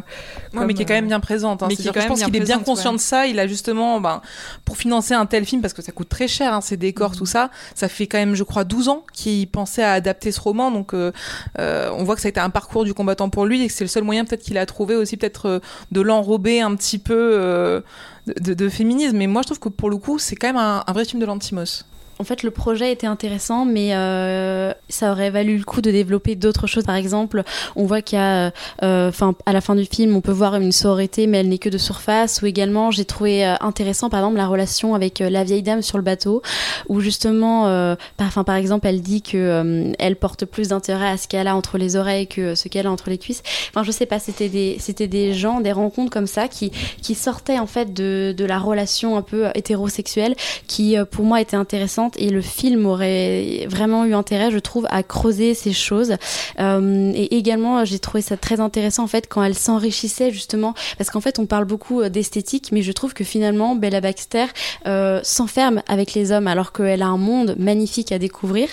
Ouais, 0.53 0.65
mais 0.65 0.73
qui 0.73 0.81
est 0.81 0.85
quand 0.85 0.93
même 0.93 1.07
bien 1.07 1.19
présente. 1.21 1.63
Hein. 1.63 1.67
mais 1.69 1.75
qui 1.77 1.87
est 1.87 1.91
quand 1.93 2.01
je 2.01 2.07
pense 2.07 2.23
qu'il 2.23 2.35
est 2.35 2.39
bien 2.41 2.59
conscient 2.59 2.91
ouais. 2.91 2.97
de 2.97 3.01
ça. 3.01 3.27
Il 3.27 3.39
a 3.39 3.47
justement, 3.47 4.01
ben, 4.01 4.21
pour 4.65 4.75
financer 4.77 5.13
un 5.13 5.25
tel 5.25 5.45
film, 5.45 5.61
parce 5.61 5.73
que 5.73 5.81
ça 5.81 5.91
coûte 5.93 6.09
très 6.09 6.27
cher, 6.27 6.53
hein, 6.53 6.61
ces 6.61 6.75
Mm. 6.75 6.79
décors, 6.79 7.15
tout 7.15 7.25
ça, 7.25 7.49
ça 7.75 7.87
fait 7.87 8.07
quand 8.07 8.17
même, 8.17 8.35
je 8.35 8.43
crois, 8.43 8.63
12 8.63 8.89
ans 8.89 9.03
qu'il 9.13 9.47
pensait 9.47 9.83
à 9.83 9.93
adapter 9.93 10.31
ce 10.31 10.41
roman. 10.41 10.71
Donc, 10.71 10.93
euh, 10.93 11.11
euh, 11.59 11.89
on 11.97 12.03
voit 12.03 12.15
que 12.15 12.21
ça 12.21 12.27
a 12.27 12.29
été 12.29 12.39
un 12.39 12.49
parcours 12.49 12.83
du 12.83 12.93
combattant 12.93 13.29
pour 13.29 13.45
lui 13.45 13.61
et 13.63 13.67
que 13.67 13.73
c'est 13.73 13.83
le 13.83 13.89
seul 13.89 14.03
moyen 14.03 14.25
peut-être 14.25 14.41
qu'il 14.43 14.57
a 14.57 14.65
trouvé 14.65 14.95
aussi 14.95 15.15
peut-être 15.17 15.61
de 15.91 16.01
l'enrober 16.01 16.61
un 16.61 16.75
petit 16.75 16.97
peu 16.99 17.83
de, 18.27 18.33
de- 18.39 18.53
de 18.53 18.69
féminisme. 18.69 19.17
Mais 19.17 19.27
moi, 19.27 19.41
je 19.43 19.47
trouve 19.47 19.59
que 19.59 19.69
pour 19.69 19.89
le 19.89 19.97
coup, 19.97 20.19
c'est 20.19 20.35
quand 20.35 20.47
même 20.47 20.57
un, 20.57 20.83
un 20.85 20.91
vrai 20.93 21.05
film 21.05 21.19
de 21.21 21.25
l'antimos. 21.25 21.85
En 22.21 22.23
fait, 22.23 22.43
le 22.43 22.51
projet 22.51 22.91
était 22.91 23.07
intéressant, 23.07 23.65
mais 23.65 23.95
euh, 23.95 24.73
ça 24.89 25.11
aurait 25.11 25.31
valu 25.31 25.57
le 25.57 25.63
coup 25.63 25.81
de 25.81 25.89
développer 25.89 26.35
d'autres 26.35 26.67
choses. 26.67 26.83
Par 26.83 26.93
exemple, 26.93 27.41
on 27.75 27.85
voit 27.85 28.03
qu'il 28.03 28.19
y 28.19 28.21
a, 28.21 28.51
euh, 28.83 29.09
enfin, 29.09 29.33
à 29.47 29.53
la 29.53 29.59
fin 29.59 29.73
du 29.73 29.85
film, 29.85 30.15
on 30.15 30.21
peut 30.21 30.31
voir 30.31 30.55
une 30.55 30.71
sororité, 30.71 31.25
mais 31.25 31.39
elle 31.39 31.49
n'est 31.49 31.57
que 31.57 31.67
de 31.67 31.79
surface. 31.79 32.43
Ou 32.43 32.45
également, 32.45 32.91
j'ai 32.91 33.05
trouvé 33.05 33.43
euh, 33.43 33.55
intéressant, 33.59 34.11
par 34.11 34.19
exemple, 34.19 34.37
la 34.37 34.45
relation 34.45 34.93
avec 34.93 35.17
la 35.17 35.43
vieille 35.43 35.63
dame 35.63 35.81
sur 35.81 35.97
le 35.97 36.03
bateau, 36.03 36.43
où 36.89 36.99
justement, 36.99 37.95
enfin, 38.19 38.43
par 38.43 38.55
exemple, 38.55 38.85
elle 38.85 39.01
dit 39.01 39.23
que 39.23 39.91
elle 39.97 40.15
porte 40.15 40.45
plus 40.45 40.67
d'intérêt 40.67 41.09
à 41.09 41.17
ce 41.17 41.27
qu'elle 41.27 41.47
a 41.47 41.55
entre 41.55 41.79
les 41.79 41.95
oreilles 41.95 42.27
que 42.27 42.53
ce 42.53 42.67
qu'elle 42.67 42.85
a 42.85 42.91
entre 42.91 43.09
les 43.09 43.17
cuisses. 43.17 43.41
Enfin, 43.69 43.81
je 43.83 43.89
sais 43.89 44.05
pas, 44.05 44.19
c'était 44.19 44.49
des, 44.49 44.77
c'était 44.79 45.07
des 45.07 45.33
gens, 45.33 45.59
des 45.59 45.71
rencontres 45.71 46.11
comme 46.11 46.27
ça 46.27 46.47
qui, 46.47 46.71
qui 47.01 47.15
sortaient 47.15 47.57
en 47.57 47.65
fait 47.65 47.95
de, 47.95 48.35
de 48.37 48.45
la 48.45 48.59
relation 48.59 49.17
un 49.17 49.23
peu 49.23 49.47
hétérosexuelle, 49.55 50.35
qui 50.67 50.97
pour 51.09 51.25
moi 51.25 51.41
était 51.41 51.57
intéressante 51.57 52.10
et 52.17 52.29
le 52.29 52.41
film 52.41 52.85
aurait 52.85 53.67
vraiment 53.69 54.05
eu 54.05 54.13
intérêt, 54.13 54.51
je 54.51 54.59
trouve, 54.59 54.87
à 54.89 55.03
creuser 55.03 55.53
ces 55.53 55.73
choses. 55.73 56.15
Euh, 56.59 57.11
et 57.15 57.37
également, 57.37 57.85
j'ai 57.85 57.99
trouvé 57.99 58.21
ça 58.21 58.37
très 58.37 58.59
intéressant 58.59 59.03
en 59.03 59.07
fait 59.07 59.27
quand 59.27 59.43
elle 59.43 59.55
s'enrichissait 59.55 60.31
justement, 60.31 60.73
parce 60.97 61.09
qu'en 61.09 61.21
fait, 61.21 61.39
on 61.39 61.45
parle 61.45 61.65
beaucoup 61.65 62.01
euh, 62.01 62.09
d'esthétique, 62.09 62.69
mais 62.71 62.81
je 62.81 62.91
trouve 62.91 63.13
que 63.13 63.23
finalement, 63.23 63.75
Bella 63.75 64.01
Baxter 64.01 64.45
euh, 64.87 65.19
s'enferme 65.23 65.81
avec 65.87 66.13
les 66.13 66.31
hommes 66.31 66.47
alors 66.47 66.71
qu'elle 66.71 67.01
a 67.01 67.07
un 67.07 67.17
monde 67.17 67.55
magnifique 67.57 68.11
à 68.11 68.19
découvrir. 68.19 68.69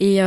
Et 0.00 0.20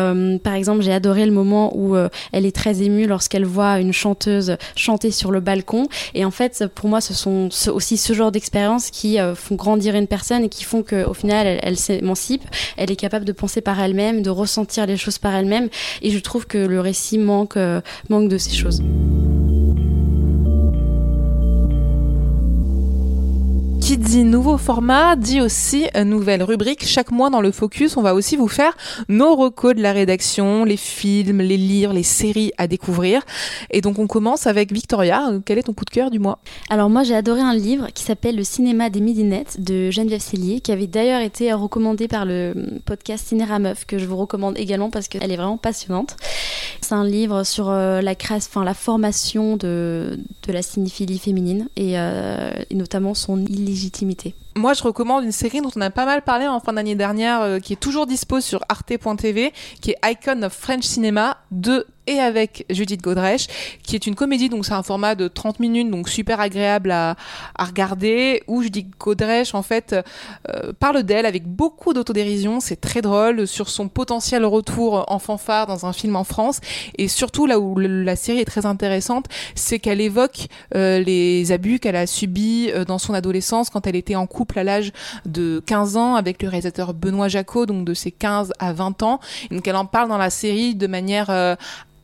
par 0.44 0.54
exemple, 0.54 0.82
j'ai 0.82 0.94
adoré 0.94 1.26
le 1.26 1.32
moment 1.32 1.76
où 1.76 1.96
elle 2.32 2.46
est 2.46 2.56
très 2.56 2.82
émue 2.82 3.08
lorsqu'elle 3.08 3.46
voit 3.46 3.80
une 3.80 3.92
chanteuse 3.92 4.58
chanter 4.76 5.12
sur 5.12 5.32
le 5.32 5.42
balcon. 5.42 5.88
Et 6.14 6.24
en 6.24 6.32
fait, 6.32 6.66
pour 6.74 6.90
moi, 6.90 7.02
ce 7.02 7.14
sont 7.14 7.50
aussi 7.68 7.98
ce 7.98 8.14
genre 8.14 8.32
d'expériences 8.32 8.90
qui 8.90 9.18
font 9.36 9.56
grandir 9.56 9.96
une 9.96 10.08
personne 10.08 10.46
et 10.46 10.50
qui 10.50 10.64
font 10.64 10.82
qu'au 10.82 11.14
final, 11.14 11.60
elle 11.62 11.78
s'émancipe 11.78 12.44
elle 12.78 12.92
est 12.92 12.96
capable 12.96 13.26
de 13.26 13.32
penser 13.32 13.62
par 13.62 13.80
elle-même, 13.80 14.22
de 14.22 14.30
ressentir 14.30 14.86
les 14.86 14.98
choses 14.98 15.18
par 15.18 15.34
elle-même. 15.36 15.70
Et 16.02 16.12
je 16.12 16.20
trouve 16.20 16.48
que 16.48 16.58
le 16.58 16.80
récit 16.80 17.18
manque, 17.18 17.58
euh, 17.58 17.82
manque 18.10 18.30
de 18.30 18.38
ces 18.38 18.52
choses. 18.56 18.82
Dit 24.16 24.24
nouveau 24.24 24.58
format 24.58 25.18
dit 25.18 25.42
aussi 25.42 25.88
nouvelle 26.06 26.42
rubrique. 26.42 26.86
Chaque 26.86 27.12
mois 27.12 27.30
dans 27.30 27.42
le 27.42 27.52
Focus, 27.52 27.98
on 27.98 28.02
va 28.02 28.14
aussi 28.14 28.38
vous 28.38 28.48
faire 28.48 28.78
nos 29.10 29.36
recos 29.36 29.76
de 29.76 29.82
la 29.82 29.92
rédaction, 29.92 30.64
les 30.64 30.78
films, 30.78 31.42
les 31.42 31.58
livres, 31.58 31.92
les 31.92 32.02
séries 32.02 32.54
à 32.58 32.68
découvrir. 32.68 33.24
Et 33.72 33.82
donc 33.82 34.00
on 34.00 34.08
commence 34.08 34.48
avec 34.48 34.72
Victoria. 34.72 35.34
Quel 35.44 35.58
est 35.58 35.64
ton 35.64 35.74
coup 35.74 35.84
de 35.84 35.90
cœur 35.90 36.12
du 36.12 36.20
mois? 36.20 36.40
Alors 36.70 36.90
moi 36.90 37.04
j'ai 37.04 37.14
adoré 37.14 37.42
un 37.42 37.54
livre 37.54 37.88
qui 37.94 38.04
s'appelle 38.04 38.38
Le 38.38 38.46
cinéma 38.46 38.90
des 38.90 39.02
midinettes 39.02 39.60
de 39.60 39.92
Geneviève 39.92 40.22
Cellier, 40.22 40.62
qui 40.62 40.72
avait 40.72 40.88
d'ailleurs 40.88 41.20
été 41.20 41.52
recommandé 41.52 42.08
par 42.08 42.24
le 42.24 42.54
podcast 42.86 43.28
Cinéra 43.28 43.60
Meuf, 43.60 43.84
que 43.86 43.98
je 43.98 44.06
vous 44.06 44.16
recommande 44.16 44.58
également 44.58 44.92
parce 44.92 45.10
qu'elle 45.10 45.30
est 45.30 45.36
vraiment 45.36 45.58
passionnante. 45.58 46.16
C'est 46.80 46.94
un 46.94 47.06
livre 47.06 47.44
sur 47.44 47.70
euh, 47.70 48.00
la 48.00 48.16
création, 48.16 48.50
enfin 48.54 48.64
la 48.64 48.76
formation 48.76 49.58
de, 49.58 50.18
de 50.48 50.54
la 50.54 50.62
cinéphilie 50.62 51.20
féminine 51.20 51.68
et, 51.76 52.00
euh, 52.00 52.52
et 52.70 52.76
notamment 52.76 53.14
son 53.14 53.44
illégitimité 53.46 54.05
proximité 54.06 54.36
moi, 54.58 54.74
je 54.74 54.84
recommande 54.84 55.26
une 55.26 55.34
série 55.34 55.60
dont 55.60 55.72
on 55.76 55.82
a 55.82 55.90
pas 55.90 56.06
mal 56.06 56.22
parlé 56.22 56.48
en 56.48 56.62
fin 56.62 56.74
d'année 56.74 56.96
dernière, 56.96 57.42
euh, 57.42 57.60
qui 57.60 57.74
est 57.74 57.78
toujours 57.78 58.08
dispo 58.08 58.40
sur 58.40 58.64
arte.tv, 58.70 59.52
qui 59.82 59.92
est 59.92 59.98
Icon 60.04 60.44
of 60.44 60.54
French 60.54 60.84
Cinema 60.84 61.38
de 61.52 61.86
et 62.08 62.20
avec 62.20 62.66
Judith 62.70 63.02
Godrèche, 63.02 63.48
qui 63.84 63.96
est 63.96 64.06
une 64.08 64.16
comédie, 64.16 64.50
donc 64.50 64.66
c'est 64.66 64.74
un 64.74 64.84
format 64.84 65.16
de 65.16 65.28
30 65.28 65.60
minutes, 65.60 65.90
donc 65.90 66.10
super 66.10 66.40
agréable 66.40 66.92
à, 66.92 67.16
à 67.56 67.66
regarder, 67.66 68.44
où 68.48 68.62
Judith 68.62 68.88
Godrèche, 69.00 69.56
en 69.56 69.64
fait, 69.64 69.96
euh, 70.50 70.74
parle 70.80 71.04
d'elle 71.04 71.26
avec 71.26 71.48
beaucoup 71.48 71.94
d'autodérision, 71.94 72.60
c'est 72.60 72.80
très 72.80 73.02
drôle, 73.02 73.48
sur 73.48 73.70
son 73.70 73.88
potentiel 73.88 74.46
retour 74.46 75.06
en 75.08 75.20
fanfare 75.20 75.68
dans 75.68 75.86
un 75.86 75.94
film 75.94 76.16
en 76.16 76.24
France, 76.24 76.62
et 76.98 77.08
surtout 77.08 77.46
là 77.46 77.60
où 77.60 77.78
la 77.80 78.16
série 78.16 78.40
est 78.40 78.46
très 78.46 78.66
intéressante, 78.66 79.26
c'est 79.56 79.80
qu'elle 79.80 80.02
évoque 80.02 80.48
euh, 80.76 81.00
les 81.00 81.52
abus 81.52 81.80
qu'elle 81.80 81.96
a 81.96 82.08
subis 82.08 82.70
euh, 82.72 82.86
dans 82.86 83.00
son 83.00 83.14
adolescence 83.14 83.70
quand 83.70 83.88
elle 83.88 83.96
était 83.96 84.16
en 84.16 84.28
couple 84.28 84.45
à 84.56 84.64
l'âge 84.64 84.92
de 85.26 85.62
15 85.66 85.98
ans 85.98 86.16
avec 86.16 86.42
le 86.42 86.50
réalisateur 86.50 86.94
Benoît 86.94 87.28
Jacot, 87.28 87.66
donc 87.66 87.86
de 87.86 87.94
ses 87.94 88.12
15 88.12 88.54
à 88.60 88.74
20 88.74 89.04
ans, 89.04 89.20
donc 89.52 89.68
elle 89.68 89.76
en 89.76 89.86
parle 89.86 90.10
dans 90.10 90.18
la 90.18 90.30
série 90.30 90.76
de 90.76 90.88
manière 90.88 91.58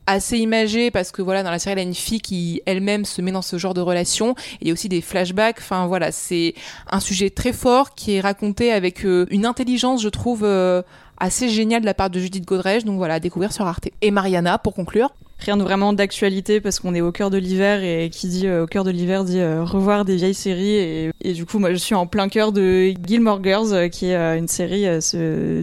assez 0.06 0.38
imagé 0.38 0.90
parce 0.90 1.12
que 1.12 1.22
voilà 1.22 1.42
dans 1.42 1.50
la 1.50 1.58
série 1.58 1.72
elle 1.72 1.78
a 1.78 1.88
une 1.88 1.94
fille 1.94 2.20
qui 2.20 2.60
elle-même 2.66 3.04
se 3.04 3.22
met 3.22 3.32
dans 3.32 3.42
ce 3.42 3.58
genre 3.58 3.74
de 3.74 3.80
relation. 3.80 4.34
Il 4.60 4.68
y 4.68 4.70
a 4.70 4.72
aussi 4.72 4.88
des 4.88 5.00
flashbacks. 5.00 5.58
Enfin 5.58 5.86
voilà 5.86 6.12
c'est 6.12 6.54
un 6.90 7.00
sujet 7.00 7.30
très 7.30 7.52
fort 7.52 7.94
qui 7.94 8.14
est 8.14 8.20
raconté 8.20 8.72
avec 8.72 9.04
euh, 9.04 9.26
une 9.30 9.46
intelligence 9.46 10.02
je 10.02 10.08
trouve 10.08 10.44
euh, 10.44 10.82
assez 11.18 11.48
géniale 11.48 11.82
de 11.82 11.86
la 11.86 11.94
part 11.94 12.10
de 12.10 12.18
Judith 12.18 12.44
Godrèche. 12.44 12.84
Donc 12.84 12.96
voilà 12.96 13.14
à 13.14 13.20
découvrir 13.20 13.52
sur 13.52 13.66
Arte. 13.66 13.88
Et 14.00 14.10
Mariana 14.10 14.58
pour 14.58 14.74
conclure 14.74 15.10
rien 15.42 15.56
de 15.56 15.62
vraiment 15.62 15.92
d'actualité 15.92 16.60
parce 16.60 16.78
qu'on 16.78 16.94
est 16.94 17.00
au 17.00 17.10
cœur 17.10 17.30
de 17.30 17.36
l'hiver 17.36 17.82
et 17.82 18.10
qui 18.10 18.28
dit 18.28 18.46
euh, 18.46 18.62
au 18.62 18.66
cœur 18.66 18.84
de 18.84 18.90
l'hiver 18.90 19.24
dit 19.24 19.40
euh, 19.40 19.64
revoir 19.64 20.04
des 20.04 20.16
vieilles 20.16 20.34
séries 20.34 21.10
et, 21.20 21.32
du 21.32 21.44
coup 21.44 21.58
moi 21.58 21.72
je 21.72 21.78
suis 21.78 21.94
en 21.94 22.06
plein 22.06 22.28
cœur 22.28 22.52
de 22.52 22.92
Gilmore 23.04 23.42
Girls 23.42 23.72
euh, 23.72 23.88
qui 23.88 24.06
est 24.06 24.38
une 24.38 24.48
série 24.48 24.86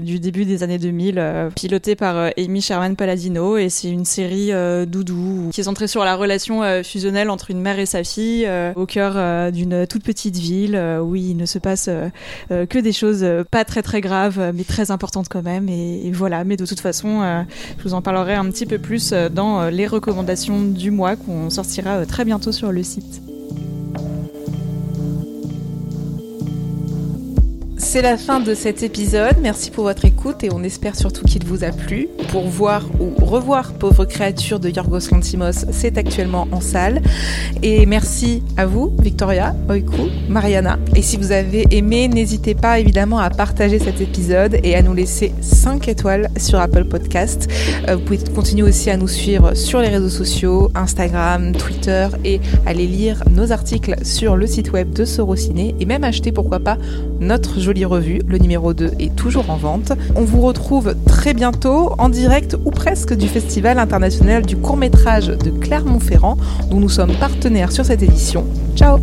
du 0.02 0.20
début 0.20 0.46
des 0.46 0.64
années 0.64 0.78
2000 0.78 1.50
pilotée 1.56 1.96
par 1.96 2.32
Amy 2.38 2.62
Sherman 2.62 2.96
Palladino 2.96 3.58
et 3.58 3.70
c'est 3.70 3.90
une 3.90 4.06
série 4.06 4.52
doudou 4.86 5.50
qui 5.54 5.62
est 5.62 5.64
centrée 5.64 5.88
sur 5.88 6.04
la 6.04 6.16
relation 6.16 6.62
fusionnelle 6.84 7.30
entre 7.30 7.52
une 7.52 7.62
mère 7.62 7.80
et 7.80 7.86
sa 7.86 8.04
fille 8.04 8.50
au 8.76 8.86
cœur 8.86 9.52
d'une 9.52 9.88
toute 9.88 10.04
petite 10.04 10.38
ville 10.38 10.76
où 11.02 11.16
il 11.16 11.36
ne 11.38 11.46
se 11.46 11.60
passe 11.60 11.90
que 12.50 12.80
des 12.80 12.92
choses 12.92 13.26
pas 13.52 13.66
très 13.66 13.82
très 13.82 14.02
graves 14.02 14.52
mais 14.54 14.64
très 14.64 14.92
importantes 14.92 15.28
quand 15.30 15.44
même. 15.44 15.70
Et 15.70 16.12
voilà. 16.12 16.44
Mais 16.44 16.58
de 16.58 16.66
toute 16.66 16.80
façon 16.80 17.46
je 17.78 17.84
vous 17.84 17.94
en 17.94 18.02
parlerai 18.02 18.36
un 18.36 18.50
petit 18.50 18.66
peu 18.66 18.78
plus 18.78 19.12
dans 19.12 19.69
les 19.70 19.88
recommandations 19.88 20.62
du 20.62 20.92
mois 20.92 21.16
qu'on 21.16 21.50
sortira 21.50 21.98
euh, 21.98 22.06
très 22.06 22.26
bientôt 22.26 22.52
sur 22.52 22.72
le 22.72 22.84
site. 22.84 23.29
C'est 27.92 28.04
la 28.04 28.18
fin 28.18 28.40
de 28.40 28.54
cet 28.54 28.84
épisode. 28.84 29.38
Merci 29.42 29.72
pour 29.72 29.86
votre 29.86 30.06
écoute 30.06 30.44
et 30.44 30.50
on 30.54 30.62
espère 30.62 30.96
surtout 30.96 31.26
qu'il 31.26 31.44
vous 31.44 31.64
a 31.64 31.72
plu. 31.72 32.08
Pour 32.32 32.44
voir 32.44 32.86
ou 33.00 33.10
revoir 33.26 33.74
Pauvre 33.74 34.06
créature 34.06 34.60
de 34.60 34.70
Yorgos 34.70 35.10
Lantimos, 35.12 35.66
c'est 35.72 35.98
actuellement 35.98 36.48
en 36.52 36.62
salle. 36.62 37.02
Et 37.64 37.88
merci 37.88 38.44
à 38.58 38.68
vous, 38.68 38.94
Victoria, 39.00 39.56
Oiku, 39.68 40.04
Mariana. 40.30 40.78
Et 40.96 41.02
si 41.02 41.18
vous 41.18 41.32
avez 41.32 41.66
aimé, 41.72 42.08
n'hésitez 42.08 42.54
pas 42.54 42.78
évidemment 42.78 43.18
à 43.18 43.32
partager 43.32 43.80
cet 43.80 44.02
épisode 44.02 44.60
et 44.64 44.76
à 44.76 44.84
nous 44.84 44.94
laisser 44.94 45.34
5 45.42 45.88
étoiles 45.88 46.30
sur 46.38 46.60
Apple 46.60 46.86
Podcast. 46.86 47.48
Euh, 47.88 47.96
vous 47.96 48.04
pouvez 48.04 48.20
continuer 48.36 48.70
aussi 48.70 48.92
à 48.92 48.98
nous 48.98 49.08
suivre 49.08 49.56
sur 49.56 49.80
les 49.80 49.88
réseaux 49.90 50.10
sociaux, 50.10 50.70
Instagram, 50.76 51.54
Twitter 51.54 52.08
et 52.24 52.40
aller 52.68 52.86
lire 52.86 53.24
nos 53.32 53.52
articles 53.52 53.96
sur 54.04 54.38
le 54.38 54.46
site 54.46 54.74
web 54.74 54.92
de 54.94 55.06
Sorociné 55.06 55.74
et 55.80 55.86
même 55.86 56.04
acheter 56.04 56.32
pourquoi 56.32 56.60
pas 56.60 56.78
notre 57.20 57.60
revue. 57.86 58.22
Le 58.28 58.38
numéro 58.38 58.74
2 58.74 58.92
est 59.00 59.16
toujours 59.16 59.50
en 59.50 59.58
vente. 59.58 59.92
On 60.16 60.24
vous 60.24 60.42
retrouve 60.42 60.96
très 61.06 61.34
bientôt 61.34 61.94
en 61.98 62.10
direct 62.10 62.58
ou 62.66 62.72
presque 62.72 63.14
du 63.14 63.28
Festival 63.28 63.80
international 63.80 64.46
du 64.46 64.58
court 64.58 64.78
métrage 64.78 65.28
de 65.28 65.52
Clermont-Ferrand 65.52 66.38
dont 66.70 66.80
nous 66.80 66.90
sommes 66.90 67.16
partenaires 67.16 67.72
sur 67.72 67.86
cette 67.86 68.04
édition. 68.04 68.46
Ciao 68.76 69.00